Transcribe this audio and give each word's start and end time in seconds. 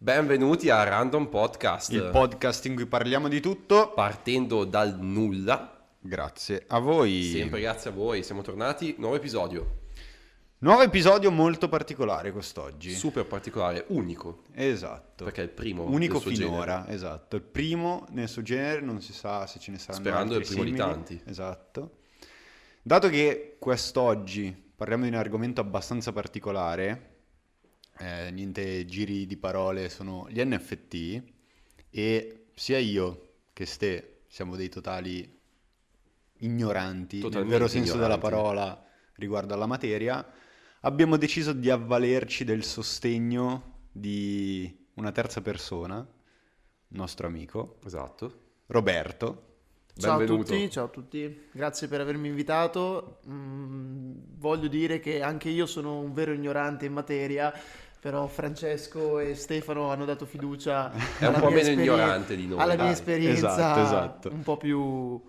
Benvenuti 0.00 0.70
a 0.70 0.84
Random 0.84 1.26
Podcast. 1.28 1.90
Il 1.90 2.10
podcast 2.12 2.64
in 2.66 2.76
cui 2.76 2.86
parliamo 2.86 3.26
di 3.26 3.40
tutto. 3.40 3.92
Partendo 3.94 4.64
dal 4.64 4.96
nulla. 5.00 5.86
Grazie 5.98 6.64
a 6.68 6.78
voi. 6.78 7.24
Sempre 7.24 7.60
grazie 7.60 7.90
a 7.90 7.92
voi. 7.92 8.22
Siamo 8.22 8.42
tornati. 8.42 8.94
Nuovo 8.98 9.16
episodio. 9.16 9.80
Nuovo 10.58 10.82
episodio 10.82 11.32
molto 11.32 11.68
particolare 11.68 12.30
quest'oggi. 12.30 12.92
Super 12.92 13.26
particolare, 13.26 13.86
unico. 13.88 14.42
Esatto. 14.54 15.24
Perché 15.24 15.40
è 15.40 15.44
il 15.44 15.50
primo. 15.50 15.84
Unico 15.84 16.20
finora, 16.20 16.76
genere. 16.82 16.94
esatto. 16.94 17.34
Il 17.36 17.42
primo 17.42 18.06
nel 18.10 18.28
suo 18.28 18.42
genere, 18.42 18.80
non 18.80 19.00
si 19.00 19.12
sa 19.12 19.46
se 19.48 19.58
ce 19.58 19.72
ne 19.72 19.78
saranno 19.78 20.04
Sperando 20.04 20.34
altri 20.34 20.48
il 20.48 20.54
primo 20.54 20.62
di 20.62 20.76
simili. 20.76 20.92
tanti. 20.92 21.22
Esatto. 21.26 21.90
Dato 22.82 23.08
che 23.08 23.56
quest'oggi 23.58 24.56
parliamo 24.76 25.02
di 25.04 25.10
un 25.10 25.16
argomento 25.16 25.60
abbastanza 25.60 26.12
particolare, 26.12 27.16
eh, 27.98 28.30
niente 28.30 28.84
giri 28.84 29.26
di 29.26 29.36
parole, 29.36 29.88
sono 29.88 30.26
gli 30.30 30.42
NFT 30.42 31.22
e 31.90 32.46
sia 32.54 32.78
io 32.78 33.32
che 33.52 33.66
Ste 33.66 34.22
siamo 34.28 34.56
dei 34.56 34.68
totali 34.68 35.36
ignoranti, 36.40 37.18
Totalmente 37.20 37.38
nel 37.38 37.46
vero 37.48 37.66
senso 37.68 37.96
della 37.98 38.14
ignoranti. 38.16 38.20
parola 38.20 38.86
riguardo 39.14 39.54
alla 39.54 39.66
materia, 39.66 40.24
abbiamo 40.80 41.16
deciso 41.16 41.52
di 41.52 41.70
avvalerci 41.70 42.44
del 42.44 42.62
sostegno 42.64 43.86
di 43.90 44.86
una 44.94 45.10
terza 45.12 45.40
persona, 45.40 46.06
nostro 46.88 47.26
amico, 47.26 47.78
Esatto. 47.84 48.46
Roberto. 48.66 49.44
Ciao 49.98 50.20
a 50.20 50.24
tutti, 50.24 50.70
ciao 50.70 50.84
a 50.84 50.88
tutti, 50.88 51.48
grazie 51.50 51.88
per 51.88 52.00
avermi 52.00 52.28
invitato. 52.28 53.18
Mm, 53.28 54.12
voglio 54.36 54.68
dire 54.68 55.00
che 55.00 55.22
anche 55.22 55.48
io 55.48 55.66
sono 55.66 55.98
un 55.98 56.12
vero 56.12 56.32
ignorante 56.32 56.86
in 56.86 56.92
materia, 56.92 57.52
però 58.00 58.26
Francesco 58.26 59.18
e 59.18 59.34
Stefano 59.34 59.90
hanno 59.90 60.04
dato 60.04 60.24
fiducia 60.24 60.92
È 60.92 61.26
un 61.26 61.34
alla 61.34 61.38
po' 61.40 61.50
mia 61.50 61.62
meno 61.64 61.80
ignorante 61.82 62.36
di 62.36 62.46
noi, 62.46 62.60
alla 62.60 62.76
dai. 62.76 62.84
mia 62.86 62.94
esperienza 62.94 63.50
Esatto, 63.52 63.80
esatto. 63.80 64.30
un 64.32 64.42
po' 64.42 64.56
più, 64.56 65.20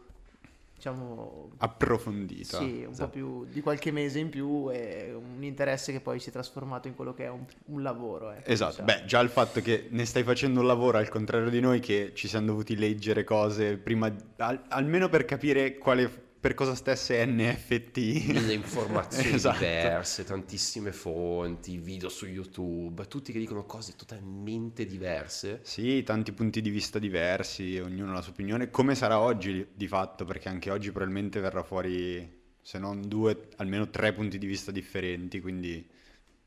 diciamo, 0.76 1.50
approfondita. 1.58 2.58
sì, 2.58 2.84
un 2.86 2.92
Esatto. 2.92 3.06
po' 3.06 3.09
più 3.09 3.45
di 3.52 3.61
qualche 3.61 3.92
mese 3.92 4.20
in 4.20 4.30
più 4.30 4.70
e 4.72 5.11
un 5.14 5.44
interesse 5.44 5.92
che 5.92 6.00
poi 6.00 6.20
si 6.20 6.30
è 6.30 6.31
trasformato 6.31 6.88
in 6.88 6.95
quello 6.95 7.14
che 7.14 7.26
è 7.26 7.30
un, 7.30 7.44
un 7.66 7.81
lavoro. 7.81 8.31
ecco, 8.31 8.50
Esatto, 8.50 8.81
diciamo. 8.83 9.00
beh, 9.02 9.06
già 9.06 9.20
il 9.20 9.30
fatto 9.30 9.61
che 9.61 9.88
ne 9.89 10.06
stai 10.06 10.23
facendo 10.23 10.59
un 10.59 10.67
lavoro 10.67 10.98
al 11.00 11.09
contrario 11.09 11.50
di 11.50 11.59
noi 11.59 11.80
che 11.80 12.11
ci 12.14 12.28
siamo 12.28 12.45
dovuti 12.45 12.76
leggere 12.78 13.23
cose 13.23 13.78
prima, 13.78 14.14
al- 14.38 14.61
almeno 14.70 15.09
per 15.09 15.26
capire 15.26 15.78
quale, 15.78 16.28
per 16.40 16.54
cosa 16.54 16.73
stesse 16.73 17.26
NFT. 17.26 17.98
Mille 17.98 18.54
informazioni 18.54 19.36
Esatto. 19.36 19.58
diverse, 19.58 20.23
tantissime 20.23 20.94
fonti, 20.94 21.78
video 21.78 22.08
su 22.08 22.28
YouTube, 22.28 23.06
tutti 23.08 23.34
che 23.34 23.40
dicono 23.40 23.66
cose 23.66 23.95
totalmente 23.95 24.86
diverse. 24.86 25.60
Sì, 25.64 26.02
tanti 26.04 26.32
punti 26.32 26.62
di 26.62 26.70
vista 26.70 26.98
diversi, 26.98 27.78
ognuno 27.80 28.12
ha 28.12 28.16
la 28.16 28.22
sua 28.22 28.32
opinione, 28.32 28.70
come 28.70 28.95
sarà 28.95 29.20
oggi 29.20 29.67
di 29.73 29.88
fatto, 29.88 30.23
perché 30.23 30.48
anche 30.48 30.72
oggi 30.72 30.92
probabilmente 30.92 31.42
verrà 31.42 31.62
fuori, 31.62 32.42
se 32.62 32.80
non 32.80 33.08
due, 33.08 33.50
almeno 33.58 33.90
tre 33.90 34.14
punti 34.14 34.38
di 34.38 34.45
vista 34.48 34.72
differenti, 34.72 35.42
quindi... 35.42 35.88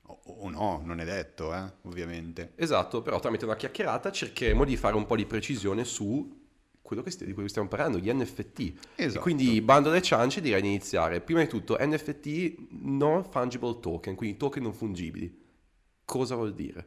O, 0.06 0.20
o 0.24 0.50
no, 0.50 0.82
non 0.84 1.00
è 1.00 1.04
detto, 1.04 1.54
eh, 1.54 1.72
ovviamente. 1.82 2.52
Esatto, 2.56 3.02
però 3.02 3.18
tramite 3.20 3.44
una 3.44 3.56
chiacchierata 3.56 4.10
cercheremo 4.10 4.64
di 4.64 4.76
fare 4.76 4.96
un 4.96 5.06
po' 5.06 5.16
di 5.16 5.24
precisione 5.24 5.84
su 5.84 6.41
quello 6.92 7.02
che 7.02 7.10
sti- 7.10 7.24
di 7.24 7.32
cui 7.32 7.48
stiamo 7.48 7.68
parlando, 7.68 7.98
gli 7.98 8.12
NFT. 8.12 8.60
E 8.96 9.04
Esatto. 9.04 9.20
quindi 9.20 9.60
bando 9.62 9.88
alle 9.88 10.02
ciance 10.02 10.40
direi 10.40 10.60
di 10.60 10.68
iniziare. 10.68 11.20
Prima 11.20 11.40
di 11.40 11.48
tutto 11.48 11.76
NFT 11.78 12.68
non 12.80 13.24
fungible 13.24 13.80
token, 13.80 14.14
quindi 14.14 14.36
token 14.36 14.62
non 14.62 14.74
fungibili. 14.74 15.40
Cosa 16.04 16.34
vuol 16.34 16.54
dire? 16.54 16.86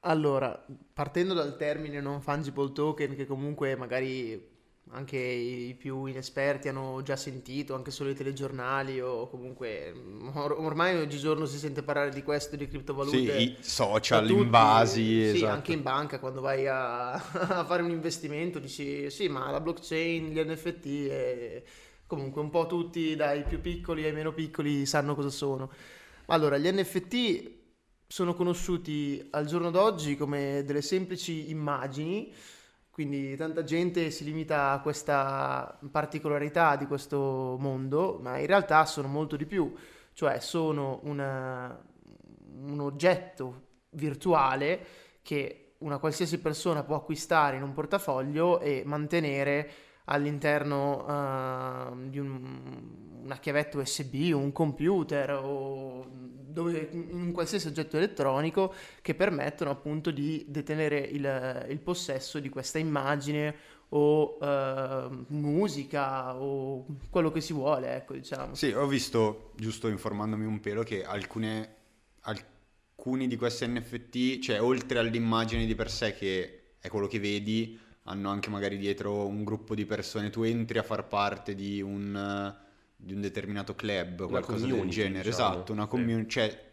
Allora, 0.00 0.66
partendo 0.92 1.34
dal 1.34 1.56
termine 1.56 2.00
non 2.00 2.20
fungible 2.20 2.72
token, 2.72 3.14
che 3.14 3.26
comunque 3.26 3.76
magari 3.76 4.50
anche 4.92 5.16
i 5.16 5.74
più 5.74 6.04
inesperti 6.04 6.68
hanno 6.68 7.02
già 7.02 7.16
sentito, 7.16 7.74
anche 7.74 7.90
solo 7.90 8.10
i 8.10 8.14
telegiornali 8.14 9.00
o 9.00 9.28
comunque 9.28 9.92
mm, 9.94 10.28
or- 10.36 10.56
ormai 10.58 10.96
oggigiorno 10.96 11.46
si 11.46 11.58
sente 11.58 11.82
parlare 11.82 12.10
di 12.10 12.22
questo, 12.22 12.56
di 12.56 12.68
criptovalute. 12.68 13.38
Sì, 13.38 13.42
i 13.42 13.56
social 13.60 14.26
tutti, 14.26 14.40
invasi, 14.42 15.02
Sì, 15.30 15.36
esatto. 15.36 15.52
anche 15.52 15.72
in 15.72 15.82
banca 15.82 16.18
quando 16.18 16.40
vai 16.40 16.66
a, 16.66 17.12
a 17.14 17.64
fare 17.64 17.82
un 17.82 17.90
investimento 17.90 18.58
dici 18.58 19.10
sì, 19.10 19.28
ma 19.28 19.50
la 19.50 19.60
blockchain, 19.60 20.28
gli 20.30 20.38
NFT, 20.40 20.86
e 20.86 21.64
comunque 22.06 22.42
un 22.42 22.50
po' 22.50 22.66
tutti 22.66 23.16
dai 23.16 23.44
più 23.44 23.60
piccoli 23.60 24.04
ai 24.04 24.12
meno 24.12 24.32
piccoli 24.32 24.84
sanno 24.86 25.14
cosa 25.14 25.30
sono. 25.30 25.70
Allora, 26.26 26.58
gli 26.58 26.68
NFT 26.70 27.50
sono 28.06 28.34
conosciuti 28.34 29.26
al 29.30 29.46
giorno 29.46 29.70
d'oggi 29.70 30.16
come 30.16 30.62
delle 30.66 30.82
semplici 30.82 31.50
immagini, 31.50 32.30
quindi 32.92 33.34
tanta 33.36 33.64
gente 33.64 34.10
si 34.10 34.22
limita 34.22 34.70
a 34.72 34.80
questa 34.80 35.78
particolarità 35.90 36.76
di 36.76 36.86
questo 36.86 37.56
mondo, 37.58 38.18
ma 38.20 38.36
in 38.38 38.46
realtà 38.46 38.84
sono 38.84 39.08
molto 39.08 39.36
di 39.36 39.46
più, 39.46 39.74
cioè 40.12 40.40
sono 40.40 41.00
una- 41.04 41.82
un 42.64 42.80
oggetto 42.80 43.62
virtuale 43.90 44.86
che 45.22 45.74
una 45.78 45.96
qualsiasi 45.98 46.38
persona 46.38 46.84
può 46.84 46.96
acquistare 46.96 47.56
in 47.56 47.62
un 47.62 47.72
portafoglio 47.72 48.60
e 48.60 48.82
mantenere 48.84 49.70
all'interno 50.06 51.06
eh, 51.08 52.08
di 52.10 52.18
un- 52.18 53.00
una 53.22 53.38
chiavetta 53.38 53.78
USB, 53.78 54.32
un 54.34 54.52
computer 54.52 55.30
o 55.32 56.06
dove, 56.52 56.88
in 56.92 57.08
un 57.12 57.32
qualsiasi 57.32 57.68
oggetto 57.68 57.96
elettronico 57.96 58.74
che 59.00 59.14
permettono 59.14 59.70
appunto 59.70 60.10
di 60.10 60.44
detenere 60.48 60.98
il, 60.98 61.66
il 61.70 61.78
possesso 61.78 62.38
di 62.40 62.48
questa 62.48 62.78
immagine 62.78 63.54
o 63.94 64.38
eh, 64.40 65.08
musica 65.28 66.36
o 66.36 66.86
quello 67.10 67.30
che 67.30 67.40
si 67.40 67.52
vuole, 67.52 67.94
ecco, 67.96 68.14
diciamo. 68.14 68.54
Sì, 68.54 68.72
ho 68.72 68.86
visto, 68.86 69.52
giusto 69.56 69.88
informandomi 69.88 70.44
un 70.44 70.60
pelo, 70.60 70.82
che 70.82 71.04
alcune, 71.04 71.74
alcuni 72.20 73.28
di 73.28 73.36
questi 73.36 73.66
NFT, 73.66 74.38
cioè 74.40 74.62
oltre 74.62 74.98
all'immagine 74.98 75.66
di 75.66 75.74
per 75.74 75.90
sé 75.90 76.14
che 76.14 76.74
è 76.78 76.88
quello 76.88 77.06
che 77.06 77.18
vedi, 77.20 77.78
hanno 78.04 78.30
anche 78.30 78.50
magari 78.50 78.76
dietro 78.78 79.26
un 79.26 79.44
gruppo 79.44 79.74
di 79.74 79.84
persone, 79.86 80.30
tu 80.30 80.42
entri 80.42 80.78
a 80.78 80.82
far 80.82 81.06
parte 81.06 81.54
di 81.54 81.80
un, 81.80 82.14
eh, 82.16 82.70
di 82.96 83.12
un 83.14 83.20
determinato 83.20 83.74
club, 83.74 84.26
qualcosa 84.28 84.66
del 84.66 84.88
genere, 84.88 85.28
diciamo. 85.30 85.52
esatto, 85.54 85.72
una 85.72 85.82
Sì. 85.84 85.88
community, 85.88 86.28
cioè 86.28 86.70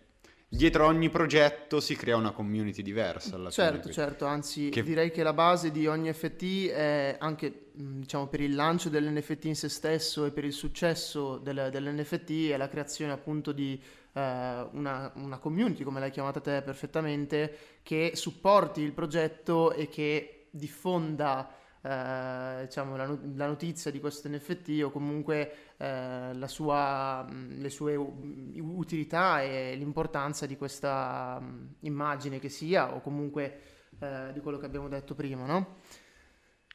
dietro 0.51 0.87
ogni 0.87 1.11
progetto 1.11 1.79
si 1.79 1.95
crea 1.95 2.15
una 2.15 2.31
community 2.31 2.81
diversa 2.81 3.35
alla 3.35 3.51
fine, 3.51 3.65
Certo, 3.67 3.79
quindi- 3.81 3.93
certo, 3.93 4.25
anzi 4.25 4.69
Che- 4.69 4.81
direi 4.81 5.11
che 5.11 5.21
la 5.21 5.33
base 5.33 5.69
di 5.69 5.85
ogni 5.85 6.09
NFT 6.09 6.69
è 6.71 7.15
anche, 7.19 7.65
mh, 7.73 7.99
diciamo, 7.99 8.25
per 8.27 8.41
il 8.41 8.55
lancio 8.55 8.89
dell'NFT 8.89 9.45
in 9.45 9.55
se 9.55 9.69
stesso 9.69 10.25
e 10.25 10.31
per 10.31 10.45
il 10.45 10.53
successo 10.53 11.37
del- 11.37 11.69
dell'NFT 11.71 12.49
è 12.49 12.57
la 12.57 12.67
creazione 12.67 13.11
appunto 13.11 13.51
di 13.51 13.79
eh, 14.11 14.67
una, 14.71 15.11
una 15.17 15.37
community, 15.37 15.83
come 15.83 15.99
l'hai 15.99 16.09
chiamata 16.09 16.39
te 16.39 16.63
perfettamente, 16.63 17.55
che 17.83 18.13
supporti 18.15 18.81
il 18.81 18.91
progetto 18.91 19.71
e 19.71 19.87
che 19.87 20.38
diffonda 20.51 21.51
eh, 21.81 22.65
diciamo, 22.65 22.97
la, 22.97 23.05
la 23.35 23.47
notizia 23.47 23.89
di 23.91 23.99
questo 23.99 24.27
NFT 24.27 24.81
o 24.83 24.91
comunque 24.91 25.73
eh, 25.77 26.47
sua, 26.47 27.25
le 27.29 27.69
sue 27.69 27.95
utilità 27.95 29.41
e 29.41 29.75
l'importanza 29.75 30.45
di 30.45 30.57
questa 30.57 31.41
immagine 31.81 32.39
che 32.39 32.49
sia 32.49 32.93
o 32.93 33.01
comunque 33.01 33.61
eh, 33.99 34.31
di 34.33 34.39
quello 34.41 34.57
che 34.57 34.65
abbiamo 34.65 34.89
detto 34.89 35.15
prima, 35.15 35.45
no? 35.45 35.77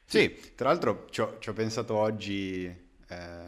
Sì, 0.07 0.53
tra 0.55 0.69
l'altro 0.69 1.07
ci 1.09 1.21
ho, 1.21 1.37
ci 1.39 1.49
ho 1.49 1.53
pensato 1.53 1.95
oggi, 1.95 2.65
eh, 2.65 3.47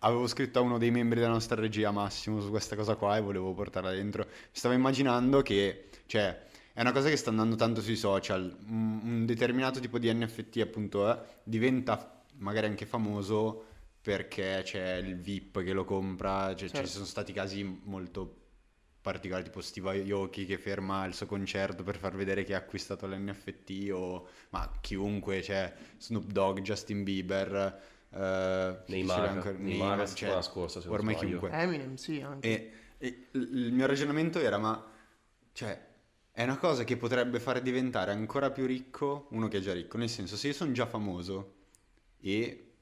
avevo 0.00 0.26
scritto 0.26 0.58
a 0.58 0.62
uno 0.62 0.78
dei 0.78 0.90
membri 0.90 1.18
della 1.18 1.32
nostra 1.32 1.60
regia 1.60 1.90
Massimo 1.90 2.40
su 2.40 2.50
questa 2.50 2.76
cosa 2.76 2.94
qua 2.96 3.16
e 3.16 3.20
volevo 3.20 3.54
portarla 3.54 3.90
dentro. 3.90 4.26
Stavo 4.50 4.74
immaginando 4.74 5.42
che, 5.42 5.88
cioè, 6.06 6.46
è 6.78 6.82
una 6.82 6.92
cosa 6.92 7.08
che 7.08 7.16
sta 7.16 7.30
andando 7.30 7.56
tanto 7.56 7.80
sui 7.80 7.96
social, 7.96 8.56
un, 8.68 9.26
determinato 9.26 9.80
tipo 9.80 9.98
di 9.98 10.14
NFT 10.14 10.58
appunto 10.58 11.12
eh, 11.12 11.18
diventa 11.42 12.22
magari 12.34 12.66
anche 12.66 12.86
famoso 12.86 13.64
perché 14.00 14.60
c'è 14.62 14.94
il 14.94 15.16
VIP 15.18 15.64
che 15.64 15.72
lo 15.72 15.82
compra, 15.84 16.54
cioè, 16.54 16.68
Certo. 16.68 16.86
ci 16.86 16.92
sono 16.92 17.04
stati 17.04 17.32
casi 17.32 17.64
molto 17.64 18.32
particolari 19.00 19.42
tipo 19.42 19.60
Steve 19.60 20.08
Aoki 20.08 20.46
che 20.46 20.56
ferma 20.56 21.04
il 21.04 21.14
suo 21.14 21.26
concerto 21.26 21.82
per 21.82 21.96
far 21.96 22.14
vedere 22.14 22.44
che 22.44 22.54
ha 22.54 22.58
acquistato 22.58 23.08
l'NFT 23.08 23.90
o 23.90 24.28
ma 24.50 24.70
chiunque, 24.80 25.42
cioè 25.42 25.74
Snoop 25.98 26.30
Dogg, 26.30 26.60
Justin 26.60 27.02
Bieber, 27.02 27.82
eh, 28.10 28.82
Neymar, 28.86 29.28
ancora? 29.28 29.58
Neymar 29.58 29.98
la 29.98 30.06
cioè, 30.06 30.40
scorsa, 30.42 30.80
se 30.80 30.86
ormai 30.86 31.16
sbaglio. 31.16 31.38
chiunque. 31.38 31.58
Eminem, 31.58 31.96
sì, 31.96 32.20
anche. 32.20 32.48
E, 32.48 32.72
e 32.98 33.28
il 33.32 33.66
il 33.66 33.72
mio 33.72 33.86
ragionamento 33.86 34.38
era, 34.38 34.58
ma 34.58 34.92
cioè, 35.58 35.87
è 36.38 36.44
una 36.44 36.56
cosa 36.56 36.84
che 36.84 36.96
potrebbe 36.96 37.40
fare 37.40 37.60
diventare 37.60 38.12
ancora 38.12 38.52
più 38.52 38.64
ricco 38.64 39.26
uno 39.30 39.48
che 39.48 39.56
è 39.56 39.60
già 39.60 39.72
ricco, 39.72 39.96
nel 39.96 40.08
senso, 40.08 40.36
se 40.36 40.46
io 40.46 40.52
sono 40.52 40.70
già 40.70 40.86
famoso 40.86 41.54
e 42.20 42.74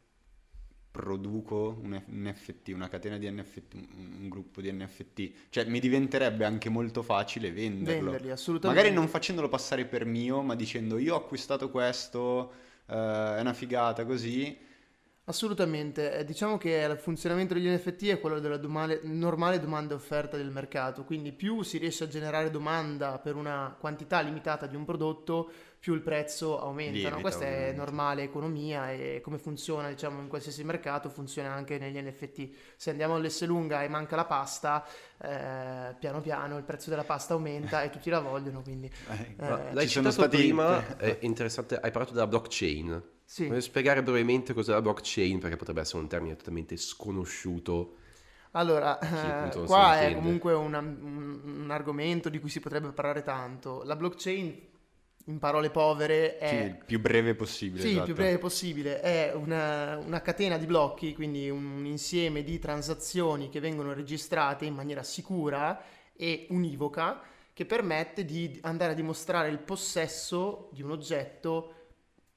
produco 0.91 1.79
un, 1.82 1.99
NFT, 2.06 2.73
una 2.75 2.91
catena 2.91 3.17
di 3.17 3.31
NFT, 3.31 3.73
un, 3.73 4.17
un 4.20 4.29
gruppo 4.29 4.61
di 4.61 4.70
NFT, 4.70 5.49
cioè 5.49 5.64
mi 5.64 5.81
diventerebbe 5.81 6.44
anche 6.44 6.69
molto 6.69 7.03
facile 7.03 7.50
venderlo. 7.50 8.11
Venderli, 8.11 8.31
assolutamente. 8.31 8.82
Magari 8.82 8.94
non 8.94 9.08
facendolo 9.08 9.49
passare 9.49 9.87
per 9.87 10.05
mio, 10.05 10.43
ma 10.43 10.55
dicendo 10.55 10.99
io 10.99 11.14
ho 11.14 11.17
acquistato 11.17 11.70
questo, 11.70 12.52
eh, 12.88 13.37
è 13.37 13.41
una 13.41 13.55
figata 13.55 14.05
così. 14.05 14.55
Assolutamente, 15.28 16.19
Eh, 16.19 16.25
diciamo 16.25 16.56
che 16.56 16.87
il 16.88 16.99
funzionamento 16.99 17.52
degli 17.52 17.69
NFT 17.69 18.06
è 18.11 18.20
quello 18.20 18.38
della 18.38 18.58
domale- 18.58 19.00
normale 19.02 19.58
domanda 19.58 19.93
e 19.93 19.96
offerta 19.96 20.37
del 20.37 20.50
mercato, 20.52 21.02
quindi 21.05 21.32
più 21.32 21.62
si 21.62 21.78
riesce 21.78 22.05
a 22.05 22.06
generare 22.06 22.49
domanda 22.49 23.19
per 23.19 23.34
una 23.34 23.75
quantità 23.76 24.20
limitata 24.20 24.67
di 24.67 24.76
un 24.76 24.84
prodotto, 24.84 25.50
più 25.81 25.94
il 25.94 26.00
prezzo 26.00 26.61
aumenta, 26.61 27.08
no? 27.11 27.20
Questa 27.20 27.44
è 27.44 27.49
ovviamente. 27.49 27.76
normale 27.76 28.23
economia 28.23 28.93
e 28.93 29.20
come 29.20 29.38
funziona 29.38 29.88
diciamo 29.88 30.20
in 30.20 30.28
qualsiasi 30.28 30.62
mercato 30.62 31.08
funziona 31.08 31.52
anche 31.52 31.76
negli 31.78 31.99
NFT. 32.00 32.50
Se 32.76 32.90
andiamo 32.90 33.17
all'Esselunga 33.17 33.82
e 33.82 33.88
manca 33.88 34.14
la 34.14 34.26
pasta, 34.26 34.84
eh, 35.20 35.94
piano 35.99 36.20
piano 36.20 36.56
il 36.56 36.62
prezzo 36.62 36.88
della 36.88 37.05
pasta 37.05 37.34
aumenta 37.34 37.82
e 37.82 37.90
tutti 37.90 38.11
la 38.11 38.20
vogliono, 38.20 38.62
quindi 38.62 38.87
Eh, 39.11 39.34
Eh, 39.44 39.73
l'hai 39.75 39.87
ci 39.88 39.94
sono 39.94 40.11
citato 40.11 40.28
stati- 40.28 40.37
prima, 40.37 40.96
è 40.99 41.19
interessante, 41.23 41.75
hai 41.81 41.90
parlato 41.90 42.12
della 42.14 42.28
blockchain. 42.28 43.14
Sì. 43.26 43.46
Vuoi 43.46 43.61
spiegare 43.61 44.02
brevemente 44.02 44.55
cos'è 44.55 44.73
la 44.73 44.81
blockchain? 44.81 45.38
Perché 45.40 45.56
potrebbe 45.56 45.81
essere 45.82 45.99
un 46.02 46.08
termine 46.08 46.37
totalmente 46.37 46.76
sconosciuto. 46.76 47.96
Allora, 48.52 48.99
Sì, 49.02 49.06
eh, 49.08 49.64
qua 49.67 49.99
è 50.00 50.06
intende. 50.06 50.14
comunque 50.14 50.52
una- 50.55 50.78
un, 50.78 51.40
un 51.62 51.70
argomento 51.70 52.28
di 52.31 52.38
cui 52.38 52.49
si 52.49 52.61
potrebbe 52.61 52.90
parlare 52.93 53.23
tanto. 53.23 53.82
La 53.84 53.96
blockchain, 53.96 54.61
in 55.26 55.38
parole 55.38 55.70
povere, 55.70 56.38
Sì, 56.43 56.44
è... 56.44 56.62
il 56.62 56.76
più 56.84 57.00
breve 57.00 57.34
possibile. 57.34 57.81
Sì, 57.82 57.88
il 57.88 57.93
esatto. 57.96 58.06
più 58.06 58.14
breve 58.14 58.38
possibile, 58.38 59.00
è 59.00 59.32
una, 59.34 59.99
una 59.99 60.23
catena 60.23 60.56
di 60.56 60.67
blocchi, 60.67 61.14
quindi 61.14 61.50
un 61.50 61.84
insieme 61.84 62.43
di 62.43 62.58
transazioni 62.58 63.50
che 63.50 63.61
vengono 63.61 63.93
registrate 63.93 64.64
in 64.64 64.75
maniera 64.75 65.02
sicura 65.02 65.82
e 66.14 66.46
univoca, 66.50 67.20
che 67.52 67.67
permette 67.67 68.25
di 68.25 68.58
andare 68.62 68.93
a 68.93 68.94
dimostrare 68.94 69.49
il 69.49 69.58
possesso 69.58 70.70
di 70.73 70.82
un 70.82 70.93
oggetto 70.93 71.73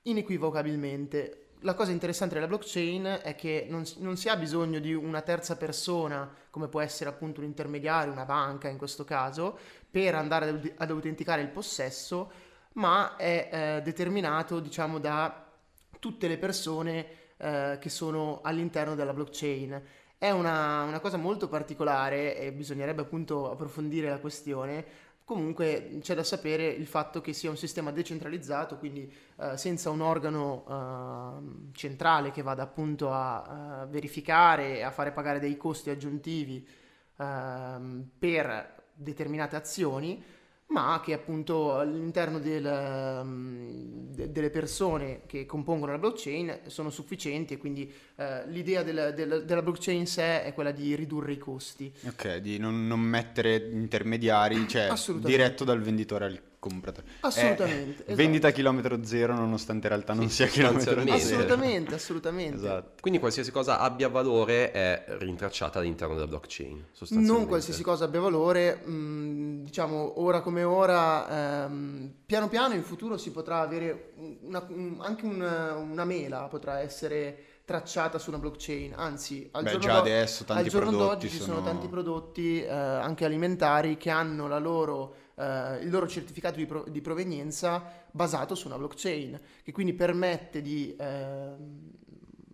inequivocabilmente. 0.09 1.45
La 1.63 1.73
cosa 1.73 1.91
interessante 1.91 2.35
della 2.35 2.47
blockchain 2.47 3.19
è 3.21 3.35
che 3.35 3.65
non, 3.69 3.83
non 3.97 4.15
si 4.15 4.29
ha 4.29 4.38
bisogno 4.38 4.79
di 4.79 4.94
una 4.94 5.21
terza 5.21 5.57
persona, 5.57 6.29
come 6.50 6.69
può 6.69 6.79
essere 6.79 7.09
appunto 7.09 7.41
un 7.41 7.47
intermediario, 7.47 8.13
una 8.13 8.25
banca 8.25 8.69
in 8.69 8.77
questo 8.77 9.03
caso, 9.03 9.57
per 9.89 10.15
andare 10.15 10.50
ad, 10.50 10.73
ad 10.77 10.89
autenticare 10.89 11.41
il 11.41 11.50
possesso, 11.50 12.31
ma 12.73 13.17
è 13.17 13.50
eh, 13.51 13.81
determinato, 13.81 14.59
diciamo, 14.59 15.00
da 15.00 15.47
tutte 16.00 16.27
le 16.27 16.38
persone 16.38 17.05
eh, 17.38 17.77
che 17.79 17.89
sono 17.89 18.39
all'interno 18.41 18.95
della 18.95 19.13
blockchain. 19.13 19.81
È 20.17 20.31
una, 20.31 20.83
una 20.83 21.00
cosa 21.00 21.17
molto 21.17 21.47
particolare 21.47 22.38
e 22.38 22.51
bisognerebbe 22.51 23.01
appunto 23.01 23.51
approfondire 23.51 24.09
la 24.09 24.19
questione. 24.19 24.85
Comunque 25.29 25.99
c'è 26.01 26.15
da 26.15 26.23
sapere 26.23 26.65
il 26.69 26.87
fatto 26.87 27.21
che 27.21 27.33
sia 27.33 27.51
un 27.51 27.55
sistema 27.55 27.91
decentralizzato, 27.91 28.79
quindi 28.79 29.13
eh, 29.37 29.57
senza 29.57 29.91
un 29.91 30.01
organo 30.01 30.65
ehm, 30.67 31.71
centrale 31.71 32.31
che 32.31 32.41
vada 32.41 32.63
appunto 32.63 33.11
a, 33.11 33.81
a 33.81 33.85
verificare 33.85 34.77
e 34.77 34.81
a 34.81 34.89
fare 34.89 35.11
pagare 35.11 35.37
dei 35.37 35.55
costi 35.55 35.91
aggiuntivi 35.91 36.67
ehm, 37.19 38.09
per 38.17 38.85
determinate 38.91 39.55
azioni, 39.55 40.19
ma 40.69 41.01
che 41.04 41.13
appunto 41.13 41.75
all'interno 41.77 42.39
del, 42.39 42.66
ehm, 42.66 44.13
de- 44.13 44.31
delle 44.31 44.50
persone 44.50 45.21
che 45.25 45.45
compongono 45.45 45.92
la 45.94 45.98
blockchain 45.98 46.60
sono 46.68 46.89
sufficienti 46.89 47.54
e 47.56 47.57
quindi 47.57 47.92
eh, 48.18 48.48
l'idea 48.48 48.83
del- 48.83 49.13
del- 49.16 49.45
della 49.45 49.62
blockchain 49.62 49.98
in 50.00 50.07
sé 50.07 50.44
è 50.44 50.54
quella 50.54 50.71
di 50.71 50.95
ridurre 50.95 51.31
i 51.31 51.38
costi. 51.38 51.92
Ok, 52.06 52.38
di 52.38 52.57
non, 52.60 52.86
non 52.86 53.00
mettere 53.00 53.56
intermediari, 53.71 54.68
cioè 54.68 54.89
diretto 55.16 55.63
dal 55.63 55.81
venditore 55.81 56.25
al 56.25 56.42
compratore. 56.59 57.07
Assolutamente, 57.21 58.01
Eh, 58.01 58.06
esatto. 58.06 58.15
Vendita 58.15 58.47
a 58.50 58.51
chilometro 58.51 59.03
zero 59.03 59.33
nonostante 59.33 59.88
in 59.88 59.94
realtà 59.94 60.13
non 60.13 60.27
Sì, 60.29 60.35
sia 60.35 60.47
chilometro 60.47 61.00
zero. 61.01 61.13
Assolutamente, 61.13 61.95
assolutamente. 61.95 62.56
Esatto. 62.57 63.01
Quindi 63.01 63.19
qualsiasi 63.19 63.51
cosa 63.51 63.79
abbia 63.79 64.09
valore 64.09 64.71
è 64.71 65.06
rintracciata 65.19 65.79
all'interno 65.79 66.13
della 66.15 66.27
blockchain. 66.27 66.85
sostanzialmente. 66.91 67.38
Non 67.39 67.47
qualsiasi 67.47 67.81
cosa 67.81 68.06
abbia 68.06 68.19
valore, 68.19 68.75
mh, 68.85 69.63
diciamo 69.63 70.21
ora 70.21 70.41
come 70.41 70.63
ora, 70.63 71.63
ehm, 71.65 72.13
piano 72.25 72.50
piano 72.50 72.73
in 72.73 72.83
futuro 72.83 73.17
si 73.17 73.31
potrà 73.31 73.62
avere 73.62 74.13
una- 74.41 74.65
un- 74.69 74.97
anche 75.00 75.25
una, 75.25 75.75
una 75.75 76.03
mela 76.05 76.41
potrà 76.50 76.79
essere 76.79 77.44
tracciata 77.69 78.17
su 78.17 78.29
una 78.31 78.39
blockchain, 78.39 78.94
anzi 78.95 79.47
al 79.51 79.63
Beh, 79.63 79.77
giorno, 79.77 79.97
adesso 80.00 80.44
tanti 80.44 80.63
al 80.63 80.69
giorno 80.69 80.89
prodotti 80.89 81.13
d'oggi 81.13 81.29
ci 81.29 81.38
sono 81.39 81.53
sono- 81.57 81.65
tanti 81.65 81.88
prodotti 81.88 82.63
eh, 82.63 82.67
anche 82.67 83.25
alimentari 83.25 83.95
che 83.97 84.09
hanno 84.09 84.47
la 84.47 84.57
loro, 84.57 85.13
eh, 85.39 85.77
il 85.81 85.89
loro 85.89 86.07
certificato 86.07 86.57
di, 86.57 86.65
pro- 86.65 86.86
di 86.89 87.01
provenienza 87.01 88.06
basato 88.12 88.56
su 88.56 88.68
una 88.68 88.77
blockchain, 88.77 89.39
che 89.63 89.71
quindi 89.71 89.94
permette 89.94 90.62
di 90.62 90.95
ehm, 91.00 91.91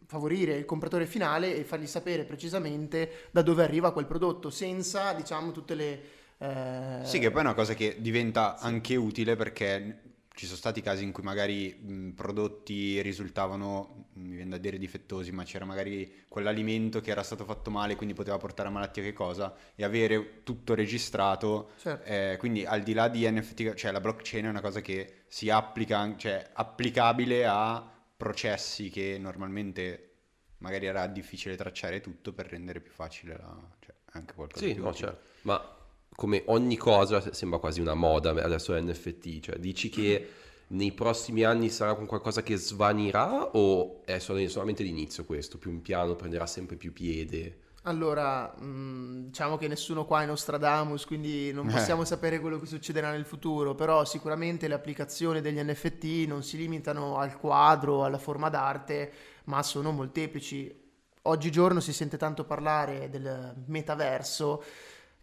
favorire 0.06 0.56
il 0.56 0.66
compratore 0.66 1.08
finale 1.08 1.56
e 1.56 1.64
fargli 1.64 1.88
sapere 1.88 2.26
precisamente 2.26 3.30
da 3.32 3.42
dove 3.42 3.64
arriva 3.64 3.92
quel 3.92 4.06
prodotto 4.06 4.50
senza 4.50 5.14
diciamo 5.14 5.52
tutte 5.52 5.74
le 5.74 6.02
eh, 6.38 7.00
Sì, 7.04 7.20
che 7.20 7.32
poi 7.32 7.42
è 7.42 7.44
una 7.46 7.54
cosa 7.54 7.74
che 7.74 7.98
diventa 8.00 8.58
anche 8.58 8.96
utile 8.96 9.36
perché 9.36 10.02
ci 10.36 10.46
sono 10.46 10.58
stati 10.58 10.82
casi 10.82 11.04
in 11.04 11.12
cui 11.12 11.24
magari 11.24 11.74
mh, 11.74 12.10
prodotti 12.12 13.02
risultavano, 13.02 14.10
mi 14.14 14.36
viene 14.36 14.52
da 14.52 14.58
dire 14.58 14.78
difettosi, 14.78 15.32
ma 15.32 15.44
c'era 15.44 15.66
magari 15.66 16.26
quell'alimento 16.28 17.00
che 17.02 17.12
era 17.12 17.24
stato 17.24 17.46
fatto 17.46 17.72
male, 17.72 17.96
quindi 17.96 18.14
poteva 18.14 18.38
portare 18.38 18.68
a 18.70 18.72
malattia 18.72 19.02
che 19.02 19.14
cosa, 19.14 19.56
e 19.76 19.84
avere 19.84 20.44
tutto 20.44 20.76
registrato. 20.76 21.72
Certo. 21.78 22.06
eh, 22.08 22.36
quindi 22.38 22.66
al 22.66 22.84
di 22.84 22.94
là 22.94 23.08
di 23.08 23.30
NFT, 23.30 23.74
cioè 23.76 23.92
la 23.92 24.02
blockchain 24.02 24.46
è 24.46 24.50
una 24.50 24.62
cosa 24.62 24.82
che 24.82 25.24
si 25.28 25.50
applica, 25.50 26.16
cioè 26.18 26.50
applicabile 26.54 27.46
a 27.46 27.84
processi 28.18 28.90
che 28.90 29.18
normalmente 29.20 30.12
magari 30.60 30.86
era 30.86 31.08
difficile 31.08 31.56
tracciare 31.56 32.02
tutto 32.02 32.34
per 32.34 32.48
rendere 32.48 32.80
più 32.80 32.92
facile 32.92 33.38
la, 33.38 33.70
cioè 33.80 33.94
anche 34.12 34.34
qualcosa 34.34 34.66
di 34.66 34.70
Sì, 34.70 34.74
più 34.74 34.84
no, 34.84 34.94
certo. 34.94 35.24
Ma 35.42 35.75
come 36.16 36.44
ogni 36.48 36.78
cosa 36.78 37.34
sembra 37.34 37.60
quasi 37.60 37.82
una 37.82 37.94
moda 37.94 38.30
adesso 38.32 38.74
l'NFT, 38.74 39.40
cioè 39.42 39.58
dici 39.58 39.90
che 39.90 40.30
nei 40.68 40.92
prossimi 40.94 41.44
anni 41.44 41.70
sarà 41.70 41.94
qualcosa 41.94 42.42
che 42.42 42.56
svanirà 42.56 43.52
o 43.56 44.02
è 44.06 44.18
sol- 44.20 44.50
solamente 44.50 44.84
l'inizio 44.84 45.26
questo, 45.26 45.58
più 45.58 45.70
un 45.72 45.82
piano 45.82 46.16
prenderà 46.16 46.46
sempre 46.48 46.76
più 46.76 46.92
piede? 46.94 47.60
allora 47.88 48.48
mh, 48.58 49.26
diciamo 49.28 49.58
che 49.58 49.68
nessuno 49.68 50.06
qua 50.06 50.24
è 50.24 50.26
Nostradamus 50.26 51.06
quindi 51.06 51.52
non 51.54 51.70
Eh. 51.70 51.72
possiamo 51.72 52.04
sapere 52.04 52.40
quello 52.40 52.60
che 52.60 52.66
succederà 52.66 53.12
nel 53.12 53.26
futuro 53.26 53.76
però 53.76 54.04
sicuramente 54.06 54.68
le 54.68 54.74
applicazioni 54.74 55.40
degli 55.40 55.60
NFT 55.62 56.26
non 56.28 56.42
si 56.42 56.58
limitano 56.58 57.18
al 57.18 57.38
quadro 57.38 58.04
alla 58.04 58.18
forma 58.18 58.50
d'arte 58.50 59.12
ma 59.46 59.62
sono 59.62 59.92
molteplici 59.92 60.75
oggigiorno 61.24 61.80
si 61.80 61.94
sente 61.94 62.18
tanto 62.18 62.44
parlare 62.44 63.08
del 63.12 63.54
metaverso 63.68 64.63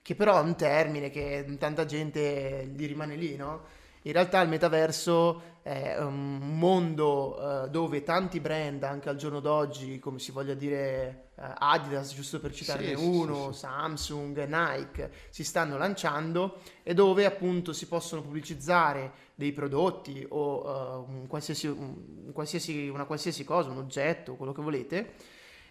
che 0.03 0.15
però 0.15 0.37
è 0.39 0.43
un 0.43 0.57
termine 0.57 1.11
che 1.11 1.57
tanta 1.59 1.85
gente 1.85 2.71
gli 2.75 2.87
rimane 2.87 3.17
lì, 3.17 3.37
no? 3.37 3.81
In 4.05 4.13
realtà 4.13 4.41
il 4.41 4.49
metaverso 4.49 5.51
è 5.63 5.97
un 5.99 6.59
mondo 6.59 7.67
eh, 7.67 7.69
dove 7.71 8.03
tanti 8.03 8.41
brand, 8.41 8.83
anche 8.83 9.09
al 9.09 9.15
giorno 9.15 9.39
d'oggi, 9.39 10.01
come 10.01 10.19
si 10.19 10.33
voglia 10.33 10.55
dire 10.55 11.29
eh, 11.37 11.43
Adidas, 11.59 12.13
giusto 12.13 12.41
per 12.41 12.53
citarne 12.53 12.97
Sì, 12.97 13.05
uno, 13.05 13.47
sì, 13.47 13.53
sì. 13.53 13.59
Samsung, 13.61 14.45
Nike, 14.45 15.13
si 15.31 15.45
stanno 15.45 15.79
lanciando 15.79 16.59
e 16.83 16.95
dove 16.95 17.25
appunto 17.27 17.73
si 17.73 17.87
possono 17.87 18.23
pubblicizzare 18.23 19.13
dei 19.37 19.53
prodotti 19.53 20.27
o 20.31 20.65
eh, 20.67 21.13
un 21.13 21.27
qualsiasi, 21.29 21.69
un 21.69 22.33
qualsiasi- 22.33 22.89
una 22.89 23.05
qualsiasi 23.05 23.45
cosa, 23.45 23.71
un 23.71 23.79
oggetto, 23.79 24.35
quello 24.35 24.53
che 24.53 24.63
volete 24.63 25.13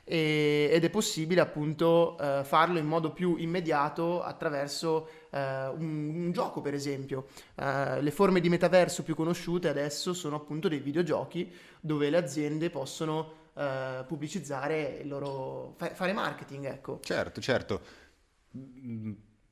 e- 0.04 0.70
ed 0.72 0.84
è 0.84 0.90
possibile 0.90 1.42
appunto 1.42 2.18
eh, 2.20 2.44
farlo 2.44 2.80
in 2.80 2.86
modo 2.86 3.12
più 3.12 3.36
immediato 3.38 4.22
attraverso 4.24 5.08
eh, 5.32 5.68
un, 5.68 6.12
un 6.16 6.32
gioco 6.32 6.62
per 6.62 6.74
esempio. 6.74 7.28
Eh, 7.56 8.02
le 8.02 8.12
forme 8.12 8.40
di 8.40 8.50
metaverso 8.50 9.04
più 9.04 9.16
conosciute 9.16 9.70
adesso 9.70 10.14
sono 10.14 10.36
appunto 10.36 10.68
dei 10.68 10.80
videogiochi 10.80 11.52
dove 11.80 12.10
le 12.10 12.18
aziende 12.18 12.70
possono 12.70 13.40
eh, 13.56 14.04
pubblicizzare 14.08 15.00
il 15.02 15.08
loro 15.08 15.74
fa- 15.78 15.94
fare 15.94 16.14
marketing 16.14 16.66
ecco. 16.66 17.00
Certo, 17.02 17.42
certo. 17.42 17.82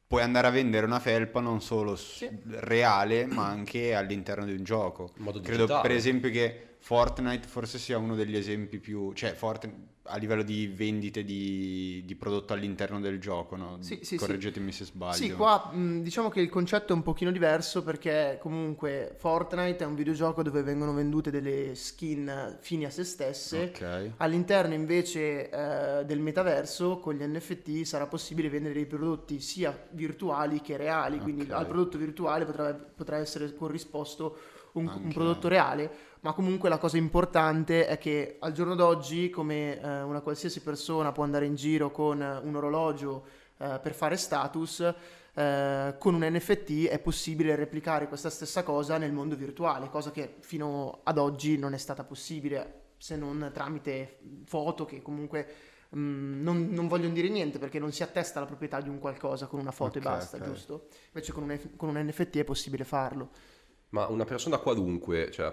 Puoi 0.07 0.23
andare 0.23 0.47
a 0.47 0.49
vendere 0.49 0.85
una 0.87 0.99
felpa 0.99 1.39
non 1.39 1.61
solo 1.61 1.95
Sì. 1.95 2.27
reale, 2.47 3.27
ma 3.27 3.45
anche 3.45 3.93
all'interno 3.93 4.45
di 4.45 4.53
un 4.53 4.63
gioco. 4.63 5.11
In 5.17 5.23
modo 5.23 5.39
Credo 5.39 5.67
per 5.81 5.91
esempio 5.91 6.31
che 6.31 6.68
Fortnite 6.81 7.47
forse 7.47 7.77
sia 7.77 7.97
uno 7.97 8.15
degli 8.15 8.35
esempi 8.35 8.79
più... 8.79 9.13
cioè 9.13 9.33
Fortnite 9.33 9.97
a 10.11 10.17
livello 10.17 10.43
di 10.43 10.67
vendite 10.67 11.23
di, 11.23 12.01
di 12.05 12.15
prodotto 12.15 12.53
all'interno 12.53 12.99
del 12.99 13.19
gioco, 13.19 13.55
no? 13.55 13.77
Sì, 13.81 13.99
sì, 14.01 14.17
Correggetemi 14.17 14.71
sì. 14.71 14.79
se 14.79 14.85
sbaglio. 14.85 15.13
Sì, 15.13 15.31
qua 15.33 15.71
diciamo 15.73 16.29
che 16.29 16.41
il 16.41 16.49
concetto 16.49 16.93
è 16.93 16.95
un 16.95 17.03
pochino 17.03 17.31
diverso 17.31 17.83
perché 17.83 18.37
comunque 18.41 19.13
Fortnite 19.17 19.83
è 19.83 19.87
un 19.87 19.95
videogioco 19.95 20.41
dove 20.41 20.63
vengono 20.63 20.93
vendute 20.93 21.29
delle 21.29 21.75
skin 21.75 22.57
fini 22.59 22.85
a 22.85 22.89
se 22.89 23.03
stesse. 23.03 23.71
Ok. 23.75 24.11
All'interno 24.17 24.73
invece 24.73 25.49
eh, 25.49 26.05
del 26.05 26.19
metaverso 26.19 26.99
con 26.99 27.13
gli 27.13 27.23
NFT 27.23 27.83
sarà 27.83 28.07
possibile 28.07 28.49
vendere 28.49 28.73
dei 28.73 28.87
prodotti 28.87 29.39
sia 29.39 29.77
virtuali 29.91 30.61
che 30.61 30.75
reali, 30.77 31.19
quindi 31.19 31.43
Ok. 31.43 31.51
al 31.51 31.67
prodotto 31.67 31.97
virtuale 31.97 32.45
potrà, 32.45 32.73
potrà 32.73 33.17
essere 33.17 33.53
corrisposto 33.53 34.37
un, 34.73 34.87
un 34.87 35.11
prodotto 35.13 35.47
reale, 35.47 35.91
ma 36.21 36.33
comunque 36.33 36.69
la 36.69 36.77
cosa 36.77 36.97
importante 36.97 37.87
è 37.87 37.97
che 37.97 38.37
al 38.39 38.51
giorno 38.51 38.75
d'oggi, 38.75 39.29
come 39.29 39.79
eh, 39.79 40.01
una 40.01 40.21
qualsiasi 40.21 40.61
persona 40.61 41.11
può 41.11 41.23
andare 41.23 41.45
in 41.45 41.55
giro 41.55 41.91
con 41.91 42.21
eh, 42.21 42.37
un 42.43 42.55
orologio 42.55 43.25
eh, 43.57 43.79
per 43.81 43.93
fare 43.93 44.17
status, 44.17 44.93
eh, 45.33 45.95
con 45.97 46.13
un 46.15 46.25
NFT 46.25 46.87
è 46.87 46.99
possibile 46.99 47.55
replicare 47.55 48.07
questa 48.07 48.29
stessa 48.29 48.63
cosa 48.63 48.97
nel 48.97 49.13
mondo 49.13 49.35
virtuale, 49.35 49.89
cosa 49.89 50.11
che 50.11 50.35
fino 50.39 50.99
ad 51.03 51.17
oggi 51.17 51.57
non 51.57 51.73
è 51.73 51.77
stata 51.77 52.03
possibile 52.03 52.87
se 52.97 53.15
non 53.15 53.49
tramite 53.53 54.19
foto 54.43 54.83
che 54.83 55.01
comunque 55.01 55.47
mm, 55.95 56.41
non, 56.41 56.67
non 56.69 56.89
vogliono 56.89 57.13
dire 57.13 57.29
niente 57.29 57.59
perché 57.59 57.79
non 57.79 57.93
si 57.93 58.03
attesta 58.03 58.41
la 58.41 58.45
proprietà 58.45 58.81
di 58.81 58.89
un 58.89 58.99
qualcosa 58.99 59.45
con 59.45 59.59
una 59.61 59.71
foto 59.71 59.99
Ok, 59.99 60.05
e 60.05 60.09
basta, 60.09 60.37
ok. 60.37 60.43
giusto? 60.43 60.87
Invece 61.13 61.31
con 61.31 61.43
un, 61.43 61.59
con 61.77 61.87
un 61.87 62.05
NFT 62.05 62.39
è 62.39 62.43
possibile 62.43 62.83
farlo. 62.83 63.29
Ma 63.91 64.07
una 64.07 64.23
persona 64.23 64.59
qualunque, 64.59 65.31
cioè 65.31 65.51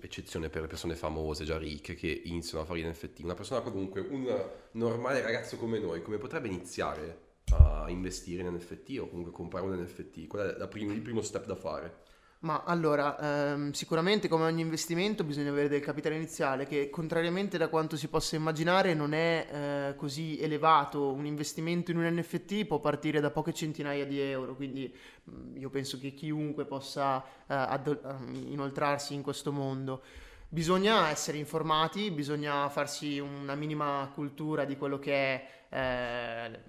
eccezione 0.00 0.48
per 0.48 0.62
le 0.62 0.68
persone 0.68 0.94
famose, 0.94 1.44
già 1.44 1.58
ricche, 1.58 1.94
che 1.94 2.22
iniziano 2.24 2.62
a 2.62 2.66
fare 2.66 2.88
NFT, 2.88 3.20
una 3.24 3.34
persona 3.34 3.60
qualunque, 3.60 4.00
un 4.00 4.50
normale 4.72 5.20
ragazzo 5.20 5.56
come 5.56 5.80
noi, 5.80 6.00
come 6.00 6.18
potrebbe 6.18 6.46
iniziare 6.46 7.30
a 7.50 7.90
investire 7.90 8.42
in 8.42 8.54
NFT 8.54 8.98
o 9.00 9.08
comunque 9.08 9.32
comprare 9.32 9.66
un 9.66 9.80
NFT? 9.80 10.28
Qual 10.28 10.54
è 10.54 10.58
la 10.58 10.68
prim- 10.68 10.92
il 10.92 11.02
primo 11.02 11.22
step 11.22 11.46
da 11.46 11.56
fare? 11.56 12.10
Ma 12.42 12.64
allora, 12.64 13.52
ehm, 13.52 13.70
sicuramente 13.70 14.26
come 14.26 14.46
ogni 14.46 14.62
investimento 14.62 15.22
bisogna 15.22 15.50
avere 15.50 15.68
del 15.68 15.80
capitale 15.80 16.16
iniziale 16.16 16.66
che 16.66 16.90
contrariamente 16.90 17.56
da 17.56 17.68
quanto 17.68 17.96
si 17.96 18.08
possa 18.08 18.34
immaginare 18.34 18.94
non 18.94 19.12
è 19.14 19.90
eh, 19.90 19.94
così 19.94 20.40
elevato. 20.40 21.12
Un 21.12 21.24
investimento 21.24 21.92
in 21.92 21.98
un 21.98 22.06
NFT 22.06 22.64
può 22.64 22.80
partire 22.80 23.20
da 23.20 23.30
poche 23.30 23.52
centinaia 23.54 24.04
di 24.04 24.18
euro, 24.18 24.56
quindi 24.56 24.92
mm, 25.30 25.56
io 25.56 25.70
penso 25.70 26.00
che 26.00 26.14
chiunque 26.14 26.64
possa 26.64 27.22
eh, 27.22 27.54
addo- 27.54 28.02
ehm, 28.02 28.46
inoltrarsi 28.48 29.14
in 29.14 29.22
questo 29.22 29.52
mondo. 29.52 30.02
Bisogna 30.48 31.10
essere 31.10 31.38
informati, 31.38 32.10
bisogna 32.10 32.68
farsi 32.70 33.20
una 33.20 33.54
minima 33.54 34.10
cultura 34.12 34.64
di 34.64 34.76
quello 34.76 34.98
che 34.98 35.12
è 35.14 35.48
eh, 35.70 36.60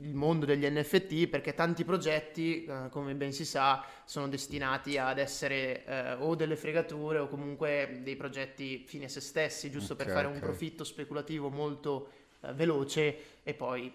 il 0.00 0.14
mondo 0.14 0.46
degli 0.46 0.66
NFT 0.68 1.28
perché 1.28 1.54
tanti 1.54 1.84
progetti, 1.84 2.64
eh, 2.64 2.88
come 2.90 3.14
ben 3.14 3.32
si 3.32 3.44
sa, 3.44 3.84
sono 4.04 4.28
destinati 4.28 4.98
ad 4.98 5.18
essere 5.18 5.84
eh, 5.84 6.12
o 6.14 6.34
delle 6.34 6.56
fregature 6.56 7.18
o 7.18 7.28
comunque 7.28 8.00
dei 8.02 8.16
progetti 8.16 8.84
fini 8.86 9.04
a 9.04 9.08
se 9.08 9.20
stessi, 9.20 9.70
giusto 9.70 9.96
per 9.96 10.06
Ok, 10.06 10.10
fare 10.10 10.26
ok. 10.26 10.34
un 10.34 10.40
profitto 10.40 10.84
speculativo 10.84 11.50
molto 11.50 12.10
eh, 12.40 12.52
veloce 12.52 13.42
e 13.42 13.54
poi 13.54 13.92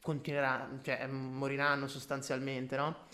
continueranno, 0.00 0.80
cioè 0.82 1.06
moriranno 1.06 1.86
sostanzialmente, 1.86 2.76
no? 2.76 3.06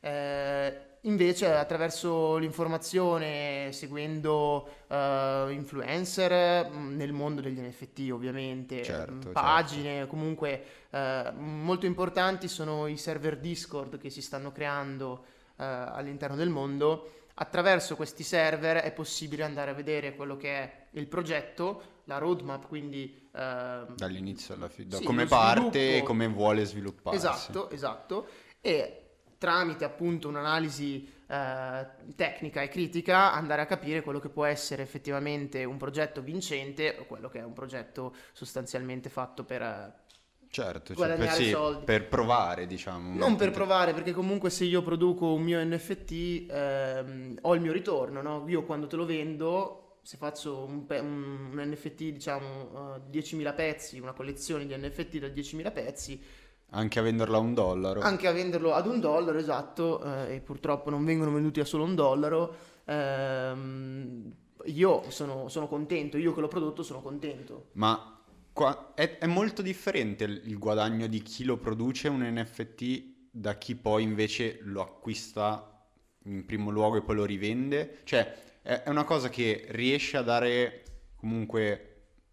Eh, 0.00 0.95
invece 1.06 1.52
attraverso 1.52 2.36
l'informazione, 2.36 3.70
seguendo 3.72 4.68
eh, 4.88 5.46
influencer 5.50 6.68
mh, 6.68 6.96
nel 6.96 7.12
mondo 7.12 7.40
degli 7.40 7.58
NFT 7.58 8.10
ovviamente, 8.12 8.82
Certo, 8.82 9.12
certo. 9.12 9.30
pagine 9.32 10.06
comunque 10.06 10.64
eh, 10.90 11.32
molto 11.36 11.86
importanti 11.86 12.48
sono 12.48 12.86
i 12.86 12.96
server 12.96 13.38
Discord 13.38 13.98
che 13.98 14.10
si 14.10 14.20
stanno 14.20 14.52
creando 14.52 15.24
eh, 15.56 15.64
all'interno 15.64 16.36
del 16.36 16.48
mondo. 16.50 17.10
Attraverso 17.38 17.96
questi 17.96 18.22
server 18.22 18.78
è 18.78 18.92
possibile 18.92 19.42
andare 19.44 19.70
a 19.70 19.74
vedere 19.74 20.14
quello 20.16 20.36
che 20.36 20.48
è 20.54 20.86
il 20.92 21.06
progetto, 21.06 21.82
la 22.04 22.16
roadmap, 22.16 22.66
quindi 22.66 23.28
ehm, 23.34 23.94
Dall'inizio 23.94 24.54
alla 24.54 24.68
fine, 24.68 24.96
Sì, 24.96 25.04
come 25.04 25.26
parte 25.26 25.98
e 25.98 26.02
come 26.02 26.26
vuole 26.28 26.64
svilupparsi. 26.64 27.18
Esatto, 27.18 27.68
esatto. 27.70 28.26
E 28.62 29.05
tramite 29.38 29.84
appunto 29.84 30.28
un'analisi 30.28 31.06
eh, 31.28 31.86
tecnica 32.14 32.62
e 32.62 32.68
critica 32.68 33.32
andare 33.32 33.62
a 33.62 33.66
capire 33.66 34.02
quello 34.02 34.18
che 34.20 34.28
può 34.28 34.44
essere 34.44 34.82
effettivamente 34.82 35.64
un 35.64 35.76
progetto 35.76 36.22
vincente 36.22 36.96
o 37.00 37.04
quello 37.06 37.28
che 37.28 37.40
è 37.40 37.44
un 37.44 37.52
progetto 37.52 38.14
sostanzialmente 38.32 39.08
fatto 39.10 39.44
per... 39.44 39.62
eh, 39.62 40.04
Certo, 40.48 40.94
cioè, 40.94 41.16
per, 41.16 41.30
sì, 41.32 41.54
per 41.84 42.08
provare, 42.08 42.66
diciamo. 42.66 43.14
non 43.16 43.36
per 43.36 43.50
provare, 43.50 43.92
perché 43.92 44.12
comunque 44.12 44.48
se 44.48 44.64
io 44.64 44.80
produco 44.82 45.34
un 45.34 45.42
mio 45.42 45.62
NFT 45.62 46.46
ehm, 46.50 47.38
ho 47.42 47.54
il 47.54 47.60
mio 47.60 47.72
ritorno, 47.72 48.22
no? 48.22 48.44
Io 48.48 48.64
quando 48.64 48.86
te 48.86 48.96
lo 48.96 49.04
vendo, 49.04 49.98
se 50.02 50.16
faccio 50.16 50.64
un, 50.64 50.86
pe- 50.86 51.00
un- 51.00 51.50
NFT, 51.56 52.04
diciamo, 52.04 52.94
eh, 52.96 53.00
10.000 53.10 53.54
pezzi, 53.54 53.98
una 53.98 54.12
collezione 54.14 54.64
di 54.64 54.74
NFT 54.74 55.18
da 55.18 55.26
10.000 55.28 55.72
pezzi, 55.72 56.22
Anche 56.70 56.98
a 56.98 57.02
venderla 57.02 57.36
a 57.36 57.40
un 57.40 57.54
dollaro. 57.54 58.00
anche 58.00 58.26
a 58.26 58.32
venderlo 58.32 58.74
ad 58.74 58.86
un 58.86 59.00
dollaro, 59.00 59.38
esatto, 59.38 60.02
eh, 60.02 60.34
e 60.34 60.40
purtroppo 60.40 60.90
non 60.90 61.04
vengono 61.04 61.32
venduti 61.32 61.60
a 61.60 61.64
solo 61.64 61.84
un 61.84 61.94
dollaro, 61.94 62.54
ehm, 62.84 64.32
io 64.66 65.10
sono, 65.10 65.48
sono 65.48 65.68
contento, 65.68 66.16
io 66.16 66.34
che 66.34 66.40
l'ho 66.40 66.48
prodotto 66.48 66.82
sono 66.82 67.00
contento. 67.00 67.68
Ma 67.72 68.20
qua- 68.52 68.92
è, 68.94 69.18
è 69.18 69.26
molto 69.26 69.62
differente 69.62 70.24
il, 70.24 70.42
il 70.44 70.58
guadagno 70.58 71.06
di 71.06 71.22
chi 71.22 71.44
lo 71.44 71.56
produce 71.56 72.08
un 72.08 72.22
NFT 72.22 73.14
da 73.30 73.56
chi 73.56 73.74
poi 73.76 74.02
invece 74.02 74.58
lo 74.62 74.82
acquista 74.82 75.88
in 76.24 76.44
primo 76.46 76.70
luogo 76.70 76.96
e 76.96 77.02
poi 77.02 77.16
lo 77.16 77.24
rivende. 77.24 77.98
Cioè, 78.04 78.60
è, 78.62 78.82
è 78.82 78.88
una 78.88 79.04
cosa 79.04 79.28
che 79.28 79.66
riesce 79.68 80.16
a 80.16 80.22
dare 80.22 80.82
comunque. 81.14 81.90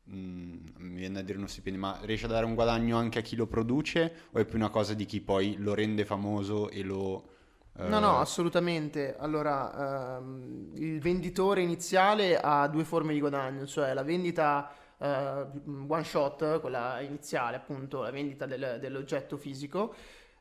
Mm, 0.10 0.58
mi 0.78 0.96
viene 0.96 1.20
a 1.20 1.22
dire 1.24 1.38
uno 1.38 1.48
stipendio, 1.48 1.82
ma 1.82 2.00
riesce 2.04 2.26
a 2.26 2.30
dare 2.30 2.46
un 2.46 2.56
guadagno 2.56 2.98
anche 2.98 3.20
a 3.20 3.22
chi 3.22 3.36
lo 3.36 3.48
produce 3.48 4.14
o 4.32 4.40
è 4.40 4.46
più 4.46 4.58
una 4.58 4.70
cosa 4.70 4.94
di 4.94 5.06
chi 5.06 5.22
poi 5.22 5.56
lo 5.58 5.74
rende 5.74 6.06
famoso 6.06 6.70
e 6.70 6.84
lo... 6.84 7.30
eh, 7.78 7.84
No, 7.86 8.00
no, 8.00 8.20
assolutamente. 8.20 9.16
Allora, 9.18 10.18
ehm, 10.18 10.72
il 10.76 11.00
venditore 11.02 11.62
iniziale 11.62 12.38
ha 12.40 12.66
due 12.70 12.86
forme 12.86 13.12
di 13.14 13.20
guadagno, 13.20 13.66
cioè 13.66 13.94
la 13.94 14.04
vendita 14.04 14.72
eh, 14.98 15.46
one 15.88 16.04
shot, 16.06 16.62
quella 16.62 17.02
iniziale, 17.02 17.58
appunto, 17.58 18.02
la 18.02 18.10
vendita 18.12 18.46
del- 18.46 18.78
dell'oggetto 18.80 19.36
fisico, 19.38 19.94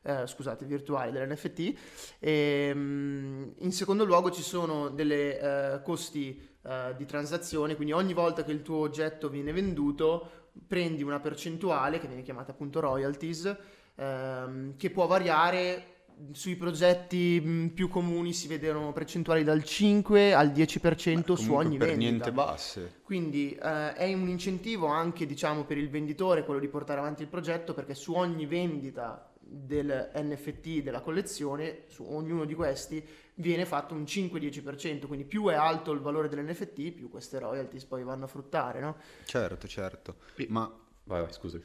eh, 0.03 0.27
scusate, 0.27 0.65
virtuale 0.65 1.11
dell'NFT. 1.11 1.73
E, 2.19 2.71
mm, 2.73 3.43
in 3.59 3.71
secondo 3.71 4.05
luogo 4.05 4.29
ci 4.31 4.43
sono 4.43 4.89
delle 4.89 5.39
eh, 5.39 5.81
costi 5.81 6.39
eh, 6.63 6.93
di 6.95 7.05
transazione, 7.05 7.75
quindi 7.75 7.93
ogni 7.93 8.13
volta 8.13 8.43
che 8.43 8.51
il 8.51 8.61
tuo 8.61 8.77
oggetto 8.77 9.29
viene 9.29 9.51
venduto, 9.51 10.29
prendi 10.67 11.03
una 11.03 11.19
percentuale 11.19 11.99
che 11.99 12.07
viene 12.07 12.21
chiamata 12.21 12.51
appunto 12.51 12.79
royalties, 12.79 13.55
ehm, 13.95 14.75
che 14.77 14.89
può 14.91 15.07
variare 15.07 15.87
sui 16.31 16.55
progetti 16.55 17.71
più 17.73 17.89
comuni 17.89 18.33
si 18.33 18.47
vedono 18.47 18.93
percentuali 18.93 19.43
dal 19.43 19.63
5 19.63 20.33
al 20.33 20.49
10% 20.49 21.33
su 21.33 21.53
ogni 21.53 21.77
per 21.77 21.87
vendita. 21.87 22.09
niente 22.09 22.31
basse. 22.31 22.99
Quindi 23.03 23.51
eh, 23.53 23.93
è 23.93 24.13
un 24.13 24.27
incentivo 24.27 24.87
anche 24.87 25.25
diciamo 25.25 25.63
per 25.63 25.77
il 25.77 25.89
venditore 25.89 26.45
quello 26.45 26.59
di 26.59 26.67
portare 26.67 26.99
avanti 26.99 27.23
il 27.23 27.29
progetto 27.29 27.73
perché 27.73 27.95
su 27.95 28.13
ogni 28.13 28.45
vendita 28.45 29.32
del 29.53 30.11
NFT 30.15 30.81
della 30.81 31.01
collezione, 31.01 31.83
su 31.87 32.03
ognuno 32.03 32.45
di 32.45 32.55
questi 32.55 33.05
viene 33.35 33.65
fatto 33.65 33.93
un 33.93 34.03
5-10%, 34.03 35.05
quindi 35.07 35.25
più 35.25 35.47
è 35.47 35.53
alto 35.53 35.91
il 35.91 35.99
valore 35.99 36.27
dell'NFT, 36.29 36.91
più 36.91 37.09
queste 37.09 37.39
royalties 37.39 37.85
poi 37.85 38.03
vanno 38.03 38.25
a 38.25 38.27
fruttare, 38.27 38.79
no? 38.79 38.97
Certo, 39.25 39.67
certo. 39.67 40.15
Ma 40.49 40.71
Vai, 41.05 41.21
vai, 41.21 41.33
scusi. 41.33 41.61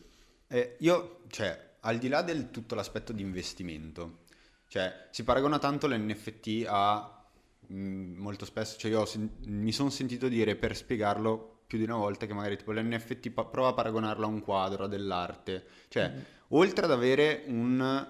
Eh, 0.48 0.76
io, 0.80 1.20
cioè, 1.28 1.76
al 1.80 1.98
di 1.98 2.08
là 2.08 2.22
del 2.22 2.50
tutto 2.50 2.74
l'aspetto 2.74 3.12
di 3.12 3.22
investimento, 3.22 4.24
cioè, 4.66 5.08
si 5.10 5.22
paragona 5.22 5.58
tanto 5.58 5.86
l'NFT 5.86 6.64
a 6.66 7.24
mh, 7.66 7.76
molto 8.16 8.44
spesso, 8.44 8.76
cioè 8.78 8.90
io 8.90 9.04
sen- 9.04 9.36
mi 9.46 9.72
sono 9.72 9.90
sentito 9.90 10.28
dire 10.28 10.56
per 10.56 10.74
spiegarlo 10.76 11.57
più 11.68 11.76
di 11.76 11.84
una 11.84 11.96
volta 11.96 12.24
che 12.24 12.32
magari 12.32 12.56
tipo 12.56 12.72
l'NFT 12.72 13.30
pa- 13.30 13.44
prova 13.44 13.68
a 13.68 13.72
paragonarlo 13.74 14.24
a 14.24 14.28
un 14.28 14.40
quadro, 14.40 14.84
a 14.84 14.88
dell'arte, 14.88 15.64
cioè, 15.88 16.10
oltre 16.48 16.86
ad 16.86 16.92
avere 16.92 17.44
un, 17.48 18.08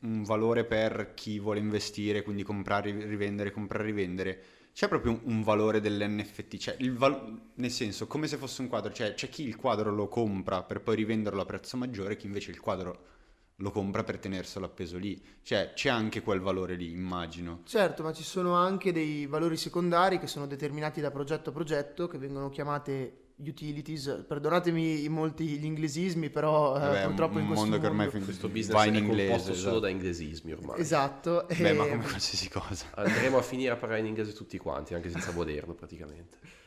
un 0.00 0.22
valore 0.24 0.64
per 0.64 1.12
chi 1.14 1.38
vuole 1.38 1.60
investire, 1.60 2.22
quindi 2.22 2.42
comprare, 2.42 2.90
rivendere, 2.90 3.52
comprare, 3.52 3.84
rivendere, 3.84 4.42
c'è 4.72 4.88
proprio 4.88 5.12
un, 5.12 5.20
un 5.36 5.42
valore 5.44 5.80
dell'NFT, 5.80 6.56
cioè 6.56 6.76
il 6.80 6.96
val- 6.96 7.40
nel 7.54 7.70
senso 7.70 8.08
come 8.08 8.26
se 8.26 8.36
fosse 8.38 8.60
un 8.62 8.68
quadro, 8.68 8.92
cioè 8.92 9.14
c'è 9.14 9.28
chi 9.28 9.44
il 9.46 9.54
quadro 9.54 9.92
lo 9.94 10.08
compra 10.08 10.64
per 10.64 10.80
poi 10.80 10.96
rivenderlo 10.96 11.40
a 11.40 11.46
prezzo 11.46 11.76
maggiore, 11.76 12.16
chi 12.16 12.26
invece 12.26 12.50
il 12.50 12.58
quadro 12.58 13.14
lo 13.56 13.70
compra 13.70 14.04
per 14.04 14.18
tenerselo 14.18 14.66
appeso 14.66 14.98
lì. 14.98 15.20
Cioè, 15.42 15.72
c'è 15.74 15.88
anche 15.88 16.20
quel 16.22 16.40
valore 16.40 16.74
lì, 16.74 16.90
immagino. 16.90 17.62
Certo, 17.64 18.02
ma 18.02 18.12
ci 18.12 18.22
sono 18.22 18.54
anche 18.54 18.92
dei 18.92 19.26
valori 19.26 19.56
secondari 19.56 20.18
che 20.18 20.26
sono 20.26 20.46
determinati 20.46 21.00
da 21.00 21.10
progetto 21.10 21.50
a 21.50 21.52
progetto, 21.52 22.06
che 22.06 22.18
vengono 22.18 22.50
chiamate 22.50 23.20
utilities. 23.38 24.24
Perdonatemi 24.26 25.04
i 25.04 25.08
molti 25.08 25.44
gli 25.44 25.64
inglesismi, 25.64 26.30
però 26.30 26.76
eh, 26.76 26.80
Vabbè, 26.80 27.04
purtroppo 27.06 27.34
un 27.34 27.40
in 27.40 27.46
questo 27.46 27.64
mondo 27.64 27.80
che 27.80 27.86
ormai 27.86 28.06
mondo- 28.08 28.24
Questo 28.24 28.48
business 28.48 28.74
va 28.76 28.84
è 28.84 28.88
in 28.88 28.94
inglese. 28.96 29.28
composto 29.28 29.52
solo 29.54 29.58
esatto. 29.68 29.80
da 29.80 29.88
inglesismi 29.88 30.52
ormai. 30.52 30.80
Esatto. 30.80 31.46
Beh, 31.48 31.72
ma 31.72 31.84
e- 31.86 31.88
come 31.90 32.02
qualsiasi 32.02 32.48
cosa. 32.48 32.86
Andremo 32.94 33.38
a 33.38 33.42
finire 33.42 33.72
a 33.72 33.76
parlare 33.76 34.00
in 34.00 34.06
inglese 34.06 34.32
tutti 34.32 34.58
quanti, 34.58 34.94
anche 34.94 35.10
senza 35.10 35.30
volerlo 35.32 35.74
praticamente. 35.74 36.38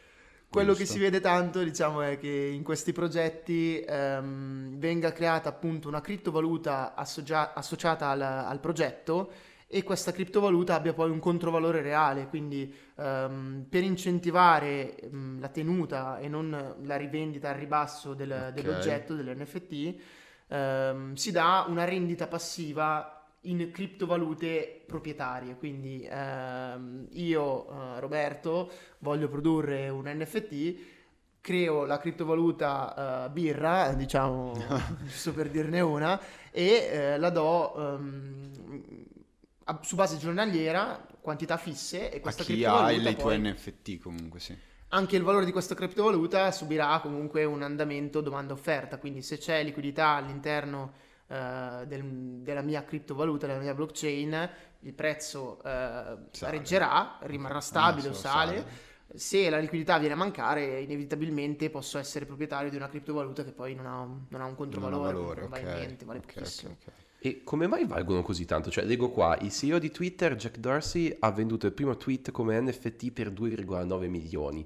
Quello 0.51 0.71
che 0.73 0.79
Giusto. 0.79 0.93
si 0.93 0.99
vede 0.99 1.19
tanto, 1.19 1.61
diciamo, 1.63 2.01
è 2.01 2.17
che 2.17 2.27
in 2.27 2.63
questi 2.63 2.91
progetti 2.91 3.79
ehm, 3.87 4.79
venga 4.79 5.11
creata 5.11 5.49
appunto 5.49 5.87
una 5.87 6.01
criptovaluta 6.01 6.95
associa- 6.95 7.53
associata 7.53 8.09
al, 8.09 8.21
al 8.21 8.59
progetto 8.59 9.31
e 9.67 9.83
questa 9.83 10.11
criptovaluta 10.11 10.73
abbia 10.73 10.93
poi 10.93 11.11
un 11.11 11.19
controvalore 11.19 11.83
reale, 11.83 12.25
quindi 12.27 12.73
ehm, 12.97 13.67
per 13.69 13.83
incentivare 13.83 14.95
ehm, 14.97 15.39
la 15.39 15.49
tenuta 15.49 16.17
e 16.17 16.27
non 16.27 16.77
la 16.81 16.95
rivendita 16.97 17.49
al 17.49 17.55
ribasso 17.55 18.15
del- 18.15 18.31
Ok. 18.47 18.53
dell'oggetto, 18.53 19.13
dell'NFT, 19.13 19.95
ehm, 20.47 21.13
si 21.13 21.31
dà 21.31 21.65
una 21.67 21.83
rendita 21.83 22.25
passiva 22.25 23.18
in 23.41 23.71
criptovalute 23.71 24.83
proprietarie. 24.85 25.55
Quindi 25.55 26.05
ehm, 26.09 27.07
io, 27.11 27.69
eh, 27.95 27.99
Roberto, 27.99 28.71
voglio 28.99 29.27
produrre 29.29 29.89
un 29.89 30.05
NFT, 30.07 30.75
creo 31.41 31.85
la 31.85 31.97
criptovaluta 31.99 33.25
eh, 33.25 33.29
birra, 33.31 33.93
diciamo, 33.93 34.53
giusto 35.03 35.31
per 35.33 35.49
dirne 35.49 35.79
una, 35.79 36.19
e 36.51 36.89
eh, 36.91 37.17
la 37.17 37.29
do 37.29 37.75
ehm, 37.95 38.51
a- 39.65 39.79
su 39.83 39.95
base 39.95 40.17
giornaliera, 40.17 41.05
quantità 41.21 41.57
fisse, 41.57 42.11
e 42.11 42.17
A 42.17 42.19
questa 42.21 42.43
chi 42.43 42.63
ha 42.65 42.87
tuoi 43.15 43.39
poi- 43.39 43.39
NFT 43.39 43.99
comunque, 43.99 44.39
sì. 44.39 44.57
anche 44.89 45.15
il 45.15 45.23
valore 45.23 45.45
di 45.45 45.51
questa 45.51 45.75
criptovaluta 45.75 46.51
subirà 46.51 46.99
comunque 46.99 47.43
un 47.45 47.61
andamento 47.61 48.21
domanda-offerta, 48.21 48.97
quindi 48.97 49.21
se 49.21 49.37
c'è 49.37 49.63
liquidità 49.63 50.09
all'interno 50.09 50.93
eh, 51.29 51.85
del- 51.87 52.41
della 52.41 52.61
mia 52.61 52.83
criptovaluta, 52.83 53.47
della 53.47 53.59
mia 53.59 53.73
blockchain, 53.73 54.49
il 54.81 54.93
prezzo 54.93 55.61
eh, 55.63 56.17
Sale. 56.31 56.51
reggerà, 56.51 57.17
rimarrà 57.21 57.61
stabile 57.61 58.09
o 58.09 58.13
solo 58.13 58.15
sale. 58.15 58.65
Se 59.15 59.49
la 59.49 59.57
liquidità 59.57 59.97
viene 59.97 60.13
a 60.13 60.17
mancare, 60.17 60.81
inevitabilmente 60.81 61.69
posso 61.71 61.97
essere 61.97 62.25
proprietario 62.25 62.69
di 62.69 62.75
una 62.75 62.89
criptovaluta 62.89 63.43
che 63.43 63.51
poi 63.53 63.73
non 63.73 63.85
ha 63.87 63.99
un, 64.01 64.25
non 64.29 64.41
ha 64.41 64.45
un 64.45 64.55
Non 64.69 64.83
ha 64.85 64.91
controvalore, 64.91 65.13
valore, 65.13 65.41
non 65.41 65.49
vale 65.49 65.63
ok. 65.63 65.73
niente, 65.77 66.05
vale 66.05 66.19
Ok, 66.19 66.25
ok, 66.25 66.33
pochissimo. 66.33 66.77
ok. 66.79 66.91
E 67.21 67.43
come 67.43 67.67
mai 67.67 67.85
valgono 67.85 68.21
così 68.21 68.45
tanto? 68.45 68.69
Cioè, 68.71 68.85
leggo 68.85 69.09
qua, 69.09 69.37
il 69.41 69.51
CEO 69.51 69.77
di 69.79 69.91
Twitter, 69.91 70.35
Jack 70.35 70.57
Dorsey, 70.57 71.15
ha 71.19 71.31
venduto 71.31 71.65
il 71.65 71.73
primo 71.73 71.97
tweet 71.97 72.31
come 72.31 72.59
NFT 72.61 73.11
per 73.11 73.31
2,9 73.31 74.07
milioni. 74.07 74.65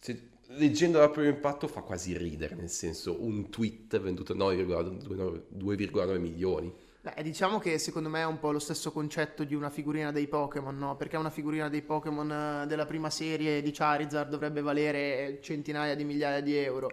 Se- 0.00 0.30
leggendo 0.48 1.02
a 1.02 1.10
primo 1.10 1.28
impatto 1.28 1.68
fa 1.68 1.82
quasi 1.82 2.16
ridere, 2.16 2.54
nel 2.54 2.70
senso, 2.70 3.22
un 3.22 3.50
tweet 3.50 3.98
venduto 4.00 4.32
a 4.32 4.36
9,9 4.36 5.42
2,9 5.56 6.18
milioni. 6.18 6.72
Beh, 7.00 7.22
diciamo 7.22 7.60
che 7.60 7.78
secondo 7.78 8.08
me 8.08 8.20
è 8.22 8.26
un 8.26 8.40
po' 8.40 8.50
lo 8.50 8.58
stesso 8.58 8.90
concetto 8.90 9.44
di 9.44 9.54
una 9.54 9.70
figurina 9.70 10.10
dei 10.10 10.26
Pokémon, 10.26 10.76
no? 10.76 10.96
Perché 10.96 11.16
una 11.16 11.30
figurina 11.30 11.68
dei 11.68 11.82
Pokémon 11.82 12.62
eh, 12.62 12.66
della 12.66 12.84
prima 12.84 13.10
serie 13.10 13.62
di 13.62 13.70
Charizard 13.70 14.28
dovrebbe 14.28 14.60
valere 14.60 15.38
centinaia 15.40 15.94
di 15.94 16.02
migliaia 16.02 16.40
di 16.40 16.56
euro. 16.56 16.90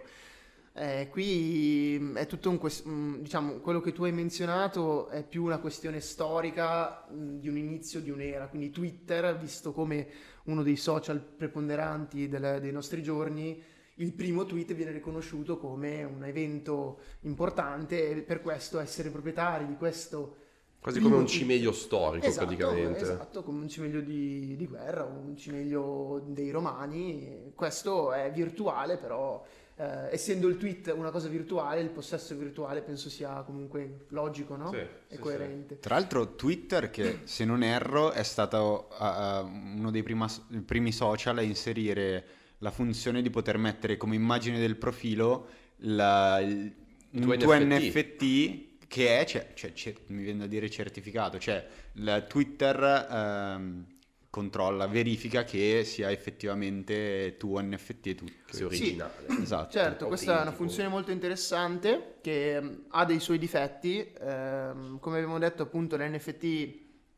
Eh, 0.76 1.08
qui 1.10 1.98
mh, 2.00 2.14
è 2.16 2.26
tutto 2.26 2.48
un 2.50 2.58
quest- 2.58 2.84
mh, 2.84 3.22
diciamo, 3.22 3.54
quello 3.58 3.80
che 3.80 3.92
tu 3.92 4.04
hai 4.04 4.12
menzionato 4.12 5.08
è 5.08 5.24
più 5.24 5.44
una 5.44 5.58
questione 5.58 6.00
storica 6.00 7.06
mh, 7.10 7.38
di 7.40 7.48
un 7.48 7.56
inizio 7.56 8.00
di 8.00 8.10
un'era, 8.10 8.46
quindi 8.48 8.70
Twitter, 8.70 9.36
visto 9.36 9.72
come 9.72 10.06
uno 10.44 10.62
dei 10.62 10.76
social 10.76 11.20
preponderanti 11.20 12.28
del- 12.28 12.58
dei 12.60 12.72
nostri 12.72 13.02
giorni, 13.02 13.62
il 13.96 14.12
primo 14.12 14.44
tweet 14.44 14.74
viene 14.74 14.90
riconosciuto 14.90 15.56
come 15.56 16.02
un 16.02 16.24
evento 16.24 16.98
importante 17.20 18.10
e 18.10 18.22
per 18.22 18.42
questo 18.42 18.80
essere 18.80 19.10
proprietari 19.10 19.66
di 19.66 19.76
questo 19.76 20.36
Quasi 20.84 21.00
come 21.00 21.16
un 21.16 21.26
cimelio 21.26 21.72
storico, 21.72 22.26
Esatto, 22.26 22.44
praticamente. 22.44 23.00
Esatto, 23.00 23.42
come 23.42 23.62
un 23.62 23.68
cimelio 23.70 24.02
di, 24.02 24.54
di 24.54 24.66
guerra, 24.66 25.04
un 25.04 25.34
cimelio 25.34 26.22
dei 26.26 26.50
romani. 26.50 27.52
Questo 27.54 28.12
è 28.12 28.30
virtuale, 28.30 28.98
però 28.98 29.42
eh, 29.76 30.08
essendo 30.12 30.46
il 30.48 30.56
tweet 30.56 30.92
una 30.96 31.10
cosa 31.10 31.28
virtuale, 31.28 31.80
il 31.80 31.90
possesso 31.90 32.36
virtuale 32.36 32.80
penso 32.82 33.08
sia 33.10 33.42
comunque 33.42 34.06
logico, 34.08 34.56
no? 34.56 34.70
Sì, 34.70 34.76
e 34.76 34.88
sì, 35.08 35.18
coerente. 35.18 35.78
Tra 35.80 35.96
l'altro 35.96 36.34
Twitter, 36.34 36.90
che 36.90 37.20
se 37.24 37.44
non 37.44 37.62
erro 37.62 38.12
è 38.12 38.22
stato 38.22 38.88
uh, 38.98 39.44
uno 39.44 39.90
dei 39.90 40.02
prima- 40.02 40.30
primi 40.64 40.92
social 40.92 41.38
a 41.38 41.42
inserire 41.42 42.24
la 42.58 42.70
funzione 42.70 43.20
di 43.20 43.30
poter 43.30 43.58
mettere 43.58 43.96
come 43.96 44.14
immagine 44.14 44.58
del 44.58 44.76
profilo 44.76 45.48
la- 45.78 46.38
il- 46.40 46.72
un 47.10 47.36
tuo 47.38 47.54
NFT. 47.54 47.82
NFT 47.94 48.86
che 48.86 49.18
è, 49.20 49.24
cioè, 49.24 49.52
cioè, 49.54 49.94
mi 50.08 50.22
viene 50.22 50.40
da 50.40 50.46
dire 50.46 50.70
certificato, 50.70 51.38
cioè 51.38 51.66
il 51.94 52.24
Twitter 52.28 53.06
ehm, 53.10 53.86
controlla, 54.34 54.88
verifica 54.88 55.44
che 55.44 55.84
sia 55.84 56.10
effettivamente 56.10 57.36
tuo 57.38 57.60
NFT 57.60 58.06
e 58.08 58.14
tutto. 58.16 58.32
Che 58.46 58.54
sia 58.56 58.66
originale. 58.66 59.12
Esatto. 59.40 59.70
Certo, 59.70 60.06
questa 60.08 60.38
è 60.40 60.42
una 60.42 60.50
funzione 60.50 60.88
molto 60.88 61.12
interessante 61.12 62.16
che 62.20 62.60
mm, 62.60 62.74
ha 62.88 63.04
dei 63.04 63.20
suoi 63.20 63.38
difetti. 63.38 64.12
Ehm, 64.20 64.98
come 64.98 65.18
abbiamo 65.18 65.38
detto, 65.38 65.62
appunto, 65.62 65.96
l'NFT 65.96 66.74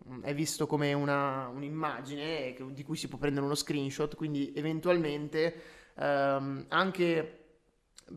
mm, 0.06 0.22
è 0.24 0.34
visto 0.34 0.66
come 0.66 0.92
una- 0.92 1.48
un'immagine 1.48 2.52
che- 2.52 2.66
di 2.74 2.82
cui 2.82 2.96
si 2.96 3.08
può 3.08 3.16
prendere 3.16 3.46
uno 3.46 3.54
screenshot, 3.54 4.14
quindi 4.14 4.52
eventualmente 4.54 5.54
ehm, 5.98 6.66
anche 6.68 7.45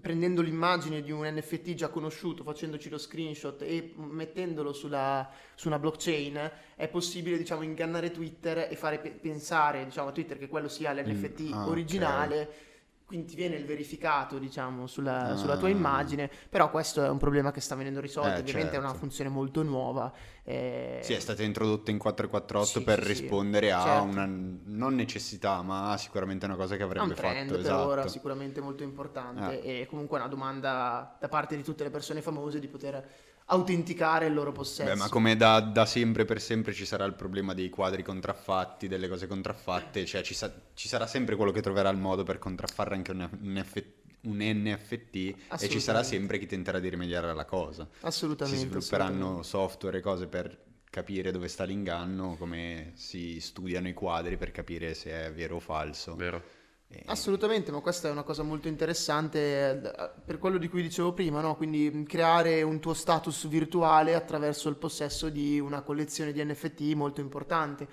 prendendo 0.02 0.42
l'immagine 0.42 1.02
di 1.02 1.12
un 1.12 1.26
NFT 1.26 1.74
già 1.74 1.88
conosciuto, 1.90 2.44
facendoci 2.44 2.90
lo 2.90 2.98
screenshot 3.00 3.62
e 3.64 3.94
mettendolo 3.98 4.72
sulla, 4.72 5.28
su 5.56 5.68
una 5.68 5.80
blockchain, 5.80 6.52
è 6.76 6.88
possibile, 6.88 7.38
diciamo, 7.38 7.64
ingannare 7.64 8.12
Twitter 8.12 8.68
e 8.70 8.76
fare 8.76 9.00
pe- 9.00 9.12
pensare, 9.12 9.84
diciamo, 9.86 10.10
a 10.10 10.12
Twitter 10.12 10.38
che 10.38 10.48
quello 10.48 10.68
sia 10.68 10.94
l'NFT 10.94 11.42
Mm, 11.42 11.54
ah, 11.54 11.68
originale. 11.68 12.54
Quindi 13.10 13.26
ti 13.30 13.36
viene 13.36 13.56
il 13.56 13.66
verificato, 13.66 14.38
diciamo, 14.38 14.86
sulla, 14.86 15.30
Ah. 15.32 15.36
sulla 15.36 15.58
tua 15.58 15.70
immagine, 15.70 16.30
però 16.48 16.70
questo 16.70 17.04
è 17.04 17.10
un 17.10 17.18
problema 17.18 17.52
che 17.52 17.60
sta 17.60 17.74
venendo 17.74 18.00
risolto, 18.00 18.36
Eh, 18.36 18.40
ovviamente 18.42 18.76
è 18.76 18.78
una 18.78 18.90
certo. 18.90 19.00
funzione 19.00 19.32
molto 19.32 19.64
nuova. 19.64 20.14
Eh, 20.50 21.00
Sì, 21.04 21.14
è 21.14 21.20
stata 21.20 21.44
introdotta 21.44 21.92
in 21.92 22.00
448 22.00 22.80
Sì, 22.80 22.84
per 22.84 23.00
sì, 23.06 23.14
sì. 23.16 23.22
rispondere 23.22 23.72
a 23.72 23.82
Certo. 23.84 24.04
una 24.06 24.26
non 24.26 24.96
necessità, 24.96 25.62
ma 25.62 25.96
sicuramente 25.98 26.46
una 26.46 26.56
cosa 26.56 26.76
che 26.76 26.84
avrebbe 26.84 27.14
trend 27.14 27.42
fatto. 27.42 27.52
per 27.52 27.60
esatto. 27.60 27.88
ora 27.88 28.08
sicuramente 28.08 28.60
molto 28.60 28.82
importante 28.84 29.62
e 29.62 29.86
comunque 29.88 30.18
una 30.18 30.28
domanda 30.28 31.16
da 31.20 31.28
parte 31.28 31.56
di 31.56 31.64
tutte 31.64 31.84
le 31.84 31.92
persone 31.92 32.22
famose 32.22 32.60
di 32.60 32.68
poter 32.68 33.08
autenticare 33.52 34.28
il 34.28 34.34
loro 34.34 34.52
possesso. 34.52 34.90
Beh, 34.90 34.96
ma 34.96 35.10
come 35.10 35.36
da, 35.36 35.60
da 35.60 35.86
sempre 35.86 36.26
per 36.26 36.40
sempre 36.40 36.74
ci 36.74 36.86
sarà 36.86 37.06
il 37.06 37.14
problema 37.14 37.54
dei 37.54 37.70
quadri 37.70 38.04
contraffatti, 38.04 38.88
delle 38.88 39.08
cose 39.08 39.28
contraffatte, 39.28 40.06
cioè 40.06 40.22
ci, 40.22 40.34
sa- 40.34 40.52
ci 40.74 40.88
sarà 40.88 41.08
sempre 41.08 41.36
quello 41.36 41.52
che 41.52 41.62
troverà 41.62 41.90
il 41.90 41.98
modo 41.98 42.24
per 42.24 42.38
contraffare 42.38 42.94
anche 42.96 43.12
un, 43.12 43.28
un 43.42 43.64
F- 43.64 43.84
un 44.22 44.38
NFT 44.40 45.36
e 45.60 45.70
ci 45.70 45.80
sarà 45.80 46.04
sempre 46.04 46.38
chi 46.40 46.46
tenterà 46.46 46.80
di 46.80 46.90
rimediare 46.90 47.30
alla 47.30 47.46
cosa. 47.46 47.88
Assolutamente. 48.02 48.60
Si 48.60 48.66
svilupperanno 48.66 49.40
assolutamente. 49.40 49.48
software 49.48 49.98
e 50.00 50.02
cose 50.02 50.28
per 50.28 50.66
capire 50.90 51.32
dove 51.32 51.48
sta 51.48 51.64
l'inganno, 51.66 52.36
come 52.38 52.92
si 52.96 53.40
studiano 53.40 53.88
i 53.88 53.94
quadri 53.94 54.38
per 54.38 54.52
capire 54.52 54.94
se 54.94 55.12
è 55.28 55.34
vero 55.34 55.58
o 55.58 55.60
falso. 55.60 56.16
Vero? 56.16 56.44
E- 56.88 57.04
Assolutamente, 57.06 57.72
ma 57.72 57.80
questa 57.82 58.08
è 58.08 58.12
una 58.12 58.24
cosa 58.24 58.44
molto 58.44 58.68
interessante 58.68 59.40
eh, 59.82 60.12
per 60.26 60.38
quello 60.40 60.58
di 60.58 60.68
cui 60.68 60.82
dicevo 60.82 61.14
prima, 61.14 61.40
no? 61.42 61.56
Quindi 61.56 61.90
mh, 61.90 62.04
creare 62.06 62.62
un 62.64 62.80
tuo 62.80 62.94
status 62.94 63.48
virtuale 63.48 64.16
attraverso 64.16 64.70
il 64.70 64.76
possesso 64.76 65.30
di 65.30 65.60
una 65.60 65.82
collezione 65.82 66.32
di 66.32 66.44
NFT 66.44 66.94
molto 66.94 67.22
importante. 67.22 67.88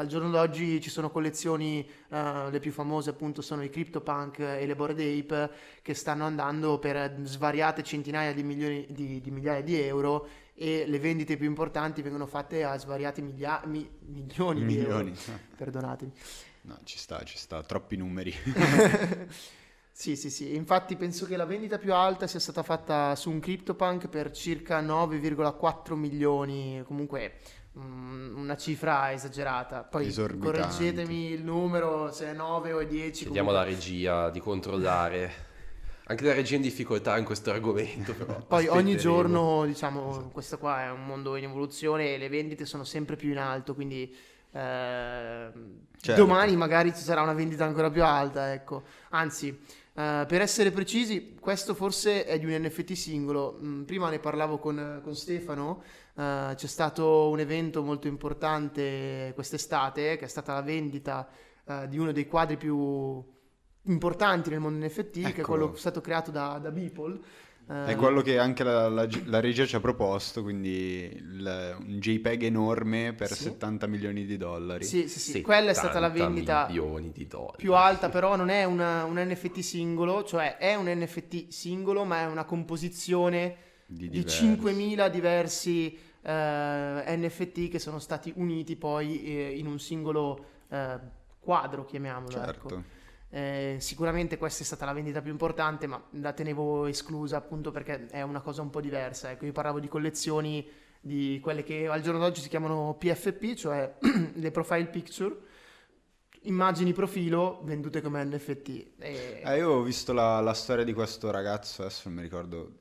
Al 0.00 0.06
giorno 0.06 0.30
d'oggi 0.30 0.80
ci 0.80 0.88
sono 0.88 1.10
collezioni, 1.10 1.86
eh, 2.08 2.50
le 2.50 2.58
più 2.58 2.72
famose 2.72 3.10
appunto 3.10 3.42
sono 3.42 3.62
i 3.62 3.68
CryptoPunk 3.68 4.38
e 4.38 4.64
le 4.64 4.74
Bored 4.74 4.98
Ape, 4.98 5.50
che 5.82 5.92
stanno 5.92 6.24
andando 6.24 6.78
per 6.78 7.18
svariate 7.24 7.82
centinaia 7.82 8.32
di, 8.32 8.42
milioni, 8.42 8.86
di, 8.88 9.20
di 9.20 9.30
migliaia 9.30 9.60
di 9.60 9.78
euro 9.78 10.26
e 10.54 10.86
le 10.86 10.98
vendite 10.98 11.36
più 11.36 11.46
importanti 11.46 12.00
vengono 12.00 12.24
fatte 12.24 12.64
a 12.64 12.78
svariati 12.78 13.20
miglia- 13.20 13.60
mi- 13.66 13.90
milioni, 14.06 14.64
di 14.64 14.78
euro. 14.78 14.96
Milioni. 14.96 15.14
Perdonatemi. 15.54 16.12
No, 16.62 16.78
ci 16.84 16.96
sta, 16.96 17.22
ci 17.24 17.36
sta, 17.36 17.62
troppi 17.62 17.96
numeri. 17.96 18.34
Sì, 19.92 20.16
sì, 20.16 20.30
sì, 20.30 20.54
infatti 20.54 20.96
penso 20.96 21.26
che 21.26 21.36
la 21.36 21.44
vendita 21.44 21.76
più 21.76 21.92
alta 21.92 22.26
sia 22.26 22.40
stata 22.40 22.62
fatta 22.62 23.14
su 23.16 23.28
un 23.28 23.38
CryptoPunk 23.38 24.08
per 24.08 24.30
circa 24.30 24.80
9,4 24.80 25.92
milioni, 25.94 26.82
comunque 26.86 27.40
una 27.72 28.56
cifra 28.56 29.12
esagerata. 29.12 29.82
Poi 29.82 30.12
correggetemi 30.12 31.30
il 31.30 31.42
numero, 31.42 32.10
se 32.12 32.30
è 32.30 32.32
9 32.32 32.72
o 32.72 32.80
è 32.80 32.86
10. 32.86 33.24
Chiediamo 33.24 33.50
alla 33.50 33.62
regia 33.62 34.30
di 34.30 34.40
controllare. 34.40 35.48
Anche 36.04 36.24
la 36.24 36.34
regia 36.34 36.56
in 36.56 36.62
difficoltà 36.62 37.16
in 37.18 37.24
questo 37.24 37.52
argomento, 37.52 38.12
però. 38.14 38.40
Poi 38.48 38.66
ogni 38.66 38.96
giorno, 38.96 39.64
diciamo, 39.64 40.30
questo 40.32 40.58
qua 40.58 40.82
è 40.82 40.90
un 40.90 41.06
mondo 41.06 41.36
in 41.36 41.44
evoluzione 41.44 42.14
e 42.14 42.18
le 42.18 42.28
vendite 42.28 42.66
sono 42.66 42.82
sempre 42.82 43.14
più 43.14 43.30
in 43.30 43.38
alto, 43.38 43.74
quindi 43.74 44.12
eh, 44.52 45.52
Certo. 46.02 46.20
domani 46.20 46.56
magari 46.56 46.92
ci 46.94 47.02
sarà 47.02 47.22
una 47.22 47.34
vendita 47.34 47.64
ancora 47.64 47.90
più 47.90 48.02
alta, 48.02 48.52
ecco. 48.52 48.82
Anzi, 49.10 49.48
eh, 49.48 50.24
per 50.26 50.40
essere 50.40 50.70
precisi, 50.70 51.36
questo 51.38 51.74
forse 51.74 52.24
è 52.24 52.38
di 52.38 52.46
un 52.46 52.60
NFT 52.60 52.92
singolo. 52.92 53.58
Mm, 53.62 53.82
prima 53.82 54.08
ne 54.08 54.18
parlavo 54.18 54.58
con, 54.58 55.00
con 55.04 55.14
Stefano, 55.14 55.82
eh, 56.20 56.54
c'è 56.54 56.66
stato 56.66 57.28
un 57.30 57.38
evento 57.40 57.82
molto 57.82 58.06
importante 58.08 59.32
quest'estate, 59.34 60.16
che 60.16 60.24
è 60.24 60.28
stata 60.28 60.52
la 60.54 60.62
vendita 60.62 61.28
eh, 61.66 61.88
di 61.88 61.98
uno 61.98 62.12
dei 62.12 62.26
quadri 62.26 62.56
più 62.56 63.22
importanti 63.84 64.50
nel 64.50 64.60
mondo 64.60 64.84
NFT, 64.84 65.12
che 65.12 65.20
è 65.20 65.28
Ecco. 65.28 65.42
quello 65.52 65.74
stato 65.76 66.00
creato 66.00 66.30
da, 66.30 66.58
da 66.58 66.70
Beeple. 66.70 67.18
Eh, 67.68 67.84
È 67.92 67.96
quello 67.96 68.20
che 68.20 68.36
anche 68.38 68.64
la, 68.64 68.88
la- 68.88 69.06
la 69.26 69.38
regia 69.40 69.64
ci 69.64 69.76
ha 69.76 69.80
proposto, 69.80 70.42
quindi 70.42 71.08
il- 71.12 71.76
un 71.78 71.98
JPEG 72.00 72.42
enorme 72.42 73.12
per 73.14 73.28
Sì. 73.32 73.44
70 73.44 73.86
milioni 73.86 74.24
di 74.26 74.36
dollari. 74.36 74.84
Sì, 74.84 75.08
sì, 75.08 75.20
sì, 75.20 75.40
quella 75.40 75.70
è 75.70 75.74
stata 75.74 76.00
la 76.00 76.08
70 76.08 76.24
vendita 76.24 76.66
milioni 76.68 77.12
di 77.12 77.26
dollari. 77.28 77.56
più 77.58 77.74
alta, 77.74 78.08
però 78.08 78.34
non 78.36 78.48
è 78.48 78.64
una- 78.64 79.04
un 79.04 79.18
NFT 79.18 79.60
singolo, 79.60 80.24
cioè 80.24 80.56
è 80.56 80.74
un 80.74 80.86
NFT 80.88 81.48
singolo, 81.48 82.04
ma 82.04 82.20
è 82.22 82.26
una 82.26 82.44
composizione 82.44 83.56
Di 83.86 84.08
di 84.08 84.18
diversi. 84.18 84.44
5.000 84.44 85.08
diversi 85.08 85.96
eh, 86.22 87.16
NFT 87.16 87.68
che 87.68 87.78
sono 87.78 87.98
stati 87.98 88.32
uniti 88.36 88.76
poi 88.76 89.22
eh, 89.24 89.58
in 89.58 89.66
un 89.66 89.78
singolo 89.78 90.44
eh, 90.68 90.98
quadro, 91.38 91.84
chiamiamolo. 91.84 92.36
ecco. 92.36 92.68
Certo. 92.68 92.98
Eh, 93.32 93.76
sicuramente 93.78 94.38
questa 94.38 94.62
è 94.62 94.66
stata 94.66 94.84
la 94.84 94.92
vendita 94.92 95.22
più 95.22 95.30
importante, 95.30 95.86
ma 95.86 96.02
la 96.12 96.32
tenevo 96.32 96.86
esclusa 96.86 97.36
appunto 97.36 97.70
perché 97.70 98.06
è 98.06 98.22
una 98.22 98.40
cosa 98.40 98.62
un 98.62 98.70
po' 98.70 98.80
diversa. 98.80 99.30
Ecco, 99.30 99.46
io 99.46 99.52
parlavo 99.52 99.78
di 99.78 99.88
collezioni 99.88 100.68
di 101.00 101.38
quelle 101.42 101.62
che 101.62 101.86
al 101.88 102.02
giorno 102.02 102.18
d'oggi 102.18 102.40
si 102.40 102.48
chiamano 102.48 102.96
PFP, 102.98 103.54
cioè 103.54 103.94
le 104.34 104.50
profile 104.50 104.86
picture, 104.86 105.34
immagini 106.42 106.92
profilo 106.92 107.60
vendute 107.62 108.00
come 108.02 108.24
NFT. 108.24 108.68
E- 108.98 109.42
Eh, 109.44 109.56
io 109.56 109.70
ho 109.70 109.82
visto 109.82 110.12
la, 110.12 110.40
la 110.40 110.54
storia 110.54 110.84
di 110.84 110.92
questo 110.92 111.30
ragazzo, 111.30 111.82
adesso 111.82 112.02
non 112.08 112.16
mi 112.16 112.22
ricordo, 112.22 112.72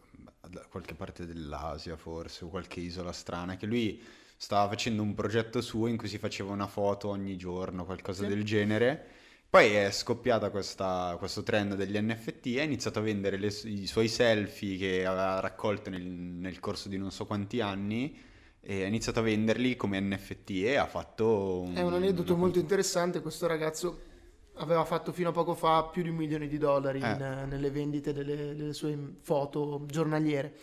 da 0.50 0.66
qualche 0.70 0.96
parte 0.96 1.26
dell'Asia 1.26 1.96
forse, 1.96 2.46
o 2.46 2.50
qualche 2.50 2.80
isola 2.80 3.12
strana, 3.12 3.56
che 3.58 3.66
lui 3.66 4.02
stava 4.36 4.70
facendo 4.70 5.02
un 5.02 5.14
progetto 5.14 5.62
suo 5.62 5.88
in 5.88 5.98
cui 5.98 6.08
si 6.08 6.18
faceva 6.18 6.52
una 6.52 6.68
foto 6.68 7.10
ogni 7.10 7.36
giorno, 7.38 7.86
qualcosa 7.86 8.24
Sì. 8.24 8.30
del 8.30 8.44
genere. 8.44 9.06
Poi 9.50 9.74
è 9.74 9.92
scoppiata 9.92 10.50
questa- 10.52 11.16
questo 11.18 11.42
trend 11.44 11.76
degli 11.76 11.98
NFT 11.98 12.46
e 12.48 12.60
ha 12.62 12.64
iniziato 12.64 13.00
a 13.00 13.02
vendere 13.02 13.38
le- 13.38 13.54
i 13.66 13.88
suoi 13.88 14.08
selfie 14.08 14.78
che 14.78 15.06
aveva 15.06 15.40
raccolto 15.40 15.90
nel, 15.90 16.04
nel 16.04 16.60
corso 16.60 16.88
di 16.88 16.98
non 16.98 17.12
so 17.12 17.26
quanti 17.26 17.60
anni 17.60 18.16
e 18.62 18.84
ha 18.84 18.88
iniziato 18.88 19.20
a 19.20 19.24
venderli 19.24 19.76
come 19.76 20.00
NFT 20.00 20.50
e 20.52 20.76
ha 20.76 20.86
fatto 20.86 21.62
un... 21.62 21.76
È 21.76 21.82
un 21.82 21.94
aneddoto 21.94 22.36
molto 22.36 22.60
interessante, 22.60 23.22
questo 23.22 23.48
ragazzo 23.48 24.02
aveva 24.60 24.86
fatto 24.86 25.12
fino 25.12 25.30
a 25.30 25.32
poco 25.32 25.56
fa 25.56 25.84
più 25.84 26.04
di 26.04 26.10
un 26.10 26.16
milione 26.16 26.48
di 26.48 26.58
dollari 26.58 27.00
Eh. 27.02 27.10
in, 27.12 27.46
nelle 27.50 27.72
vendite 27.72 28.14
delle, 28.14 28.56
delle 28.56 28.74
sue 28.74 28.98
foto 29.22 29.84
giornaliere. 29.88 30.54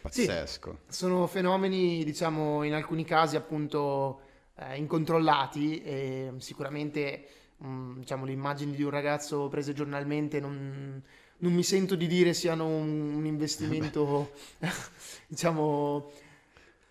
Pazzesco. 0.00 0.80
Sono 0.88 1.26
fenomeni, 1.26 2.04
diciamo, 2.04 2.62
in 2.62 2.74
alcuni 2.74 3.04
casi 3.04 3.36
appunto 3.36 4.20
eh, 4.56 4.76
incontrollati 4.76 5.82
e 5.82 6.32
sicuramente, 6.38 7.26
mm, 7.64 7.98
diciamo, 8.00 8.24
le 8.26 8.32
immagini 8.32 8.74
di 8.76 8.82
un 8.82 8.90
ragazzo 8.90 9.48
prese 9.48 9.72
giornalmente 9.72 10.40
non, 10.40 11.02
non 11.38 11.52
mi 11.52 11.62
sento 11.62 11.94
di 11.94 12.06
dire 12.06 12.34
siano 12.34 12.66
un, 12.66 13.14
un 13.14 13.24
investimento, 13.24 14.32
diciamo, 15.26 16.10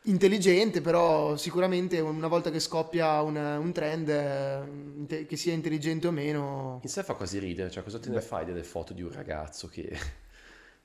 intelligente, 0.03 0.81
però 0.81 1.37
sicuramente 1.37 1.99
una 1.99 2.27
volta 2.27 2.49
che 2.49 2.59
scoppia 2.59 3.21
un, 3.21 3.35
un 3.35 3.71
trend, 3.71 4.09
eh, 4.09 5.25
che 5.25 5.37
sia 5.37 5.53
intelligente 5.53 6.07
o 6.07 6.11
meno, 6.11 6.79
In 6.81 6.89
sé 6.89 7.03
fa 7.03 7.13
quasi 7.13 7.39
ridere, 7.39 7.69
cioè 7.69 7.83
cosa 7.83 7.99
te 7.99 8.09
ne 8.09 8.21
fai 8.21 8.45
delle 8.45 8.63
foto 8.63 8.93
di 8.93 9.01
un 9.01 9.11
ragazzo 9.11 9.67
che, 9.67 9.97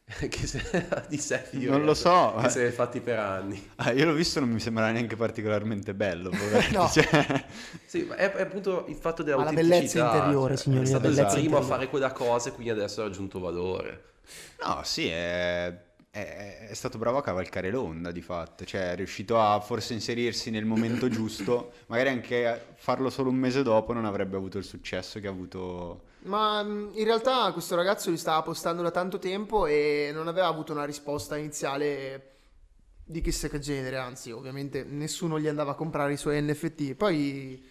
che 0.29 0.47
se, 0.47 0.87
di 1.09 1.19
selfie 1.19 1.69
Non 1.69 1.85
lo 1.85 1.95
so, 1.95 2.37
che 2.41 2.47
eh. 2.47 2.51
se 2.51 2.63
ne 2.63 2.69
è 2.69 2.71
fatti 2.71 3.01
per 3.01 3.19
anni. 3.19 3.71
Ah, 3.77 3.91
io 3.93 4.05
l'ho 4.05 4.15
visto, 4.15 4.39
non 4.41 4.51
mi 4.51 4.61
sembrava 4.61 4.91
neanche 4.93 5.17
particolarmente 5.17 5.95
bello. 5.95 6.31
No. 6.73 6.89
cioè- 6.89 7.45
Sì, 7.87 8.03
ma 8.03 8.17
è, 8.17 8.31
è 8.31 8.43
appunto 8.43 8.85
il 8.89 8.97
fatto 8.97 9.25
Ma 9.25 9.45
la 9.45 9.53
bellezza 9.53 10.05
interiore, 10.05 10.55
cioè, 10.55 10.65
signori, 10.65 10.85
È 10.85 10.87
stato 10.87 11.09
il 11.09 11.27
primo 11.33 11.59
a 11.59 11.63
fare 11.63 11.89
quella 11.89 12.13
cosa 12.13 12.51
e 12.51 12.53
quindi 12.53 12.71
adesso 12.71 13.01
ha 13.01 13.05
raggiunto 13.05 13.41
valore. 13.41 14.05
No, 14.63 14.81
sì, 14.85 15.09
è, 15.09 15.75
è- 16.69 16.75
stato 16.75 16.99
bravo 16.99 17.19
a 17.19 17.23
cavalcare 17.23 17.71
l'onda 17.71 18.11
di 18.11 18.21
fatto, 18.21 18.65
cioè 18.65 18.93
è 18.93 18.97
riuscito 18.97 19.41
a 19.41 19.61
forse 19.61 19.95
inserirsi 19.95 20.51
nel 20.51 20.65
momento 20.65 21.09
giusto, 21.11 21.73
magari 21.87 22.11
anche 22.11 22.75
farlo 22.77 23.11
solo 23.11 23.31
un 23.31 23.37
mese 23.37 23.63
dopo 23.63 23.93
non 23.93 24.05
avrebbe 24.05 24.37
avuto 24.37 24.59
il 24.59 24.65
successo 24.65 25.21
che 25.21 25.27
ha 25.27 25.31
avuto... 25.31 26.03
Ma 26.23 26.63
mh, 26.63 26.93
in 26.95 27.05
realtà 27.05 27.51
questo 27.53 27.77
ragazzo 27.77 28.11
li 28.11 28.17
stava 28.17 28.43
postando 28.43 28.83
da 28.83 28.91
tanto 28.91 29.19
tempo 29.19 29.67
e 29.67 30.11
non 30.13 30.29
aveva 30.29 30.47
avuto 30.47 30.73
una 30.73 30.85
risposta 30.85 31.37
iniziale 31.37 32.33
di 33.05 33.21
chissà 33.23 33.49
che 33.49 33.59
genere, 33.59 33.97
anzi 33.97 34.31
ovviamente 34.31 34.85
nessuno 34.85 35.41
gli 35.41 35.49
andava 35.49 35.71
a 35.73 35.75
comprare 35.75 36.13
i 36.13 36.17
suoi 36.19 36.43
NFT. 36.43 36.95
Poi 36.95 37.65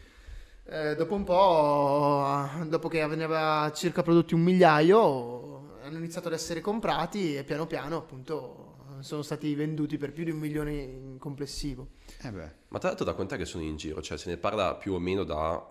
eh, 0.69 0.95
dopo 0.95 1.13
un 1.13 1.23
po', 1.23 2.49
dopo 2.65 2.87
che 2.89 3.05
ne 3.05 3.23
aveva 3.23 3.71
circa 3.73 4.01
prodotti 4.03 4.33
un 4.33 4.41
migliaio, 4.41 5.56
hanno 5.87 5.97
iniziato 5.97 6.27
ad 6.27 6.33
essere 6.33 6.61
comprati 6.61 7.35
e 7.35 7.43
piano 7.43 7.65
piano 7.65 7.97
appunto 7.97 8.75
sono 8.99 9.21
stati 9.21 9.53
venduti 9.55 9.97
per 9.97 10.11
più 10.11 10.23
di 10.23 10.31
un 10.31 10.39
milione 10.39 10.73
in 10.73 11.17
complessivo. 11.19 11.89
Eh 12.21 12.31
beh, 12.31 12.51
Ma 12.69 12.79
tra 12.79 12.89
l'altro 12.89 13.05
da 13.05 13.13
quant'è 13.13 13.37
che 13.37 13.45
sono 13.45 13.63
in 13.63 13.77
giro? 13.77 14.01
Cioè 14.01 14.17
se 14.17 14.29
ne 14.29 14.37
parla 14.37 14.75
più 14.75 14.93
o 14.93 14.99
meno 14.99 15.23
da 15.23 15.65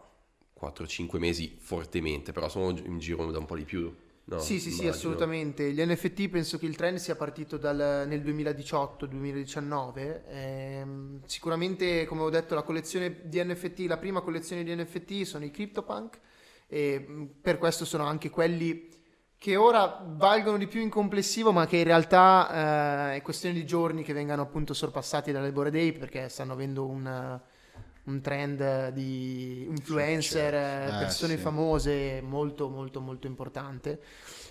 4-5 0.60 1.18
mesi 1.18 1.56
fortemente, 1.58 2.32
però 2.32 2.48
sono 2.48 2.70
in 2.70 2.98
giro 2.98 3.30
da 3.30 3.38
un 3.38 3.46
po' 3.46 3.56
di 3.56 3.64
più. 3.64 3.94
No, 4.28 4.40
sì, 4.40 4.54
sì, 4.54 4.70
sì, 4.70 4.82
immagino. 4.82 4.90
assolutamente. 4.90 5.72
Gli 5.72 5.84
NFT 5.84 6.28
penso 6.28 6.58
che 6.58 6.66
il 6.66 6.74
trend 6.74 6.98
sia 6.98 7.14
partito 7.14 7.58
dal- 7.58 8.06
nel 8.08 8.22
2018-2019. 8.22 10.22
Ehm, 10.28 11.20
sicuramente, 11.26 12.04
come 12.06 12.22
ho 12.22 12.30
detto, 12.30 12.56
la 12.56 12.62
collezione 12.62 13.20
di 13.24 13.42
NFT, 13.42 13.84
la 13.86 13.98
prima 13.98 14.22
collezione 14.22 14.64
di 14.64 14.74
NFT 14.74 15.22
sono 15.22 15.44
i 15.44 15.52
CryptoPunk 15.52 16.18
e 16.66 16.98
mh, 16.98 17.28
per 17.40 17.58
questo 17.58 17.84
sono 17.84 18.04
anche 18.04 18.30
quelli 18.30 18.88
che 19.38 19.56
ora 19.56 20.02
valgono 20.06 20.56
di 20.58 20.66
più 20.66 20.80
in 20.80 20.88
complessivo, 20.90 21.52
ma 21.52 21.66
che 21.66 21.76
in 21.78 21.84
realtà 21.84 23.12
eh, 23.12 23.16
è 23.16 23.22
questione 23.22 23.54
di 23.54 23.66
giorni 23.66 24.02
che 24.02 24.12
vengano 24.12 24.42
appunto 24.42 24.74
sorpassati 24.74 25.32
dalle 25.32 25.52
Bored 25.52 25.74
Ape 25.74 25.98
perché 25.98 26.28
stanno 26.28 26.52
avendo 26.54 26.86
un, 26.86 27.40
un 28.04 28.20
trend 28.20 28.88
di 28.90 29.64
influencer, 29.68 30.54
eh, 30.54 30.86
Eh, 30.88 30.92
persone 30.96 31.36
sì. 31.36 31.36
famose 31.36 32.20
molto 32.22 32.68
molto 32.68 33.00
molto 33.00 33.26
importante. 33.26 34.00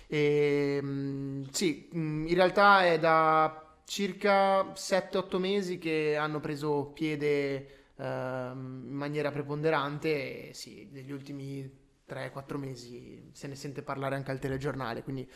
E, 0.06 0.80
mh, 0.82 1.48
sì, 1.50 1.88
mh, 1.92 2.26
in 2.28 2.34
realtà 2.34 2.84
è 2.86 2.98
da 2.98 3.62
circa 3.84 4.74
7-8 4.76 5.38
mesi 5.38 5.78
che 5.78 6.16
hanno 6.16 6.40
preso 6.40 6.86
piede 6.94 7.90
ehm, 7.96 8.84
in 8.88 8.94
maniera 8.94 9.30
preponderante 9.30 10.52
sì, 10.52 10.88
negli 10.92 11.12
ultimi 11.12 11.84
3-4 12.08 12.56
mesi 12.56 13.30
se 13.32 13.46
ne 13.48 13.54
sente 13.56 13.82
parlare 13.82 14.14
anche 14.16 14.30
al 14.30 14.38
telegiornale, 14.38 15.02
quindi 15.02 15.28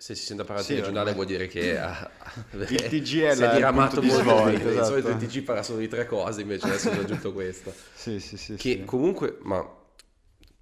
Se 0.00 0.14
si 0.14 0.24
sente 0.24 0.44
parlare 0.44 0.64
Sì, 0.64 0.74
del 0.74 0.84
giornale 0.84 1.10
ormai. 1.10 1.14
vuol 1.14 1.26
dire 1.26 1.48
che 1.48 1.76
ah, 1.78 2.08
Il 2.52 2.66
TG 2.86 3.22
è 3.22 3.34
si 3.34 3.42
è 3.42 3.48
diramato 3.50 3.98
di 3.98 4.06
molto. 4.06 4.22
svolta, 4.22 4.70
Di 4.70 4.84
solito 4.84 5.08
il 5.08 5.16
esatto. 5.16 5.26
TG 5.26 5.42
parla 5.42 5.62
solo 5.64 5.78
di 5.80 5.88
tre 5.88 6.06
cose, 6.06 6.42
invece 6.42 6.66
adesso 6.68 6.90
è 6.90 6.98
aggiunto 6.98 7.32
questa. 7.34 7.72
sì, 7.94 8.20
sì, 8.20 8.36
sì. 8.36 8.54
Che 8.54 8.70
sì. 8.78 8.84
comunque, 8.84 9.38
ma 9.42 9.76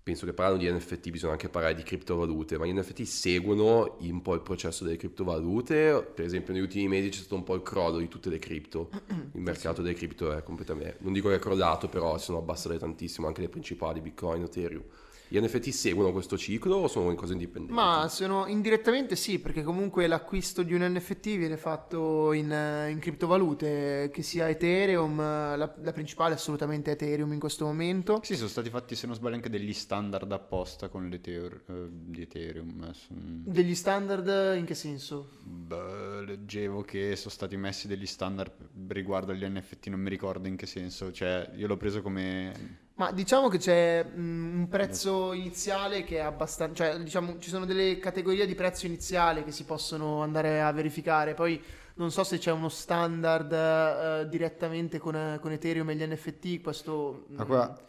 penso 0.07 0.25
che 0.25 0.33
parlando 0.33 0.63
di 0.63 0.71
NFT 0.71 1.11
bisogna 1.11 1.33
anche 1.33 1.49
parlare 1.49 1.75
di 1.75 1.83
criptovalute, 1.83 2.57
ma 2.59 2.65
gli 2.65 2.73
NFT 2.73 3.03
seguono 3.03 3.97
un 3.99 4.23
po' 4.23 4.35
il 4.35 4.41
processo 4.41 4.85
delle 4.85 4.97
criptovalute, 4.97 6.09
per 6.15 6.25
esempio 6.25 6.53
negli 6.53 6.63
ultimi 6.63 6.87
mesi 6.87 7.09
c'è 7.09 7.19
stato 7.19 7.35
un 7.35 7.43
po' 7.43 7.57
il 7.57 7.63
crollo 7.63 7.99
di 7.99 8.07
tutte 8.07 8.31
le 8.31 8.39
cripto, 8.39 8.89
il 9.35 9.41
mercato 9.41 9.83
delle 9.83 9.97
cripto 9.97 10.31
è 10.31 10.45
completamente, 10.45 10.99
non 11.01 11.13
dico 11.13 11.29
che 11.29 11.35
è 11.35 11.39
crollato, 11.41 11.89
però 11.89 12.19
sono 12.19 12.39
abbassate 12.39 12.79
tantissimo 12.79 13.27
anche 13.27 13.41
le 13.41 13.49
principali, 13.49 14.01
Bitcoin, 14.01 14.45
Ethereum. 14.45 14.85
Gli 15.29 15.41
NFT 15.41 15.71
seguono 15.71 16.13
questo 16.13 16.39
ciclo 16.39 16.77
o 16.77 16.89
sono 16.89 17.11
in 17.11 17.17
cose 17.17 17.33
indipendenti? 17.33 17.73
Ma 17.75 18.07
sono 18.09 18.47
indirettamente 18.47 19.17
sì, 19.17 19.41
perché 19.41 19.65
comunque 19.65 20.07
l'acquisto 20.07 20.63
di 20.63 20.73
un 20.73 20.83
NFT 20.83 21.37
viene 21.37 21.57
fatto 21.57 22.33
in, 22.33 22.53
eh, 22.53 22.91
in 22.91 23.01
criptovalute, 23.01 24.11
che 24.13 24.23
sia 24.23 24.49
Ethereum, 24.49 25.19
eh, 25.19 25.57
la, 25.57 25.75
la 25.83 25.93
principale 25.93 26.35
è 26.35 26.37
assolutamente 26.37 26.93
Ethereum 26.93 27.33
in 27.33 27.41
questo 27.41 27.65
momento. 27.65 28.21
Sì, 28.23 28.37
sono 28.37 28.49
stati 28.49 28.71
fatti, 28.71 28.95
se 28.95 29.07
non 29.07 29.17
sbaglio, 29.17 29.35
anche 29.35 29.51
degli 29.51 29.73
standard 29.73 30.31
apposta 30.31 30.89
con 30.89 31.09
l'Ether- 31.09 31.63
eh, 31.69 31.89
di 31.91 32.23
Ethereum. 32.23 32.75
non- 32.77 33.43
Degli 33.45 33.75
standard 33.75 34.55
in 34.57 34.65
che 34.65 34.75
senso? 34.75 35.31
Beh, 35.43 36.25
leggevo 36.25 36.83
che 36.83 37.17
sono 37.17 37.31
stati 37.31 37.57
messi 37.57 37.89
degli 37.89 38.07
standard 38.07 38.53
riguardo 38.89 39.33
agli 39.33 39.45
NFT, 39.45 39.89
non 39.89 39.99
mi 40.01 40.09
ricordo 40.09 40.47
in 40.47 40.55
che 40.55 40.67
senso. 40.67 41.11
Cioè, 41.11 41.51
io 41.57 41.67
l'ho 41.67 41.77
preso 41.77 42.01
come 42.01 42.85
Ma 42.97 43.13
diciamo 43.13 43.49
che 43.49 43.59
c'è 43.59 44.07
un 44.15 44.67
prezzo 44.71 45.35
iniziale 45.35 46.03
che 46.03 46.17
è 46.17 46.21
abbastanza, 46.21 46.85
cioè 46.85 46.99
diciamo 47.03 47.39
ci 47.39 47.51
sono 47.51 47.67
delle 47.67 47.99
categorie 47.99 48.47
di 48.47 48.55
prezzo 48.55 48.87
iniziale 48.87 49.45
che 49.45 49.53
si 49.53 49.65
possono 49.65 50.23
andare 50.23 50.63
a 50.63 50.73
verificare, 50.73 51.35
poi 51.35 51.63
non 51.97 52.11
so 52.11 52.25
se 52.25 52.39
c'è 52.39 52.51
uno 52.53 52.71
standard 52.71 53.53
eh, 53.53 54.29
direttamente 54.31 54.99
con, 54.99 55.39
con 55.43 55.53
Ethereum 55.53 55.91
e 55.91 55.97
gli 55.97 56.07
NFT, 56.07 56.63
questo... 56.63 57.27
Ma 57.29 57.45
qua 57.45 57.81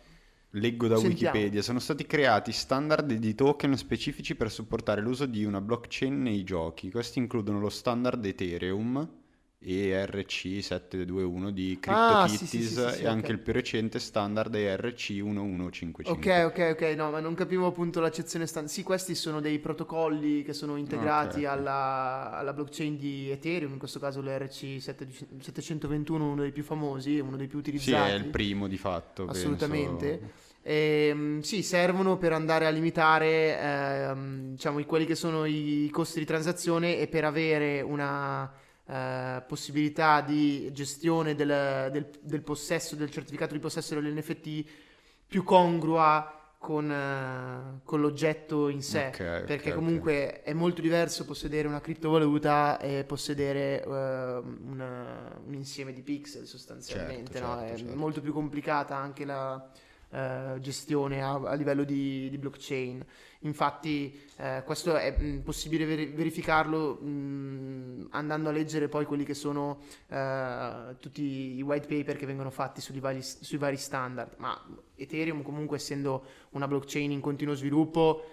leggo 0.51 0.87
da 0.87 0.97
Sentiamo. 0.97 1.33
Wikipedia, 1.35 1.61
sono 1.61 1.79
stati 1.79 2.05
creati 2.05 2.51
standard 2.51 3.11
di 3.13 3.35
token 3.35 3.77
specifici 3.77 4.35
per 4.35 4.51
supportare 4.51 5.01
l'uso 5.01 5.25
di 5.25 5.43
una 5.45 5.61
blockchain 5.61 6.21
nei 6.21 6.43
giochi. 6.43 6.91
Questi 6.91 7.19
includono 7.19 7.59
lo 7.59 7.69
standard 7.69 8.23
Ethereum 8.25 9.07
ERC721 9.63 11.49
di 11.49 11.79
Ah, 11.87 12.27
sì, 12.27 12.45
CryptoKitties 12.45 12.47
sì, 12.47 12.57
sì, 12.57 12.89
sì, 12.89 12.95
sì, 12.97 13.03
e 13.03 13.07
anche 13.07 13.31
il 13.31 13.39
più 13.39 13.53
recente 13.53 13.99
standard 13.99 14.53
ERC1155. 14.53 16.09
Ok, 16.09 16.43
ok, 16.45 16.69
ok, 16.73 16.81
no, 16.95 17.09
ma 17.09 17.19
non 17.19 17.33
capivo 17.33 17.65
appunto 17.65 17.99
l'accezione 17.99 18.45
standard. 18.45 18.73
Sì, 18.73 18.83
questi 18.83 19.15
sono 19.15 19.41
dei 19.41 19.57
protocolli 19.59 20.43
che 20.43 20.53
sono 20.53 20.75
integrati 20.75 21.39
Ok, 21.39 21.51
ok. 21.51 21.57
alla, 21.57 22.31
alla 22.33 22.53
blockchain 22.53 22.97
di 22.97 23.31
Ethereum, 23.31 23.73
in 23.73 23.79
questo 23.79 23.99
caso 23.99 24.21
l'ERC721, 24.21 26.11
uno 26.21 26.41
dei 26.41 26.51
più 26.51 26.63
famosi, 26.63 27.19
uno 27.19 27.35
dei 27.35 27.47
più 27.47 27.57
Sì, 27.57 27.61
utilizzati. 27.61 28.11
è 28.11 28.13
il 28.13 28.25
primo 28.25 28.67
di 28.67 28.77
fatto. 28.77 29.25
penso. 29.25 29.39
Assolutamente. 29.39 30.45
Ehm, 30.61 31.39
sì, 31.41 31.63
servono 31.63 32.17
per 32.17 32.33
andare 32.33 32.65
a 32.65 32.69
limitare 32.69 33.57
ehm, 33.59 34.51
diciamo, 34.51 34.83
quelli 34.85 35.05
che 35.05 35.15
sono 35.15 35.45
i 35.45 35.89
costi 35.91 36.19
di 36.19 36.25
transazione 36.25 36.97
e 36.99 37.07
per 37.07 37.23
avere 37.25 37.81
una 37.81 38.51
eh, 38.87 39.43
possibilità 39.47 40.21
di 40.21 40.71
gestione 40.73 41.35
del, 41.35 41.89
del- 41.91 42.09
del 42.21 42.41
possesso, 42.41 42.95
del 42.95 43.11
certificato 43.11 43.53
di 43.53 43.59
possesso 43.59 43.99
dell'NFT 43.99 44.63
più 45.27 45.43
congrua 45.43 46.31
con, 46.57 46.89
eh, 46.91 47.81
con 47.83 48.01
l'oggetto 48.01 48.69
in 48.69 48.81
sé. 48.81 49.07
Ok, 49.07 49.19
ok, 49.19 49.43
Perché 49.43 49.69
ok. 49.69 49.75
comunque 49.75 50.41
è 50.41 50.53
molto 50.53 50.81
diverso 50.81 51.25
possedere 51.25 51.67
una 51.67 51.81
criptovaluta 51.81 52.79
e 52.79 53.03
possedere 53.05 53.83
eh, 53.83 53.87
una- 53.87 55.39
un 55.45 55.53
insieme 55.53 55.93
di 55.93 56.01
pixel 56.01 56.45
sostanzialmente, 56.47 57.33
Certo, 57.33 57.47
no? 57.47 57.57
certo, 57.59 57.73
È 57.73 57.77
certo. 57.77 57.95
molto 57.95 58.21
più 58.21 58.33
complicata 58.33 58.95
anche 58.95 59.25
la 59.25 59.69
eh, 60.09 60.57
gestione 60.59 61.21
a, 61.21 61.33
a 61.33 61.53
livello 61.53 61.83
di, 61.83 62.29
di 62.29 62.37
blockchain. 62.37 63.05
Infatti 63.41 64.19
eh, 64.37 64.63
questo 64.65 64.95
è 64.95 65.15
mh, 65.17 65.41
possibile 65.41 65.85
veri- 65.85 66.07
verificarlo 66.07 66.95
mh, 66.95 68.07
andando 68.11 68.49
a 68.49 68.51
leggere 68.51 68.87
poi 68.87 69.05
quelli 69.05 69.23
che 69.23 69.33
sono 69.33 69.81
eh, 70.07 70.95
tutti 70.99 71.55
i 71.57 71.61
white 71.61 71.87
paper 71.87 72.17
che 72.17 72.25
vengono 72.25 72.49
fatti 72.49 72.81
sui 72.81 72.99
vari, 72.99 73.21
sui 73.21 73.57
vari 73.57 73.77
standard. 73.77 74.35
Ma 74.37 74.59
Ethereum 74.95 75.41
comunque 75.41 75.77
essendo 75.77 76.25
una 76.51 76.67
blockchain 76.67 77.11
in 77.11 77.19
continuo 77.21 77.53
sviluppo 77.53 78.23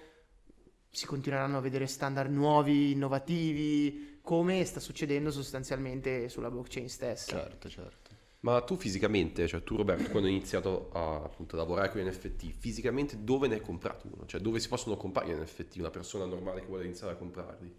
si 0.90 1.06
continueranno 1.06 1.58
a 1.58 1.60
vedere 1.60 1.86
standard 1.88 2.30
nuovi, 2.30 2.92
innovativi, 2.92 4.20
come 4.22 4.64
sta 4.64 4.78
succedendo 4.78 5.32
sostanzialmente 5.32 6.28
sulla 6.28 6.50
blockchain 6.50 6.88
stessa. 6.88 7.36
Certo, 7.36 7.68
certo. 7.68 8.13
Ma 8.44 8.60
tu 8.60 8.76
fisicamente, 8.76 9.46
cioè 9.48 9.62
tu 9.62 9.74
Roberto, 9.74 10.10
quando 10.10 10.28
hai 10.28 10.34
iniziato 10.34 10.90
a 10.92 11.14
appunto, 11.24 11.56
lavorare 11.56 11.90
con 11.90 12.02
gli 12.02 12.06
NFT, 12.06 12.52
fisicamente 12.58 13.24
dove 13.24 13.48
ne 13.48 13.54
hai 13.54 13.62
comprato 13.62 14.06
uno? 14.12 14.26
Cioè 14.26 14.38
dove 14.38 14.60
si 14.60 14.68
possono 14.68 14.98
comprare 14.98 15.28
gli 15.28 15.34
NFT? 15.34 15.76
Una 15.78 15.88
persona 15.88 16.26
normale 16.26 16.60
che 16.60 16.66
vuole 16.66 16.84
iniziare 16.84 17.14
a 17.14 17.16
comprarli? 17.16 17.74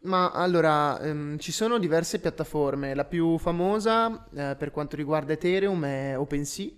Ma 0.00 0.30
allora, 0.32 1.00
ehm, 1.00 1.38
ci 1.38 1.50
sono 1.50 1.78
diverse 1.78 2.20
piattaforme. 2.20 2.94
La 2.94 3.06
più 3.06 3.38
famosa 3.38 4.28
eh, 4.34 4.54
per 4.54 4.70
quanto 4.70 4.96
riguarda 4.96 5.32
Ethereum 5.32 5.82
è 5.86 6.18
OpenSea. 6.18 6.68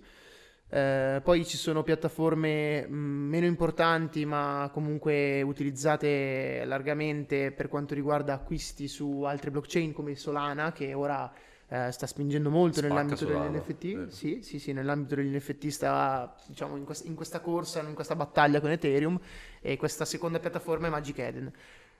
Eh, 0.69 1.21
poi 1.21 1.45
ci 1.45 1.57
sono 1.57 1.83
piattaforme 1.83 2.87
mh, 2.87 2.95
meno 2.95 3.45
importanti, 3.47 4.23
ma 4.23 4.69
comunque 4.71 5.41
utilizzate 5.41 6.63
largamente 6.63 7.51
per 7.51 7.67
quanto 7.67 7.95
riguarda 7.95 8.33
acquisti 8.33 8.87
su 8.87 9.23
altre 9.23 9.51
blockchain 9.51 9.91
come 9.91 10.15
Solana, 10.15 10.71
che 10.71 10.93
ora 10.93 11.29
eh, 11.67 11.91
sta 11.91 12.05
spingendo 12.05 12.49
molto 12.49 12.77
Spacca 12.77 12.93
nell'ambito 12.93 13.25
Solana, 13.25 13.49
degli 13.49 13.59
NFT. 13.59 13.93
vero. 13.93 14.09
Sì, 14.09 14.39
sì, 14.43 14.59
sì, 14.59 14.71
nell'ambito 14.71 15.15
degli 15.15 15.35
NFT 15.35 15.67
sta 15.67 16.35
diciamo 16.47 16.75
in, 16.77 16.83
quest- 16.83 17.05
in 17.05 17.15
questa 17.15 17.39
corsa, 17.39 17.81
in 17.81 17.95
questa 17.95 18.15
battaglia 18.15 18.59
con 18.59 18.71
Ethereum. 18.71 19.19
E 19.61 19.77
questa 19.77 20.05
seconda 20.05 20.39
piattaforma 20.39 20.87
è 20.87 20.89
Magic 20.89 21.17
Eden. 21.17 21.51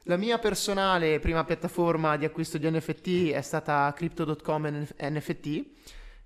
La 0.04 0.18
mia 0.18 0.38
personale 0.38 1.20
prima 1.20 1.44
piattaforma 1.44 2.16
di 2.16 2.26
acquisto 2.26 2.60
di 2.60 2.70
NFT 2.70 3.32
è 3.32 3.42
stata 3.42 3.92
Crypto.com 3.96 4.86
NFT, 5.02 5.66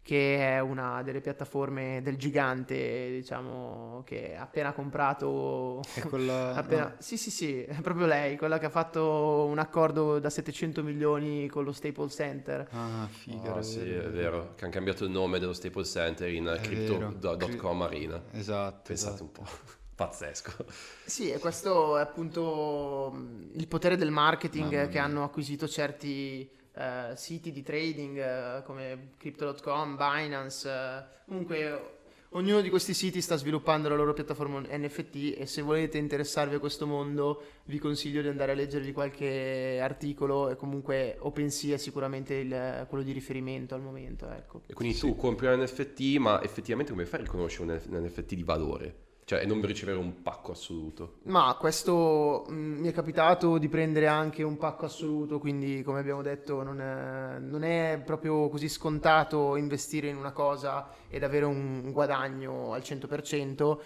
che 0.01 0.55
è 0.55 0.59
una 0.59 1.03
delle 1.03 1.21
piattaforme 1.21 2.01
del 2.01 2.17
gigante, 2.17 3.09
diciamo, 3.11 4.01
che 4.05 4.35
ha 4.35 4.41
appena 4.41 4.71
comprato... 4.73 5.81
È 5.93 6.01
quella... 6.01 6.55
appena- 6.57 6.87
no. 6.89 6.95
Sì, 6.97 7.17
sì, 7.17 7.29
sì, 7.29 7.61
è 7.61 7.79
proprio 7.81 8.07
lei, 8.07 8.37
quella 8.37 8.57
che 8.57 8.65
ha 8.65 8.71
fatto 8.71 9.45
un 9.47 9.59
accordo 9.59 10.19
da 10.19 10.29
700 10.29 10.83
milioni 10.83 11.47
con 11.47 11.63
lo 11.63 11.71
Staples 11.71 12.13
Center. 12.13 12.67
Ah, 12.71 13.07
figa. 13.07 13.55
Ah, 13.55 13.61
sì, 13.61 13.87
è 13.87 14.09
vero, 14.09 14.53
che 14.55 14.63
hanno 14.63 14.73
cambiato 14.73 15.03
il 15.03 15.11
nome 15.11 15.39
dello 15.39 15.53
Staples 15.53 15.89
Center 15.89 16.29
in. 16.29 16.59
Crypto.com 16.61 17.81
Arena. 17.81 18.23
Esatto. 18.31 18.81
Pensate 18.87 19.13
esatto. 19.13 19.23
un 19.23 19.31
po', 19.31 19.45
pazzesco. 19.95 20.65
Sì, 21.05 21.29
e 21.29 21.39
questo 21.39 21.97
è 21.97 22.01
appunto 22.01 23.11
mh, 23.13 23.59
il 23.59 23.67
potere 23.67 23.95
del 23.95 24.11
marketing 24.11 24.89
che 24.89 24.97
hanno 24.97 25.23
acquisito 25.23 25.67
certi 25.67 26.57
eh, 26.79 27.15
siti 27.15 27.51
di 27.51 27.61
trading 27.61 28.17
eh, 28.17 28.63
come 28.63 29.09
Crypto.com, 29.17 29.97
Binance. 29.97 30.69
eh, 30.69 31.03
comunque, 31.25 31.97
ognuno 32.33 32.61
di 32.61 32.69
questi 32.69 32.93
siti 32.93 33.21
sta 33.21 33.35
sviluppando 33.35 33.89
la 33.89 33.95
loro 33.95 34.13
piattaforma 34.13 34.61
NFT 34.61 35.35
e 35.37 35.45
se 35.47 35.61
volete 35.61 35.97
interessarvi 35.97 36.55
a 36.55 36.59
questo 36.59 36.85
mondo, 36.87 37.43
vi 37.65 37.79
consiglio 37.79 38.21
di 38.21 38.27
andare 38.27 38.51
a 38.51 38.55
leggervi 38.55 38.91
qualche 38.93 39.79
articolo 39.81 40.49
e 40.49 40.55
comunque 40.55 41.17
OpenSea 41.19 41.75
è 41.75 41.77
sicuramente 41.77 42.35
il- 42.35 42.85
quello 42.87 43.03
di 43.03 43.11
riferimento 43.11 43.75
al 43.75 43.81
momento. 43.81 44.29
Ecco. 44.29 44.61
E 44.67 44.73
quindi 44.73 44.97
tu 44.97 45.15
compri 45.15 45.47
un 45.47 45.59
NFT, 45.61 46.17
ma 46.17 46.41
effettivamente 46.43 46.91
come 46.91 47.05
fai 47.05 47.19
a 47.19 47.23
riconoscere 47.23 47.81
un 47.89 48.03
NFT 48.05 48.35
di 48.35 48.43
valore? 48.43 48.95
Cioè, 49.29 49.41
e 49.41 49.45
non 49.45 49.61
ricevere 49.61 49.99
un 49.99 50.23
pacco 50.23 50.53
assoluto. 50.53 51.17
Ma 51.25 51.55
questo 51.59 52.47
mh, 52.49 52.53
mi 52.55 52.87
è 52.87 52.91
capitato 52.91 53.59
di 53.59 53.67
prendere 53.69 54.07
anche 54.07 54.41
un 54.41 54.57
pacco 54.57 54.85
assoluto, 54.85 55.37
quindi 55.37 55.83
come 55.83 55.99
abbiamo 55.99 56.23
detto 56.23 56.63
non 56.63 56.81
è, 56.81 57.37
non 57.37 57.61
è 57.61 58.01
proprio 58.03 58.49
così 58.49 58.67
scontato 58.67 59.55
investire 59.55 60.07
in 60.07 60.15
una 60.17 60.31
cosa 60.31 60.89
ed 61.07 61.21
avere 61.21 61.45
un 61.45 61.91
guadagno 61.91 62.73
al 62.73 62.81
100%. 62.81 63.77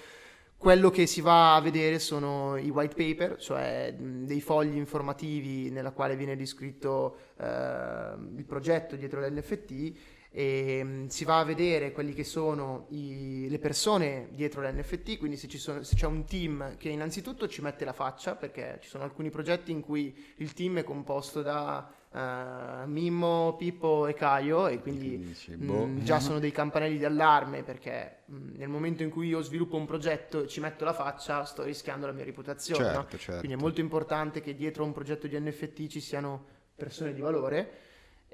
Quello 0.56 0.90
che 0.90 1.08
si 1.08 1.20
va 1.20 1.56
a 1.56 1.60
vedere 1.60 2.00
sono 2.00 2.56
i 2.56 2.70
white 2.70 2.96
paper, 2.96 3.38
cioè 3.38 3.92
mh, 3.92 4.26
dei 4.26 4.40
fogli 4.40 4.78
informativi 4.78 5.70
nella 5.72 5.92
quale 5.92 6.16
viene 6.16 6.38
descritto 6.38 7.18
eh, 7.38 8.14
il 8.38 8.46
progetto 8.48 8.96
dietro 8.96 9.20
l'NFT 9.20 10.13
e 10.36 10.84
mh, 10.84 11.08
si 11.08 11.26
va 11.26 11.38
a 11.40 11.44
vedere 11.44 11.92
quelli 11.92 12.12
che 12.14 12.24
sono 12.24 12.88
i- 12.90 13.46
le 13.50 13.60
persone 13.60 14.30
dietro 14.32 14.62
l'NFT, 14.62 15.18
quindi 15.20 15.38
se, 15.38 15.48
ci 15.48 15.60
sono- 15.60 15.84
se 15.84 15.96
c'è 15.96 16.08
un 16.08 16.26
team 16.26 16.76
che 16.78 16.90
innanzitutto 16.90 17.48
ci 17.48 17.62
mette 17.62 17.86
la 17.86 17.94
faccia, 17.94 18.36
perché 18.36 18.80
ci 18.82 18.90
sono 18.90 19.04
alcuni 19.04 19.30
progetti 19.30 19.72
in 19.72 19.82
cui 19.82 20.16
il 20.38 20.54
team 20.54 20.80
è 20.80 20.84
composto 20.84 21.42
da 21.44 21.88
eh, 22.16 22.86
Mimmo, 22.86 23.56
Pippo 23.58 24.06
e 24.08 24.14
Caio 24.14 24.68
e 24.68 24.80
quindi 24.80 25.36
mh, 25.48 25.66
boh. 25.66 25.90
già 26.04 26.20
sono 26.22 26.40
dei 26.40 26.52
campanelli 26.52 26.98
d'allarme 27.00 27.64
perché 27.64 28.24
mh, 28.26 28.58
nel 28.58 28.70
momento 28.70 29.02
in 29.04 29.10
cui 29.10 29.28
io 29.28 29.42
sviluppo 29.42 29.78
un 29.78 29.86
progetto 29.88 30.44
e 30.44 30.48
ci 30.48 30.60
metto 30.60 30.84
la 30.86 30.94
faccia 30.94 31.44
sto 31.44 31.64
rischiando 31.64 32.06
la 32.06 32.12
mia 32.12 32.24
reputazione. 32.24 32.84
no? 32.86 32.94
Certo, 33.02 33.18
certo. 33.18 33.40
Quindi 33.40 33.58
è 33.58 33.60
molto 33.60 33.82
importante 33.82 34.42
che 34.42 34.56
dietro 34.56 34.84
a 34.84 34.86
un 34.88 34.94
progetto 34.94 35.26
di 35.28 35.40
NFT 35.40 35.88
ci 35.88 36.00
siano 36.00 36.46
persone 36.76 37.14
di 37.14 37.22
valore. 37.22 37.83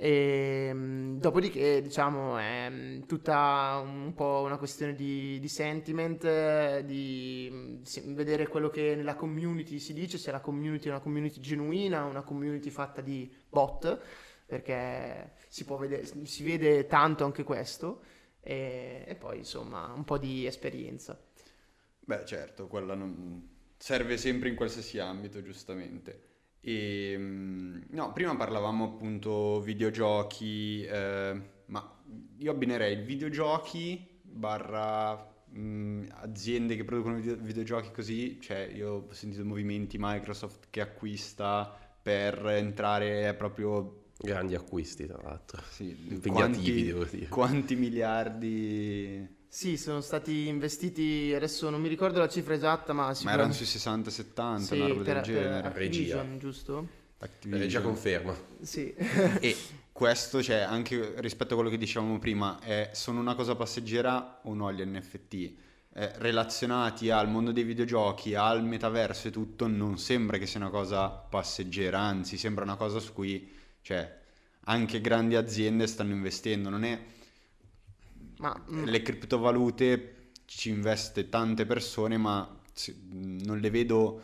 E, 0.01 0.71
mh, 0.73 1.19
dopodiché, 1.19 1.81
diciamo, 1.81 2.37
è 2.37 2.69
mh, 2.69 3.05
tutta 3.05 3.81
un 3.83 4.13
po' 4.15 4.43
una 4.45 4.57
questione 4.57 4.93
di, 4.95 5.39
di 5.39 5.47
sentiment, 5.49 6.79
di 6.81 7.79
si- 7.83 8.01
vedere 8.13 8.47
quello 8.47 8.69
che 8.69 8.95
nella 8.95 9.15
community 9.15 9.77
si 9.79 9.93
dice, 9.93 10.17
se 10.17 10.31
la 10.31 10.39
community 10.39 10.87
è 10.87 10.91
una 10.91 11.01
community 11.01 11.39
genuina, 11.41 12.05
una 12.05 12.21
community 12.23 12.69
fatta 12.69 13.01
di 13.01 13.29
bot, 13.49 13.99
perché 14.45 15.33
si 15.49 15.65
può 15.65 15.75
vedere, 15.77 16.05
si 16.25 16.43
vede 16.43 16.87
tanto 16.87 17.25
anche 17.25 17.43
questo. 17.43 18.01
E, 18.41 19.03
e 19.05 19.15
poi, 19.15 19.39
insomma, 19.39 19.91
un 19.93 20.05
po' 20.05 20.17
di 20.17 20.45
esperienza. 20.45 21.19
Beh, 21.99 22.25
certo, 22.25 22.67
quella 22.67 22.95
non... 22.95 23.47
serve 23.77 24.17
sempre 24.17 24.49
in 24.49 24.55
qualsiasi 24.55 24.99
ambito, 24.99 25.41
giustamente. 25.43 26.28
E, 26.61 27.15
mm, 27.17 27.81
no, 27.91 28.11
prima 28.13 28.35
parlavamo 28.35 28.85
appunto 28.85 29.61
videogiochi, 29.61 30.83
eh, 30.83 31.41
ma 31.65 31.97
io 32.37 32.51
abbinerei 32.51 32.97
videogiochi 32.97 34.19
barra 34.21 35.27
mm, 35.55 36.05
aziende 36.21 36.75
che 36.75 36.83
producono 36.83 37.15
video- 37.15 37.37
videogiochi 37.37 37.91
così, 37.91 38.39
cioè 38.41 38.69
io 38.73 39.05
ho 39.09 39.13
sentito 39.13 39.45
movimenti 39.45 39.97
Microsoft 39.99 40.67
che 40.69 40.81
acquista 40.81 41.77
per 42.01 42.45
entrare 42.47 43.33
proprio, 43.35 43.95
Grandi 44.21 44.53
acquisti, 44.55 45.05
tra 45.05 45.21
l'altro. 45.21 45.61
sì, 45.69 45.95
Impegnativi, 46.09 46.31
quanti, 46.31 46.83
devo 46.83 47.03
dire. 47.05 47.27
quanti 47.29 47.75
miliardi 47.75 49.37
Sì, 49.51 49.77
sono 49.77 49.99
stati 49.99 50.47
investiti, 50.47 51.33
adesso 51.35 51.71
non 51.71 51.81
mi 51.81 51.87
ricordo 51.87 52.19
la 52.19 52.29
cifra 52.29 52.53
esatta, 52.53 52.93
ma 52.93 53.11
Ma 53.23 53.31
erano 53.31 53.51
sui 53.51 53.65
60-70, 53.65 54.57
sì, 54.59 54.75
una 54.75 54.87
roba 54.87 55.01
per, 55.01 55.03
del 55.03 55.13
per 55.13 55.21
genere. 55.23 55.67
Activision, 55.67 56.21
Regia. 56.21 56.37
giusto? 56.37 56.87
Activision. 57.17 57.63
Eh, 57.63 57.67
già 57.67 57.81
conferma. 57.81 58.35
Sì. 58.61 58.93
E 59.41 59.57
questo, 59.91 60.43
cioè, 60.43 60.57
anche 60.57 61.15
rispetto 61.17 61.53
a 61.53 61.55
quello 61.55 61.71
che 61.71 61.79
dicevamo 61.79 62.19
prima, 62.19 62.59
è, 62.59 62.91
sono 62.93 63.19
una 63.19 63.33
cosa 63.33 63.55
passeggera 63.55 64.41
o 64.43 64.53
no 64.53 64.71
gli 64.71 64.85
NFT? 64.85 65.33
Eh, 65.93 66.11
relazionati 66.17 67.09
al 67.09 67.27
mondo 67.27 67.51
dei 67.51 67.63
videogiochi, 67.63 68.35
al 68.35 68.63
metaverso 68.63 69.29
e 69.29 69.31
tutto, 69.31 69.65
non 69.65 69.97
sembra 69.97 70.37
che 70.37 70.45
sia 70.45 70.59
una 70.59 70.69
cosa 70.69 71.09
passeggera, 71.09 71.97
anzi 71.99 72.37
sembra 72.37 72.63
una 72.63 72.75
cosa 72.75 72.99
su 72.99 73.13
cui, 73.13 73.51
cioè, 73.81 74.15
anche 74.65 75.01
grandi 75.01 75.35
aziende 75.35 75.87
stanno 75.87 76.13
investendo. 76.13 76.69
Non 76.69 76.83
è... 76.83 77.17
Ma 78.39 78.61
mm, 78.71 78.83
Le 78.85 79.01
criptovalute 79.01 80.15
ci 80.45 80.69
investe 80.69 81.29
tante 81.29 81.65
persone, 81.65 82.17
ma 82.17 82.59
se- 82.73 82.95
non 83.11 83.59
le 83.59 83.69
vedo 83.69 84.21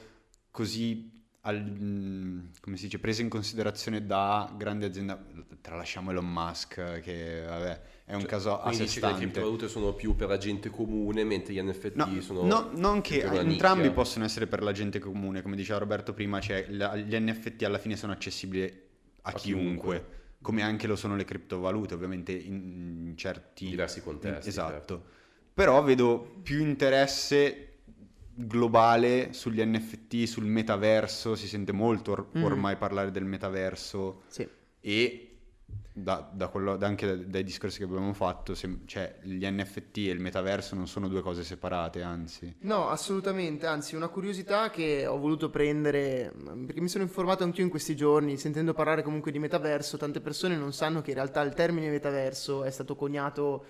così 0.51 1.12
al- 1.41 1.62
mm, 1.63 2.39
come 2.62 2.78
si 2.78 2.86
dice, 2.86 2.97
prese 2.99 3.21
in 3.21 3.30
considerazione 3.30 4.06
da 4.06 4.51
grandi 4.58 4.86
aziende. 4.86 5.17
Tralasciamo 5.62 6.12
Elon 6.12 6.32
Musk, 6.32 6.99
che 7.01 7.43
vabbè, 7.47 7.82
è 8.06 8.13
un 8.13 8.21
Cioè, 8.21 8.30
caso 8.30 8.60
a 8.60 8.71
sé 8.71 8.78
che 8.78 8.84
le 8.84 8.89
stante. 8.89 9.17
criptovalute 9.19 9.67
sono 9.67 9.93
più 9.93 10.15
per 10.15 10.28
la 10.30 10.38
gente 10.38 10.69
comune, 10.69 11.23
mentre 11.23 11.54
gli 11.54 11.62
NFT 11.62 11.95
No, 11.95 12.21
sono... 12.21 12.43
no, 12.45 12.69
non 12.75 13.01
che 13.01 13.21
entrambi 13.21 13.82
nicchia. 13.82 13.91
possono 13.91 14.25
essere 14.25 14.47
per 14.47 14.62
la 14.63 14.71
gente 14.71 14.99
comune, 14.99 15.41
come 15.41 15.56
diceva 15.56 15.80
Roberto 15.80 16.13
prima, 16.13 16.39
cioè 16.39 16.65
la- 16.69 16.95
gli 16.95 17.15
NFT 17.15 17.63
alla 17.63 17.80
fine 17.80 17.95
sono 17.97 18.12
accessibili 18.13 18.63
a, 18.63 19.30
A 19.30 19.34
chiunque, 19.34 19.65
chiunque. 19.65 20.06
Come 20.45 20.62
anche 20.62 20.86
lo 20.86 20.95
sono 20.95 21.15
le 21.15 21.25
criptovalute, 21.25 21.95
ovviamente 21.95 22.31
in, 22.31 23.08
in 23.08 23.17
certi 23.17 23.67
diversi 23.67 24.03
contesti. 24.03 24.49
Esatto. 24.49 24.71
certo. 24.71 25.05
Però 25.55 25.81
vedo 25.81 26.38
più 26.43 26.60
interesse 26.62 27.77
globale 28.36 29.34
sugli 29.34 29.60
NFT, 29.60 30.25
sul 30.25 30.45
metaverso, 30.45 31.34
si 31.36 31.47
sente 31.47 31.71
molto 31.71 32.12
or- 32.12 32.27
Mm. 32.38 32.43
ormai 32.43 32.75
parlare 32.75 33.10
del 33.10 33.23
metaverso 33.25 34.21
sì. 34.27 34.47
e 34.81 35.25
da, 35.97 36.29
da 36.29 36.49
quello- 36.49 36.77
anche 36.81 37.25
dai- 37.29 37.43
discorsi 37.45 37.77
che 37.77 37.86
abbiamo 37.86 38.12
fatto, 38.12 38.53
sem- 38.53 38.86
cioè 38.86 39.17
gli 39.21 39.45
NFT 39.45 39.97
e 39.97 40.10
il 40.10 40.19
metaverso 40.19 40.75
non 40.75 40.88
sono 40.88 41.08
due 41.08 41.21
cose 41.21 41.43
separate, 41.45 42.01
anzi. 42.01 42.53
No, 42.62 42.89
assolutamente, 42.89 43.65
anzi 43.65 43.95
una 43.95 44.10
curiosità 44.10 44.69
che 44.69 45.08
ho 45.08 45.17
voluto 45.17 45.49
prendere, 45.49 46.34
mm, 46.36 46.65
perché 46.65 46.81
mi 46.81 46.89
sono 46.89 47.05
informato 47.05 47.45
anch'io 47.45 47.63
in 47.63 47.69
questi 47.69 47.95
giorni, 47.95 48.36
sentendo 48.36 48.73
parlare 48.73 49.03
comunque 49.03 49.31
di 49.31 49.39
metaverso, 49.39 49.95
tante 49.95 50.19
persone 50.19 50.58
non 50.58 50.73
sanno 50.73 51.01
che 51.01 51.12
in 51.12 51.15
realtà 51.15 51.41
il 51.41 51.53
termine 51.53 51.89
metaverso 51.89 52.65
è 52.65 52.71
stato 52.71 52.97
coniato 52.97 53.65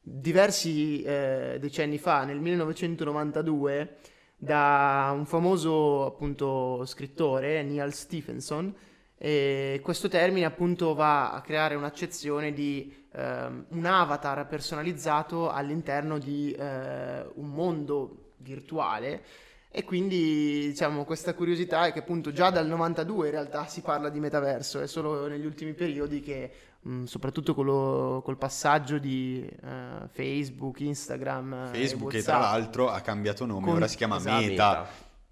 diversi 0.00 1.02
eh, 1.02 1.56
decenni 1.58 1.98
fa, 1.98 2.22
nel 2.24 2.38
1992, 2.38 3.96
da 4.36 5.10
un 5.12 5.26
famoso 5.26 6.04
appunto 6.06 6.84
scrittore, 6.86 7.64
Neil 7.64 7.92
Stephenson, 7.92 8.72
e 9.18 9.80
questo 9.82 10.08
termine 10.08 10.44
appunto 10.44 10.94
va 10.94 11.32
a 11.32 11.40
creare 11.40 11.74
un'accezione 11.74 12.52
di 12.52 13.06
ehm, 13.12 13.66
un 13.70 13.84
avatar 13.86 14.46
personalizzato 14.46 15.50
all'interno 15.50 16.18
di 16.18 16.52
eh, 16.52 17.24
un 17.34 17.48
mondo 17.48 18.32
virtuale. 18.38 19.22
E 19.70 19.84
quindi 19.84 20.68
diciamo 20.68 21.04
questa 21.04 21.34
curiosità 21.34 21.86
è 21.86 21.92
che 21.92 21.98
appunto 21.98 22.32
già 22.32 22.48
dal 22.50 22.66
92 22.66 23.26
in 23.26 23.32
realtà 23.32 23.66
si 23.66 23.82
parla 23.82 24.08
di 24.08 24.20
metaverso, 24.20 24.80
è 24.80 24.86
solo 24.86 25.26
negli 25.28 25.44
ultimi 25.44 25.74
periodi 25.74 26.20
che 26.20 26.50
mh, 26.80 27.04
soprattutto 27.04 27.54
con 27.54 27.66
lo- 27.66 28.22
col 28.24 28.38
passaggio 28.38 28.96
di 28.96 29.46
eh, 29.46 30.08
Facebook, 30.12 30.80
Instagram, 30.80 31.52
eh, 31.52 31.78
e 31.78 31.86
Facebook 31.88 32.10
che 32.12 32.22
tra 32.22 32.38
l'altro 32.38 32.88
ha 32.90 33.00
cambiato 33.00 33.44
nome, 33.44 33.66
Con- 33.66 33.76
ora 33.76 33.86
si 33.86 33.96
chiama 33.96 34.16
esatto. 34.16 34.46
Meta, 34.46 34.86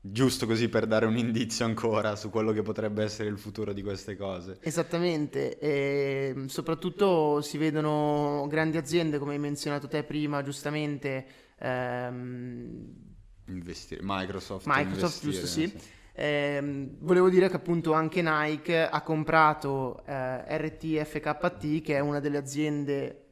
giusto 0.07 0.47
così 0.47 0.69
per 0.69 0.87
dare 0.87 1.07
un 1.07 1.17
indizio 1.17 1.65
ancora 1.65 2.15
su 2.15 2.29
quello 2.29 2.53
che 2.53 2.61
potrebbe 2.61 3.03
essere 3.03 3.31
il 3.31 3.39
futuro 3.39 3.73
di 3.73 3.83
queste 3.83 4.17
cose. 4.17 4.59
Esattamente, 4.61 5.59
e 5.59 6.33
mh, 6.35 6.45
soprattutto 6.47 7.41
si 7.41 7.57
vedono 7.57 8.47
grandi 8.49 8.77
aziende, 8.77 9.19
come 9.19 9.33
hai 9.33 9.39
menzionato 9.39 9.89
te 9.89 10.03
prima, 10.03 10.43
giustamente, 10.43 11.27
ehm, 11.59 13.03
Investire. 13.47 14.01
Microsoft. 14.03 14.67
Microsoft, 14.67 15.23
giusto, 15.23 15.47
sì. 15.47 15.73
Ehm, 16.13 16.97
volevo 17.01 17.29
dire 17.29 17.49
che 17.49 17.57
appunto 17.57 17.93
anche 17.93 18.23
Nike 18.23 18.87
ha 18.87 19.01
comprato 19.03 20.05
eh, 20.07 20.59
RTFKT, 20.59 21.81
che 21.83 21.97
è 21.97 22.01
una 22.01 22.21
delle 22.21 22.39
aziende 22.39 23.25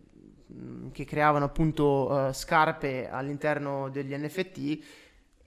mh, 0.47 0.91
che 0.91 1.05
creavano 1.05 1.45
appunto 1.45 2.29
eh, 2.29 2.33
scarpe 2.33 3.09
all'interno 3.09 3.89
degli 3.91 4.15
NFT 4.15 4.79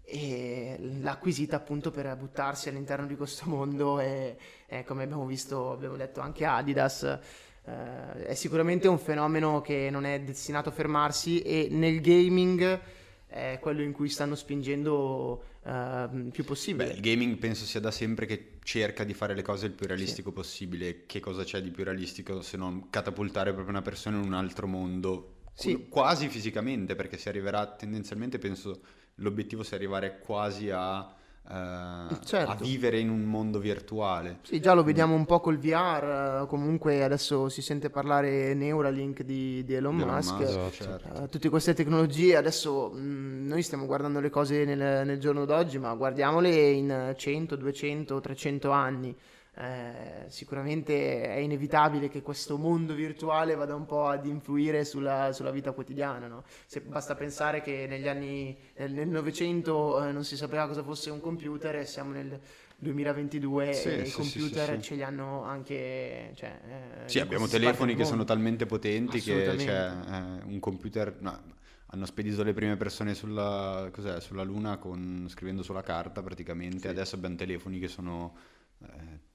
e 0.05 0.77
l'ha 1.01 1.11
acquisita 1.11 1.55
appunto 1.55 1.91
per 1.91 2.15
buttarsi 2.15 2.69
all'interno 2.69 3.07
di 3.07 3.15
questo 3.15 3.49
mondo 3.49 3.99
e, 3.99 4.37
e 4.67 4.83
come 4.83 5.03
abbiamo 5.03 5.25
visto, 5.25 5.71
abbiamo 5.71 5.95
detto 5.95 6.21
anche 6.21 6.45
Adidas. 6.45 7.03
eh, 7.03 8.25
è 8.25 8.33
sicuramente 8.35 8.87
un 8.87 8.99
fenomeno 8.99 9.61
che 9.61 9.89
non 9.89 10.05
è 10.05 10.21
destinato 10.21 10.69
a 10.69 10.71
fermarsi 10.71 11.41
e 11.41 11.67
nel 11.71 12.01
gaming 12.01 12.79
è 13.27 13.57
quello 13.59 13.81
in 13.81 13.91
cui 13.91 14.07
stanno 14.07 14.35
spingendo 14.35 15.43
eh, 15.63 16.07
più 16.31 16.45
possibile. 16.45 16.87
Beh, 16.87 16.93
il 16.93 17.01
gaming 17.01 17.37
penso 17.37 17.65
sia 17.65 17.79
da 17.79 17.91
sempre 17.91 18.25
che 18.25 18.59
cerca 18.63 19.03
di 19.03 19.13
fare 19.13 19.33
le 19.33 19.41
cose 19.41 19.65
il 19.65 19.73
più 19.73 19.87
realistico 19.87 20.31
possibile. 20.31 21.05
Che 21.05 21.19
cosa 21.19 21.43
c'è 21.43 21.61
di 21.61 21.71
più 21.71 21.83
realistico 21.83 22.41
se 22.41 22.55
non 22.55 22.89
catapultare 22.89 23.51
proprio 23.51 23.71
una 23.71 23.81
persona 23.81 24.17
in 24.17 24.23
un 24.23 24.33
altro 24.33 24.67
mondo? 24.67 25.33
Sì. 25.53 25.87
Quasi 25.89 26.27
fisicamente, 26.29 26.95
perché 26.95 27.17
si 27.17 27.27
arriverà 27.29 27.65
tendenzialmente, 27.65 28.37
penso, 28.37 28.79
l'obiettivo 29.15 29.63
sia 29.63 29.77
arrivare 29.77 30.19
quasi 30.19 30.69
a, 30.69 31.13
eh, 31.47 32.17
Certo. 32.23 32.51
a 32.51 32.55
vivere 32.55 32.99
in 32.99 33.09
un 33.09 33.21
mondo 33.23 33.59
virtuale. 33.59 34.39
Sì, 34.41 34.59
già 34.59 34.73
lo 34.73 34.83
vediamo 34.83 35.15
un 35.15 35.25
po' 35.25 35.39
col 35.39 35.57
VR, 35.57 36.41
eh, 36.43 36.47
comunque 36.47 37.03
adesso 37.03 37.49
si 37.49 37.61
sente 37.61 37.89
parlare 37.89 38.53
Neuralink 38.53 39.21
di, 39.23 39.63
di 39.63 39.73
Elon 39.73 39.99
Elon 39.99 40.15
Musk. 40.15 40.39
Musk, 40.39 40.69
certo. 40.71 41.23
Eh, 41.23 41.27
tutte 41.29 41.49
queste 41.49 41.73
tecnologie 41.73 42.35
adesso 42.35 42.89
mh, 42.91 43.45
noi 43.47 43.61
stiamo 43.61 43.85
guardando 43.85 44.19
le 44.19 44.29
cose 44.29 44.65
nel, 44.65 45.05
nel 45.05 45.19
giorno 45.19 45.45
d'oggi, 45.45 45.77
ma 45.79 45.93
guardiamole 45.93 46.49
in 46.71 47.13
100, 47.15 47.55
200, 47.55 48.19
300 48.19 48.69
anni. 48.71 49.15
Eh, 49.57 50.25
sicuramente 50.27 51.23
è 51.23 51.37
inevitabile 51.37 52.09
che 52.09 52.21
questo 52.21 52.57
mondo 52.57 52.93
virtuale 52.93 53.55
vada 53.55 53.73
un 53.73 53.85
po' 53.85 54.05
ad 54.07 54.25
influire 54.25 54.83
sulla, 54.83 55.31
sulla 55.31 55.51
vita 55.51 55.71
quotidiana. 55.71 56.27
no? 56.27 56.43
Se 56.65 56.81
basta 56.81 57.15
pensare 57.15 57.61
che 57.61 57.87
negli 57.87 58.07
anni 58.07 58.57
nel, 58.77 59.07
Novecento 59.07 60.03
eh, 60.03 60.11
non 60.11 60.25
si 60.25 60.35
sapeva 60.35 60.67
cosa 60.67 60.83
fosse 60.83 61.09
un 61.09 61.21
computer 61.21 61.77
e 61.77 61.85
siamo 61.85 62.11
nel 62.11 62.37
2022 62.77 63.73
Sì, 63.73 63.87
e 63.87 64.01
i 64.01 64.05
sì, 64.05 64.23
sì, 64.23 64.39
computer 64.39 64.75
sì, 64.75 64.81
ce 64.81 64.95
li 64.95 65.03
hanno 65.03 65.43
anche. 65.43 66.31
Cioè, 66.35 66.59
eh, 67.05 67.09
Sì, 67.09 67.19
abbiamo 67.19 67.47
telefoni 67.47 67.95
che 67.95 68.03
sono 68.03 68.25
talmente 68.25 68.65
potenti 68.65 69.21
che 69.21 69.53
c'è 69.55 69.89
eh, 69.89 70.43
un 70.43 70.59
computer. 70.59 71.15
no, 71.19 71.53
hanno 71.87 72.05
spedito 72.05 72.43
le 72.43 72.51
prime 72.53 72.75
persone 72.75 73.13
sulla, 73.13 73.89
cos'è, 73.93 74.19
sulla 74.19 74.43
Luna 74.43 74.77
con- 74.77 75.27
scrivendo 75.29 75.63
sulla 75.63 75.81
carta 75.81 76.21
praticamente. 76.21 76.79
Sì. 76.79 76.87
Adesso 76.87 77.15
abbiamo 77.15 77.35
telefoni 77.35 77.79
che 77.79 77.87
sono 77.87 78.33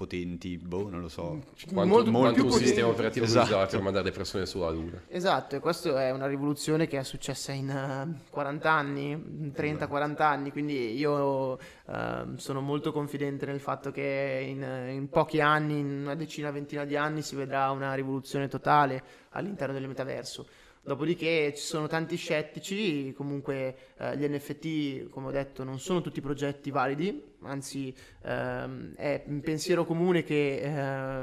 potenti, 0.01 0.57
boh, 0.57 0.89
non 0.89 1.03
lo 1.03 1.09
so. 1.09 1.43
Quanto, 1.71 1.95
Molto- 1.95 2.11
quanto 2.11 2.33
più 2.33 2.43
un 2.45 2.49
potenti. 2.49 2.69
sistema 2.69 2.89
operativo 2.89 3.27
Esatto. 3.27 3.49
usato 3.49 3.71
per 3.73 3.83
mandare 3.83 4.05
le 4.07 4.13
persone 4.13 4.47
sulla 4.47 4.71
Luna. 4.71 5.03
Esatto, 5.09 5.57
e 5.57 5.61
questa 5.61 6.03
è 6.03 6.11
una 6.11 6.27
rivoluzione 6.27 6.87
che 6.87 6.99
è 6.99 7.03
successa 7.05 7.53
in 7.53 7.69
eh, 7.69 8.23
40 8.31 8.71
anni, 8.71 9.15
30-40 9.55 10.23
anni, 10.23 10.53
quindi 10.53 10.97
io 10.97 11.59
ehm, 11.87 12.37
sono 12.37 12.63
molto 12.63 12.93
confidente 12.93 13.45
nel 13.45 13.61
fatto 13.61 13.91
che 13.91 14.43
in, 14.49 14.63
in 14.91 15.11
pochi 15.11 15.43
anni, 15.43 15.79
in 15.81 16.01
una 16.05 16.15
decina, 16.15 16.51
ventina 16.51 16.87
di 16.87 16.97
anni, 16.97 17.21
si 17.21 17.37
vedrà 17.37 17.71
una 17.71 17.93
rivoluzione 17.93 18.49
totale 18.49 19.03
all'interno 19.31 19.75
del 19.75 19.87
metaverso. 19.87 20.47
Dopodiché 20.83 21.53
ci 21.55 21.63
sono 21.63 21.89
tanti 21.89 22.17
scettici, 22.17 23.13
comunque 23.13 23.77
eh, 23.99 24.17
gli 24.17 24.27
NFT, 24.27 25.11
come 25.11 25.27
ho 25.27 25.31
detto, 25.31 25.63
non 25.63 25.79
sono 25.79 26.01
tutti 26.01 26.23
progetti 26.23 26.71
validi, 26.71 27.30
anzi 27.43 27.95
ehm, 28.23 28.95
è 28.95 29.25
un 29.27 29.41
pensiero 29.41 29.85
comune 29.85 30.23
che 30.23 30.61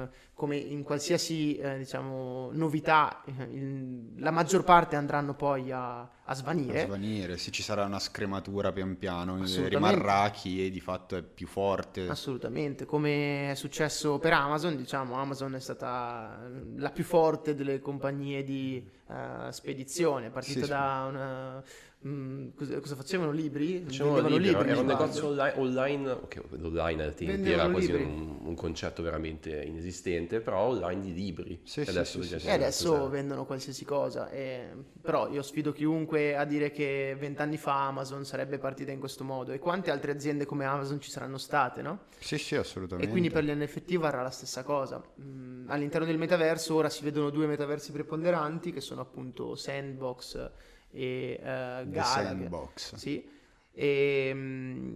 eh, 0.03 0.09
come 0.33 0.55
in 0.57 0.83
qualsiasi 0.83 1.57
eh, 1.57 1.77
diciamo, 1.79 2.51
novità 2.53 3.23
eh, 3.25 3.43
il- 3.51 4.13
la 4.21 4.31
maggior 4.31 4.63
parte 4.63 4.95
andranno 4.95 5.33
poi 5.35 5.71
a, 5.71 5.99
a 6.01 6.09
A 6.25 6.33
svanire. 6.33 6.81
svanire, 6.85 7.37
se 7.37 7.51
ci 7.51 7.63
sarà 7.63 7.85
una 7.85 7.99
scrematura 7.99 8.71
pian 8.71 8.97
piano, 8.97 9.43
eh, 9.43 9.67
rimarrà 9.69 10.29
chi 10.29 10.69
di 10.69 10.79
fatto 10.79 11.15
è 11.15 11.23
più 11.23 11.47
forte. 11.47 12.07
Assolutamente, 12.07 12.85
come 12.85 13.51
è 13.51 13.55
successo 13.55 14.19
per 14.19 14.33
Amazon, 14.33 14.75
diciamo, 14.75 15.15
Amazon 15.15 15.55
è 15.55 15.59
stata 15.59 16.47
la 16.75 16.91
più 16.91 17.03
forte 17.03 17.55
delle 17.55 17.79
compagnie 17.79 18.43
di 18.43 18.85
eh, 19.09 19.51
spedizione, 19.51 20.27
è 20.27 20.29
partita 20.29 20.59
Sì, 20.59 20.65
sì. 20.65 20.69
da 20.69 21.05
una- 21.09 21.63
mm, 22.07 22.47
cosa, 22.55 22.79
cosa 22.79 22.95
facevano? 22.95 23.31
Libri? 23.31 23.81
Facevano 23.83 24.15
Vendevano 24.15 24.37
libri, 24.37 24.49
libri, 24.49 24.69
era 24.71 24.79
un 24.79 24.85
negozio 24.85 25.27
online, 25.27 25.53
online 25.57 26.09
ok, 26.11 26.41
l'online 26.51 27.03
ai 27.03 27.13
tempi 27.13 27.25
Vendevano 27.25 27.61
era 27.63 27.71
quasi 27.71 27.91
un, 27.91 28.37
un 28.43 28.55
concetto 28.55 29.01
veramente 29.03 29.61
inesistente, 29.63 30.39
però 30.39 30.59
online 30.67 31.01
di 31.01 31.13
libri. 31.13 31.59
Sì, 31.63 31.81
E 31.81 31.83
sì, 31.83 31.89
adesso 31.89 32.21
sì, 32.21 32.35
E 32.47 32.51
adesso 32.51 33.09
vendono 33.09 33.45
qualsiasi 33.45 33.85
cosa, 33.85 34.29
e- 34.29 34.69
però 35.01 35.29
io 35.29 35.41
sfido 35.41 35.71
chiunque 35.71 36.35
a 36.35 36.45
dire 36.45 36.71
che 36.71 37.15
vent'anni 37.17 37.57
fa 37.57 37.87
Amazon 37.87 38.25
sarebbe 38.25 38.57
partita 38.57 38.91
in 38.91 38.99
questo 38.99 39.23
modo 39.23 39.51
e 39.51 39.59
quante 39.59 39.91
altre 39.91 40.11
aziende 40.11 40.45
come 40.45 40.65
Amazon 40.65 40.99
ci 40.99 41.09
saranno 41.09 41.37
state, 41.37 41.81
no? 41.81 42.05
Sì, 42.19 42.37
sì, 42.37 42.55
assolutamente. 42.55 43.09
E 43.09 43.11
quindi 43.11 43.29
per 43.29 43.43
gli 43.43 43.51
NFT 43.51 43.97
varrà 43.97 44.21
la 44.21 44.31
stessa 44.31 44.63
cosa. 44.63 45.01
Mm, 45.21 45.69
all'interno 45.69 46.05
del 46.05 46.17
metaverso 46.17 46.75
ora 46.75 46.89
si 46.89 47.03
vedono 47.03 47.29
due 47.29 47.47
metaversi 47.47 47.91
preponderanti 47.91 48.71
che 48.71 48.81
sono 48.81 49.01
appunto 49.01 49.55
Sandbox 49.55 50.51
e 50.97 51.39
eh, 51.41 51.83
The 51.83 51.89
Gala. 51.89 52.03
Sandbox. 52.05 52.95
Sì. 52.95 53.35
E 53.71 54.31
mm, 54.33 54.93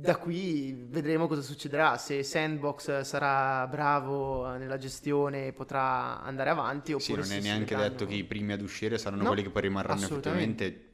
da 0.00 0.16
qui 0.16 0.72
vedremo 0.88 1.26
cosa 1.26 1.40
succederà. 1.40 1.96
Se 1.96 2.22
Sandbox 2.22 3.00
sarà 3.00 3.66
bravo 3.66 4.46
nella 4.58 4.76
gestione 4.76 5.46
e 5.48 5.52
potrà 5.54 6.20
andare 6.22 6.50
avanti, 6.50 6.94
Sì, 6.98 7.10
oppure 7.12 7.26
non 7.26 7.30
se 7.30 7.38
è 7.38 7.40
neanche 7.40 7.74
vedranno- 7.74 7.88
detto 7.88 8.06
che 8.06 8.14
i 8.14 8.24
primi 8.24 8.52
ad 8.52 8.60
uscire 8.60 8.98
saranno 8.98 9.22
No, 9.22 9.28
quelli 9.28 9.42
che 9.42 9.50
poi 9.50 9.62
rimarranno 9.62 10.02
effettivamente. 10.04 10.84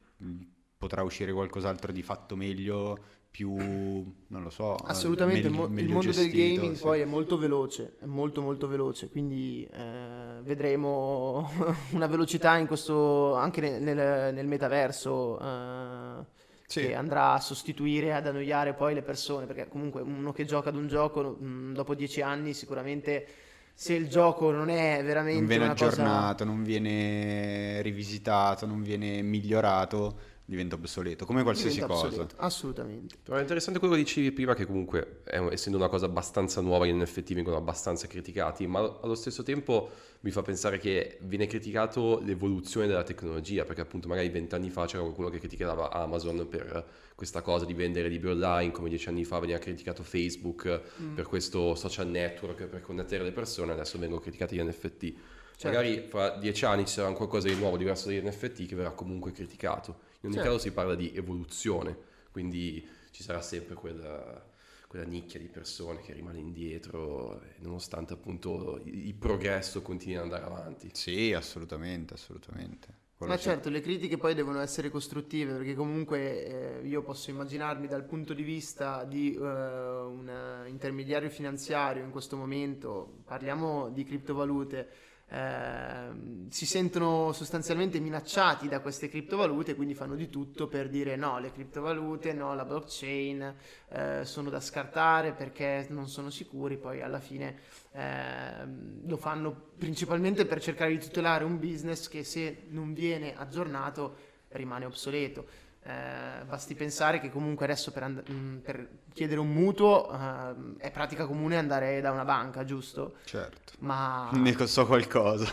Potrà 0.77 1.03
uscire 1.03 1.31
qualcos'altro 1.33 1.91
di 1.91 2.01
fatto 2.03 2.35
meglio, 2.35 2.97
più, 3.31 3.53
non 3.53 4.43
lo 4.43 4.49
so. 4.49 4.77
eh, 4.77 4.83
Assolutamente, 4.85 5.47
il, 5.47 5.53
meglio- 5.53 5.67
mo- 5.67 5.79
il 5.79 5.87
mondo 5.89 6.11
gestito, 6.11 6.35
del 6.37 6.55
gaming 6.55 6.75
sì. 6.75 6.81
poi 6.83 7.01
è 7.01 7.05
molto 7.05 7.37
veloce, 7.37 7.95
è 7.99 8.05
molto 8.05 8.41
molto 8.41 8.67
veloce, 8.67 9.09
quindi 9.09 9.67
eh, 9.73 10.24
vedremo 10.43 11.49
una 11.91 12.07
velocità 12.07 12.57
in 12.57 12.67
questo, 12.67 13.35
anche 13.35 13.61
nel, 13.61 14.33
nel- 14.33 14.47
metaverso 14.47 15.39
eh, 15.39 16.25
Sì. 16.67 16.79
che 16.79 16.93
andrà 16.95 17.33
a 17.33 17.39
sostituire, 17.39 18.13
ad 18.13 18.27
annoiare 18.27 18.73
poi 18.73 18.93
le 18.93 19.01
persone, 19.01 19.45
perché 19.45 19.67
comunque 19.67 20.01
uno 20.01 20.31
che 20.33 20.45
gioca 20.45 20.69
ad 20.69 20.75
un 20.75 20.87
gioco 20.87 21.37
mh, 21.39 21.73
dopo 21.73 21.95
dieci 21.95 22.21
anni 22.21 22.53
sicuramente 22.53 23.27
se 23.73 23.93
il 23.93 24.07
gioco 24.09 24.51
non 24.51 24.69
è 24.69 25.01
veramente 25.03 25.39
Non 25.39 25.45
viene 25.45 25.65
una 25.65 25.75
cosa... 25.75 26.25
aggiornato, 26.25 26.43
non 26.45 26.63
viene 26.63 27.81
rivisitato, 27.81 28.65
non 28.65 28.81
viene 28.81 29.21
migliorato, 29.21 30.19
diventa 30.45 30.75
obsoleto, 30.75 31.25
come 31.25 31.41
qualsiasi 31.41 31.75
diventa 31.75 31.93
cosa. 31.93 32.07
obsoleto, 32.07 32.35
Assolutamente. 32.37 33.15
Però 33.21 33.37
è 33.37 33.41
interessante 33.41 33.79
quello 33.79 33.95
che 33.95 34.01
dicevi 34.01 34.31
prima, 34.31 34.53
che 34.53 34.65
comunque, 34.65 35.21
è 35.23 35.39
essendo 35.49 35.77
una 35.77 35.87
cosa 35.87 36.05
abbastanza 36.05 36.61
nuova, 36.61 36.85
gli 36.85 36.93
NFT 36.93 37.33
vengono 37.33 37.57
abbastanza 37.57 38.07
criticati, 38.07 38.67
ma 38.67 38.99
allo 39.01 39.15
stesso 39.15 39.41
tempo 39.43 39.89
mi 40.21 40.31
fa 40.31 40.41
pensare 40.43 40.77
che 40.77 41.17
viene 41.21 41.47
criticato 41.47 42.19
l'evoluzione 42.23 42.87
della 42.87 43.03
tecnologia, 43.03 43.63
perché 43.63 43.81
appunto 43.81 44.07
magari 44.07 44.29
vent'anni 44.29 44.69
fa 44.69 44.85
c'era 44.85 45.01
qualcuno 45.01 45.29
che 45.29 45.39
criticava 45.39 45.91
Amazon 45.91 46.47
per 46.47 46.85
questa 47.15 47.41
cosa 47.41 47.65
di 47.65 47.73
vendere 47.73 48.07
libri 48.07 48.29
online, 48.29 48.71
come 48.71 48.89
dieci 48.89 49.09
anni 49.09 49.23
fa 49.23 49.39
veniva 49.39 49.57
criticato 49.57 50.03
Facebook 50.03 50.81
Mm. 51.01 51.15
per 51.15 51.25
questo 51.25 51.75
social 51.75 52.07
network, 52.07 52.65
per 52.65 52.81
connettere 52.81 53.23
le 53.23 53.31
persone, 53.31 53.71
adesso 53.71 53.97
vengono 53.97 54.21
criticati 54.21 54.55
gli 54.55 54.61
NFT. 54.61 55.13
Certo. 55.57 55.67
Magari 55.67 56.05
fra 56.09 56.31
dieci 56.31 56.65
anni 56.65 56.85
ci 56.85 56.93
sarà 56.93 57.07
un 57.07 57.13
qualcosa 57.15 57.47
di 57.47 57.55
nuovo, 57.55 57.77
diverso 57.77 58.07
dagli 58.09 58.21
NFT, 58.21 58.65
che 58.65 58.75
verrà 58.75 58.91
comunque 58.91 59.31
criticato. 59.31 60.04
In 60.25 60.31
ogni 60.31 60.39
Certo. 60.39 60.49
caso 60.49 60.57
si 60.57 60.71
parla 60.71 60.95
di 60.95 61.11
evoluzione, 61.15 61.95
quindi 62.31 62.85
ci 63.11 63.21
sarà 63.21 63.41
sempre 63.41 63.75
quella, 63.75 64.43
quella 64.87 65.05
nicchia 65.05 65.39
di 65.39 65.47
persone 65.47 66.01
che 66.01 66.13
rimane 66.13 66.39
indietro, 66.39 67.41
e 67.43 67.55
nonostante 67.59 68.13
appunto 68.13 68.81
il, 68.83 69.07
il 69.07 69.13
progresso 69.13 69.81
continui 69.83 70.15
ad 70.17 70.23
andare 70.23 70.45
avanti. 70.45 70.89
Sì, 70.93 71.31
assolutamente, 71.33 72.15
assolutamente. 72.15 73.03
Quello 73.15 73.33
Ma 73.33 73.37
sì. 73.39 73.43
certo, 73.43 73.69
le 73.69 73.81
critiche 73.81 74.17
poi 74.17 74.33
devono 74.33 74.59
essere 74.59 74.89
costruttive 74.89 75.53
perché 75.53 75.73
comunque 75.73 76.81
eh, 76.81 76.87
io 76.87 77.01
posso 77.01 77.29
immaginarmi 77.29 77.87
dal 77.87 78.03
punto 78.03 78.33
di 78.33 78.43
vista 78.43 79.03
di 79.05 79.33
eh, 79.33 79.39
un 79.39 80.27
eh, 80.65 80.69
intermediario 80.69 81.29
finanziario 81.29 82.03
in 82.03 82.11
questo 82.11 82.35
momento, 82.35 83.21
parliamo 83.25 83.89
di 83.89 84.03
criptovalute, 84.03 84.89
ehm, 85.29 86.49
si 86.49 86.65
sentono 86.65 87.31
sostanzialmente 87.31 87.99
minacciati 87.99 88.67
da 88.67 88.79
queste 88.79 89.09
criptovalute, 89.09 89.75
quindi 89.75 89.93
fanno 89.93 90.15
di 90.15 90.29
tutto 90.29 90.67
per 90.67 90.89
dire 90.89 91.15
no, 91.15 91.39
le 91.39 91.51
criptovalute, 91.51 92.33
no, 92.33 92.53
la 92.55 92.65
blockchain 92.65 93.55
eh, 93.89 94.25
sono 94.25 94.49
da 94.49 94.59
scartare 94.59 95.33
perché 95.33 95.87
non 95.89 96.07
sono 96.07 96.29
sicuri, 96.29 96.77
poi 96.77 97.01
alla 97.01 97.19
fine 97.19 97.59
ehm, 97.91 99.07
lo 99.07 99.17
fanno 99.17 99.71
principalmente 99.77 100.45
per 100.45 100.61
cercare 100.61 100.91
di 100.91 100.99
tutelare 100.99 101.43
un 101.43 101.59
business 101.59 102.07
che 102.07 102.23
se 102.23 102.65
non 102.69 102.93
viene 102.93 103.35
aggiornato 103.35 104.33
rimane 104.49 104.85
obsoleto. 104.85 105.45
Eh, 105.87 106.43
basti 106.45 106.73
pensare 106.73 107.19
che 107.19 107.29
comunque 107.29 107.65
adesso 107.65 107.91
per, 107.91 108.01
and- 108.01 108.27
mh, 108.27 108.57
per 108.63 108.89
chiedere 109.13 109.39
un 109.39 109.49
mutuo 109.53 110.11
ehm, 110.11 110.77
è 110.79 110.89
pratica 110.89 111.27
comune 111.27 111.57
andare 111.57 112.01
da 112.01 112.09
una 112.11 112.25
banca, 112.25 112.63
giusto? 112.63 113.17
Certo. 113.23 113.73
Ma 113.79 114.29
Ne 114.33 114.55
so 114.65 114.87
qualcosa. 114.87 115.45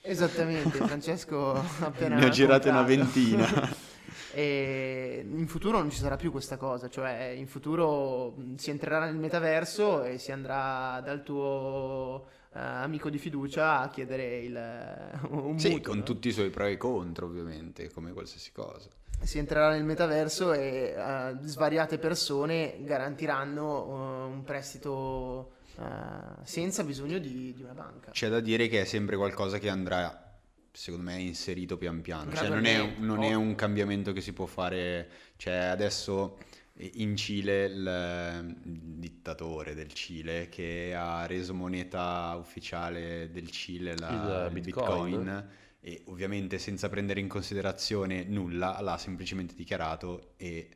esattamente, 0.00 0.78
Francesco 0.82 1.54
appena 1.80 2.16
ne 2.16 2.26
ho 2.26 2.28
girate 2.28 2.68
una 2.68 2.82
ventina. 2.82 3.46
E 4.34 5.26
in 5.28 5.46
futuro 5.46 5.78
non 5.78 5.90
ci 5.90 5.98
sarà 5.98 6.16
più 6.16 6.30
questa 6.30 6.56
cosa, 6.56 6.88
cioè 6.88 7.34
in 7.36 7.46
futuro 7.46 8.30
mh, 8.30 8.54
si 8.54 8.70
entrerà 8.70 9.04
nel 9.04 9.16
metaverso 9.16 10.04
e 10.04 10.16
si 10.16 10.32
andrà 10.32 11.00
dal 11.04 11.22
tuo 11.22 12.26
eh, 12.54 12.58
amico 12.58 13.10
di 13.10 13.18
fiducia 13.18 13.80
a 13.80 13.90
chiedere 13.90 14.38
il, 14.38 15.20
un 15.28 15.58
sì, 15.58 15.68
mutuo, 15.70 15.92
con 15.92 16.02
tutti 16.02 16.28
i 16.28 16.32
suoi 16.32 16.48
pro 16.48 16.64
e 16.66 16.78
contro, 16.78 17.26
ovviamente, 17.26 17.90
come 17.90 18.12
qualsiasi 18.12 18.52
cosa. 18.52 18.88
Si 19.22 19.38
entrerà 19.38 19.70
nel 19.70 19.84
metaverso 19.84 20.52
e 20.52 20.94
eh, 20.96 21.36
svariate 21.42 21.98
persone 21.98 22.78
garantiranno 22.80 23.86
eh, 23.86 24.32
un 24.32 24.42
prestito 24.44 25.52
eh, 25.78 26.42
senza 26.42 26.82
bisogno 26.84 27.18
di, 27.18 27.54
di 27.54 27.62
una 27.62 27.72
banca. 27.72 28.10
C'è 28.10 28.28
da 28.28 28.40
dire 28.40 28.68
che 28.68 28.80
è 28.80 28.84
sempre 28.84 29.16
qualcosa 29.16 29.58
che 29.58 29.68
andrà, 29.68 30.38
secondo 30.72 31.10
me, 31.10 31.18
inserito 31.20 31.76
pian 31.76 32.00
piano. 32.00 32.34
Cioè, 32.34 32.48
non 32.48 32.64
è, 32.64 32.94
non 32.98 33.22
è 33.22 33.26
ovvio. 33.26 33.38
un 33.38 33.54
cambiamento 33.54 34.12
che 34.12 34.20
si 34.20 34.32
può 34.32 34.46
fare. 34.46 35.08
Cioè, 35.36 35.54
adesso 35.54 36.38
in 36.74 37.16
Cile 37.16 37.64
il, 37.66 38.54
il 38.64 38.80
dittatore 38.98 39.74
del 39.74 39.92
Cile 39.92 40.48
che 40.48 40.94
ha 40.96 41.26
reso 41.26 41.54
moneta 41.54 42.34
ufficiale 42.38 43.30
del 43.30 43.50
Cile 43.50 43.96
la, 43.96 44.46
Il 44.48 44.56
il 44.56 44.62
Bitcoin. 44.62 45.04
Bitcoin. 45.04 45.48
E 45.84 46.02
ovviamente 46.06 46.58
senza 46.58 46.88
prendere 46.88 47.18
in 47.18 47.26
considerazione 47.26 48.22
nulla, 48.24 48.80
l'ha 48.80 48.96
semplicemente 48.98 49.54
dichiarato 49.54 50.34
e 50.36 50.68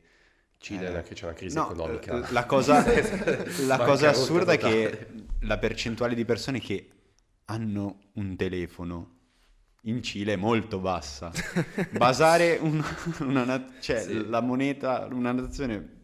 Cile 0.57 0.87
Eh, 0.87 0.91
neanche 0.91 1.13
c'è 1.13 1.25
una 1.25 1.33
crisi 1.33 1.55
no, 1.55 1.71
economica. 1.71 2.15
l- 2.17 2.27
La 2.31 2.45
cosa, 2.45 2.83
la 3.67 3.77
cosa 3.77 4.09
assurda 4.09 4.51
è 4.53 4.57
che 4.57 5.07
la 5.41 5.57
percentuale 5.59 6.13
di 6.13 6.25
persone 6.25 6.59
che 6.59 6.89
hanno 7.45 7.99
un 8.13 8.35
telefono 8.35 9.15
in 9.83 10.03
Cile 10.03 10.33
è 10.33 10.35
molto 10.35 10.79
bassa. 10.79 11.31
Basare 11.91 12.57
un- 12.59 12.83
una, 13.19 13.45
na- 13.45 13.73
cioè, 13.79 14.01
Sì. 14.01 14.27
la 14.27 14.41
moneta, 14.41 15.07
una 15.09 15.31
nazione 15.31 15.95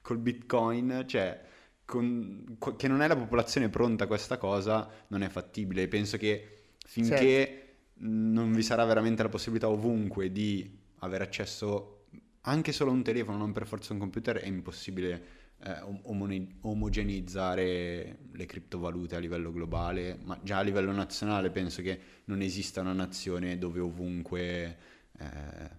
col 0.00 0.18
bitcoin, 0.18 1.04
cioè, 1.06 1.40
con- 1.84 2.56
co- 2.58 2.74
che 2.74 2.88
non 2.88 3.00
è 3.02 3.06
la 3.06 3.16
popolazione 3.16 3.68
pronta 3.68 4.04
a 4.04 4.06
questa 4.08 4.38
cosa, 4.38 4.88
non 5.08 5.22
è 5.22 5.28
fattibile. 5.28 5.86
Penso 5.86 6.16
che 6.16 6.62
finché 6.84 7.59
non 8.02 8.52
vi 8.52 8.62
sarà 8.62 8.84
veramente 8.84 9.22
la 9.22 9.28
possibilità 9.28 9.68
ovunque 9.68 10.30
di 10.32 10.78
avere 10.98 11.24
accesso 11.24 12.06
anche 12.42 12.72
solo 12.72 12.90
a 12.90 12.94
un 12.94 13.02
telefono, 13.02 13.36
non 13.36 13.52
per 13.52 13.66
forza 13.66 13.92
un 13.92 13.98
computer, 13.98 14.36
è 14.36 14.46
impossibile 14.46 15.38
eh, 15.62 15.80
om- 15.82 16.00
omone- 16.04 16.56
omogenizzare 16.62 18.18
le 18.32 18.46
criptovalute 18.46 19.16
a 19.16 19.18
livello 19.18 19.52
globale, 19.52 20.18
ma 20.24 20.38
già 20.42 20.58
a 20.58 20.62
livello 20.62 20.92
nazionale 20.92 21.50
penso 21.50 21.82
che 21.82 22.00
non 22.24 22.40
esista 22.40 22.80
una 22.80 22.92
nazione 22.94 23.58
dove 23.58 23.80
ovunque 23.80 24.78
eh, 25.18 25.70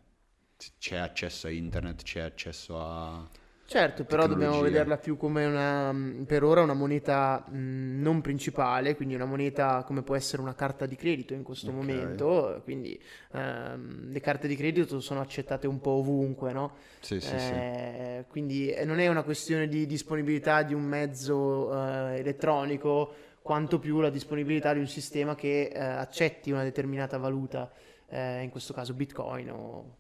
c'è 0.77 0.97
accesso 0.97 1.47
a 1.47 1.49
internet, 1.49 2.03
c'è 2.03 2.21
accesso 2.21 2.79
a... 2.79 3.29
Certo, 3.71 4.03
però 4.03 4.27
dobbiamo 4.27 4.59
vederla 4.59 4.97
più 4.97 5.15
come 5.15 5.45
una, 5.45 5.95
per 6.25 6.43
ora 6.43 6.61
una 6.61 6.73
moneta 6.73 7.45
mh, 7.47 8.01
non 8.01 8.19
principale, 8.19 8.97
quindi 8.97 9.15
una 9.15 9.23
moneta 9.23 9.83
come 9.85 10.01
può 10.03 10.13
essere 10.13 10.41
una 10.41 10.53
carta 10.53 10.85
di 10.85 10.97
credito 10.97 11.33
in 11.33 11.41
questo 11.43 11.71
Ok. 11.71 11.75
momento, 11.77 12.59
quindi 12.65 13.01
ehm, 13.31 14.09
le 14.11 14.19
carte 14.19 14.49
di 14.49 14.57
credito 14.57 14.99
sono 14.99 15.21
accettate 15.21 15.67
un 15.67 15.79
po' 15.79 15.91
ovunque, 15.91 16.51
no? 16.51 16.73
Sì, 16.99 17.21
sì, 17.21 17.39
sì. 17.39 17.53
Eh, 17.53 18.25
quindi 18.27 18.71
eh, 18.71 18.83
non 18.83 18.99
è 18.99 19.07
una 19.07 19.23
questione 19.23 19.69
di 19.69 19.85
disponibilità 19.85 20.63
di 20.63 20.73
un 20.73 20.83
mezzo 20.83 21.71
eh, 21.73 22.19
elettronico, 22.19 23.13
quanto 23.41 23.79
più 23.79 24.01
la 24.01 24.09
disponibilità 24.09 24.73
di 24.73 24.79
un 24.79 24.87
sistema 24.87 25.33
che 25.33 25.67
eh, 25.73 25.79
accetti 25.79 26.51
una 26.51 26.63
determinata 26.63 27.17
valuta, 27.17 27.71
eh, 28.09 28.41
in 28.41 28.49
questo 28.49 28.73
caso 28.73 28.93
Bitcoin 28.93 29.49
o 29.49 29.95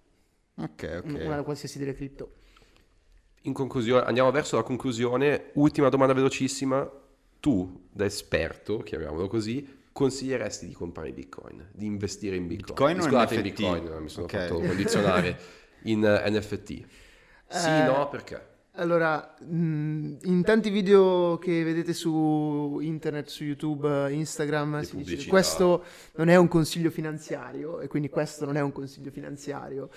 Ok, 0.57 1.01
ok. 1.03 1.15
una 1.23 1.41
qualsiasi 1.43 1.79
delle 1.79 1.93
cripto. 1.93 2.33
In 3.43 3.53
conclusione, 3.53 4.03
andiamo 4.05 4.29
verso 4.31 4.55
la 4.55 4.63
conclusione. 4.63 5.49
Ultima 5.53 5.89
domanda 5.89 6.13
velocissima. 6.13 6.89
Tu, 7.39 7.87
da 7.91 8.05
esperto, 8.05 8.79
chiamiamolo 8.79 9.27
così, 9.27 9.79
consiglieresti 9.91 10.67
di 10.67 10.73
comprare 10.73 11.11
Bitcoin, 11.11 11.69
di 11.71 11.87
investire 11.87 12.35
in 12.35 12.45
Bitcoin? 12.45 12.93
Bitcoin 12.93 12.99
o 12.99 13.01
Scusate, 13.01 13.33
in 13.33 13.39
NFT? 13.41 13.55
Bitcoin, 13.55 14.01
mi 14.03 14.09
sono 14.09 14.25
Ok. 14.25 14.31
fatto 14.37 14.59
condizionare. 14.59 15.39
in 15.85 16.05
eh, 16.05 16.29
NFT? 16.29 16.85
Sì, 17.47 17.67
Eh, 17.67 17.83
no, 17.83 18.07
perché? 18.09 18.49
Allora, 18.75 19.35
mh, 19.39 20.17
in 20.23 20.43
tanti 20.45 20.69
video 20.69 21.37
che 21.39 21.63
vedete 21.63 21.93
su 21.93 22.77
internet, 22.79 23.27
su 23.27 23.43
YouTube, 23.43 24.13
Instagram, 24.13 24.79
Di 24.79 24.85
si 24.85 24.95
dice, 24.97 25.27
questo 25.27 25.83
non 26.15 26.29
è 26.29 26.35
un 26.37 26.47
consiglio 26.47 26.89
finanziario 26.89 27.81
e 27.81 27.87
quindi 27.87 28.09
questo 28.09 28.45
non 28.45 28.55
è 28.55 28.61
un 28.61 28.71
consiglio 28.71 29.11
finanziario, 29.11 29.89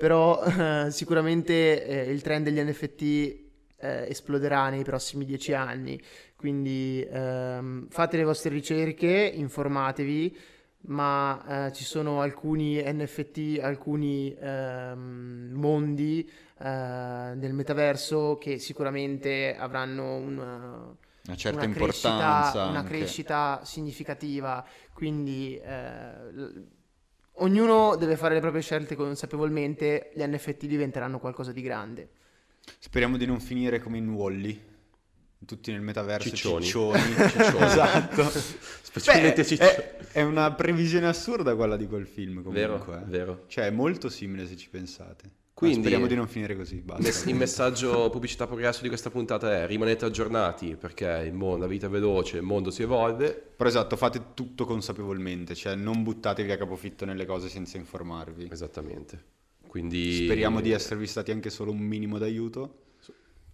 però 0.00 0.42
eh, 0.42 0.90
sicuramente 0.90 1.84
eh, 1.84 2.10
il 2.10 2.22
trend 2.22 2.46
degli 2.46 2.58
NFT 2.58 3.02
eh, 3.02 4.08
esploderà 4.08 4.70
nei 4.70 4.82
prossimi 4.82 5.26
dieci 5.26 5.52
anni, 5.52 6.00
quindi 6.36 7.06
ehm, 7.06 7.86
fate 7.90 8.16
le 8.16 8.24
vostre 8.24 8.48
ricerche, 8.48 9.30
informatevi, 9.34 10.38
ma 10.86 11.66
eh, 11.66 11.72
ci 11.74 11.84
sono 11.84 12.22
alcuni 12.22 12.82
NFT, 12.82 13.58
alcuni 13.60 14.34
ehm, 14.40 15.50
mondi 15.52 16.26
eh, 16.58 16.64
nel 16.64 17.52
metaverso 17.52 18.38
che 18.38 18.58
sicuramente 18.58 19.54
avranno 19.54 20.16
una, 20.16 20.96
Una 21.26 21.36
certa 21.36 21.66
una 21.66 21.74
crescita, 21.74 22.08
importanza. 22.08 22.64
una 22.68 22.78
anche. 22.78 22.96
crescita 22.96 23.60
significativa, 23.64 24.64
quindi 24.94 25.60
eh, 25.62 26.78
ognuno 27.40 27.96
deve 27.96 28.16
fare 28.16 28.34
le 28.34 28.40
proprie 28.40 28.62
scelte 28.62 28.94
consapevolmente, 28.94 30.10
gli 30.14 30.22
NFT 30.22 30.66
diventeranno 30.66 31.18
qualcosa 31.18 31.52
di 31.52 31.62
grande. 31.62 32.08
Speriamo 32.78 33.16
di 33.16 33.26
non 33.26 33.40
finire 33.40 33.80
come 33.80 33.98
in 33.98 34.08
Wally. 34.08 34.68
Tutti 35.46 35.72
nel 35.72 35.80
metaverso 35.80 36.28
Ciccioni. 36.28 36.64
ciccioni. 36.64 37.00
Ciccioni. 37.30 37.64
esatto. 37.64 38.28
Specialmente 38.82 39.42
Beh, 39.42 39.48
ciccioni. 39.48 39.70
è, 39.70 39.96
è 40.12 40.22
una 40.22 40.52
previsione 40.52 41.06
assurda 41.06 41.54
quella 41.56 41.76
di 41.76 41.86
quel 41.86 42.06
film 42.06 42.42
comunque. 42.42 42.60
Vero, 42.60 42.98
eh. 42.98 43.04
vero. 43.06 43.44
Cioè 43.46 43.66
è 43.66 43.70
molto 43.70 44.10
simile 44.10 44.46
se 44.46 44.56
ci 44.56 44.68
pensate. 44.68 45.38
Quindi- 45.60 45.80
speriamo 45.80 46.06
di 46.06 46.14
non 46.14 46.26
finire 46.26 46.56
così. 46.56 46.76
Basta. 46.76 47.28
Il 47.28 47.34
messaggio 47.36 48.08
pubblicità 48.10 48.46
progresso 48.46 48.80
di 48.82 48.88
questa 48.88 49.10
puntata 49.10 49.62
è 49.62 49.66
rimanete 49.66 50.04
aggiornati 50.06 50.76
perché 50.76 51.22
il 51.26 51.34
mondo, 51.34 51.58
la 51.58 51.66
vita 51.66 51.86
è 51.86 51.90
veloce, 51.90 52.38
il 52.38 52.42
mondo 52.42 52.70
si 52.70 52.82
evolve. 52.82 53.30
Però 53.56 53.68
esatto, 53.68 53.96
fate 53.96 54.32
tutto 54.34 54.64
consapevolmente, 54.64 55.54
cioè 55.54 55.74
non 55.74 56.02
buttatevi 56.02 56.50
a 56.50 56.56
capofitto 56.56 57.04
nelle 57.04 57.26
cose 57.26 57.48
senza 57.48 57.76
informarvi. 57.76 58.48
Esattamente. 58.50 59.22
Quindi 59.66 60.24
Speriamo 60.24 60.60
di 60.60 60.72
esservi 60.72 61.06
stati 61.06 61.30
anche 61.30 61.50
solo 61.50 61.70
un 61.70 61.78
minimo 61.78 62.18
d'aiuto. 62.18 62.76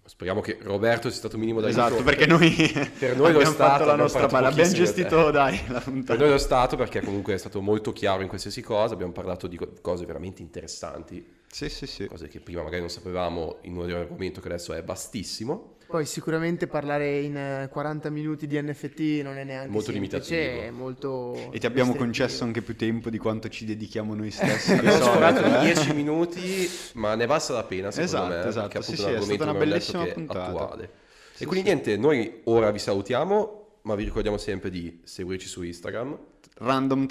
Speriamo 0.06 0.40
che 0.40 0.56
Roberto 0.62 1.08
sia 1.08 1.18
stato 1.18 1.34
un 1.34 1.40
minimo 1.40 1.60
d'aiuto. 1.60 1.80
Esatto, 1.86 2.02
perché 2.04 2.26
noi, 2.26 2.54
Per 2.96 3.16
noi 3.16 3.18
lo 3.18 3.24
abbiamo 3.24 3.40
è 3.40 3.44
stato, 3.46 3.54
fatto 3.56 3.84
la 3.84 3.92
abbiamo 3.92 4.02
nostra 4.02 4.26
parte, 4.28 4.46
abbiamo 4.46 4.72
gestito 4.72 5.30
dai 5.32 5.60
la 5.66 5.80
Per 5.80 5.82
puntata. 5.82 6.18
noi 6.20 6.28
lo 6.28 6.34
è 6.36 6.38
stato 6.38 6.76
perché 6.76 7.00
comunque 7.00 7.34
è 7.34 7.38
stato 7.38 7.60
molto 7.60 7.92
chiaro 7.92 8.22
in 8.22 8.28
qualsiasi 8.28 8.62
cosa, 8.62 8.94
abbiamo 8.94 9.10
parlato 9.10 9.48
di 9.48 9.56
co- 9.56 9.72
cose 9.80 10.06
veramente 10.06 10.42
interessanti, 10.42 11.26
Sì, 11.50 11.68
sì, 11.68 11.86
sì. 11.86 12.06
cose 12.06 12.28
che 12.28 12.40
prima 12.40 12.62
magari 12.62 12.80
non 12.80 12.90
sapevamo 12.90 13.58
in 13.62 13.76
un 13.76 13.90
argomento 13.90 14.40
che 14.40 14.48
adesso 14.48 14.72
è 14.74 14.82
vastissimo. 14.84 15.76
Poi 15.86 16.04
sicuramente 16.04 16.66
parlare 16.66 17.20
in 17.20 17.36
eh, 17.36 17.68
40 17.70 18.10
minuti 18.10 18.46
di 18.48 18.60
NFT 18.60 19.20
non 19.22 19.36
è 19.38 19.44
neanche 19.44 19.70
Molto 19.70 19.92
semplice, 19.92 20.34
limitativo. 20.34 20.60
è 20.62 20.70
molto 20.70 21.48
E 21.52 21.58
ti 21.60 21.66
abbiamo 21.66 21.94
concesso 21.94 22.42
anche 22.42 22.60
più 22.60 22.74
tempo 22.76 23.08
di 23.08 23.18
quanto 23.18 23.48
ci 23.48 23.64
dedichiamo 23.64 24.14
noi 24.14 24.30
stessi. 24.32 24.72
Abbiamo 24.72 25.00
sforato 25.00 25.44
eh. 25.44 25.50
di 25.50 25.58
10 25.72 25.92
minuti, 25.94 26.68
ma 26.94 27.14
ne 27.14 27.26
valsa 27.26 27.52
la 27.54 27.64
pena 27.64 27.92
secondo 27.92 28.34
Esatto, 28.34 28.42
me, 28.42 28.48
esatto, 28.48 28.70
sì, 28.70 28.76
appunto 28.76 28.84
sì, 28.84 28.92
è 28.92 28.96
stata 28.96 29.14
argomento 29.14 29.44
una 29.44 29.54
bellissima 29.54 30.06
puntata. 30.06 30.44
attuale. 30.46 30.90
Sì, 31.34 31.42
e 31.42 31.46
quindi 31.46 31.68
sì. 31.68 31.72
niente, 31.74 31.96
noi 31.96 32.40
ora 32.44 32.70
vi 32.72 32.78
salutiamo, 32.80 33.66
ma 33.82 33.94
vi 33.94 34.04
ricordiamo 34.04 34.38
sempre 34.38 34.70
di 34.70 35.00
seguirci 35.04 35.46
su 35.46 35.62
Instagram. 35.62 36.18
Random 36.58 37.06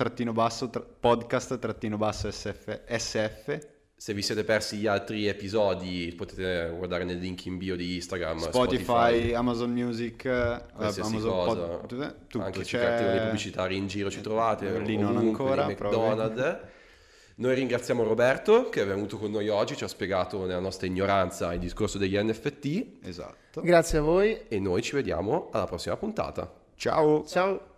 Se 3.98 4.14
vi 4.14 4.22
siete 4.22 4.44
persi 4.44 4.78
gli 4.78 4.88
altri 4.88 5.26
episodi 5.28 6.14
potete 6.18 6.72
guardare 6.76 7.06
nel 7.06 7.18
link 7.18 7.46
in 7.46 7.58
bio 7.58 7.76
di 7.78 7.96
Instagram, 7.96 8.40
Spotify, 8.40 9.34
Amazon 9.34 9.72
Music, 9.72 10.26
eh, 10.26 10.62
qualsiasi 10.76 11.16
Amazon 11.16 11.32
cosa, 11.32 11.62
Pod- 11.62 11.88
tutto, 11.88 12.16
tutto. 12.28 12.44
anche 12.46 12.64
sui 12.66 12.78
c'è- 12.78 12.86
cartelloni 12.86 13.20
pubblicitari 13.22 13.78
in 13.78 13.88
giro 13.88 14.10
ci 14.12 14.20
trovate, 14.22 14.68
Eh, 14.68 14.80
lì 14.80 14.98
non 14.98 15.16
ancora. 15.16 15.66
McDonald's. 15.66 16.58
Noi 17.38 17.56
ringraziamo 17.56 18.04
Roberto 18.04 18.70
che 18.70 18.82
è 18.82 18.86
venuto 18.86 19.18
con 19.18 19.32
noi 19.32 19.48
oggi, 19.50 19.76
ci 19.78 19.84
ha 19.84 19.88
spiegato 19.88 20.46
nella 20.46 20.60
nostra 20.60 20.88
ignoranza 20.88 21.54
il 21.54 21.60
discorso 21.60 21.98
degli 21.98 22.18
NFT 22.18 22.86
Esatto. 23.02 23.62
Grazie 23.62 23.98
a 23.98 24.02
voi, 24.02 24.38
e 24.50 24.60
noi 24.60 24.82
ci 24.82 24.94
vediamo 24.96 25.50
alla 25.52 25.66
prossima 25.66 25.96
puntata. 25.98 26.52
Ciao. 26.76 27.26
ciao! 27.26 27.74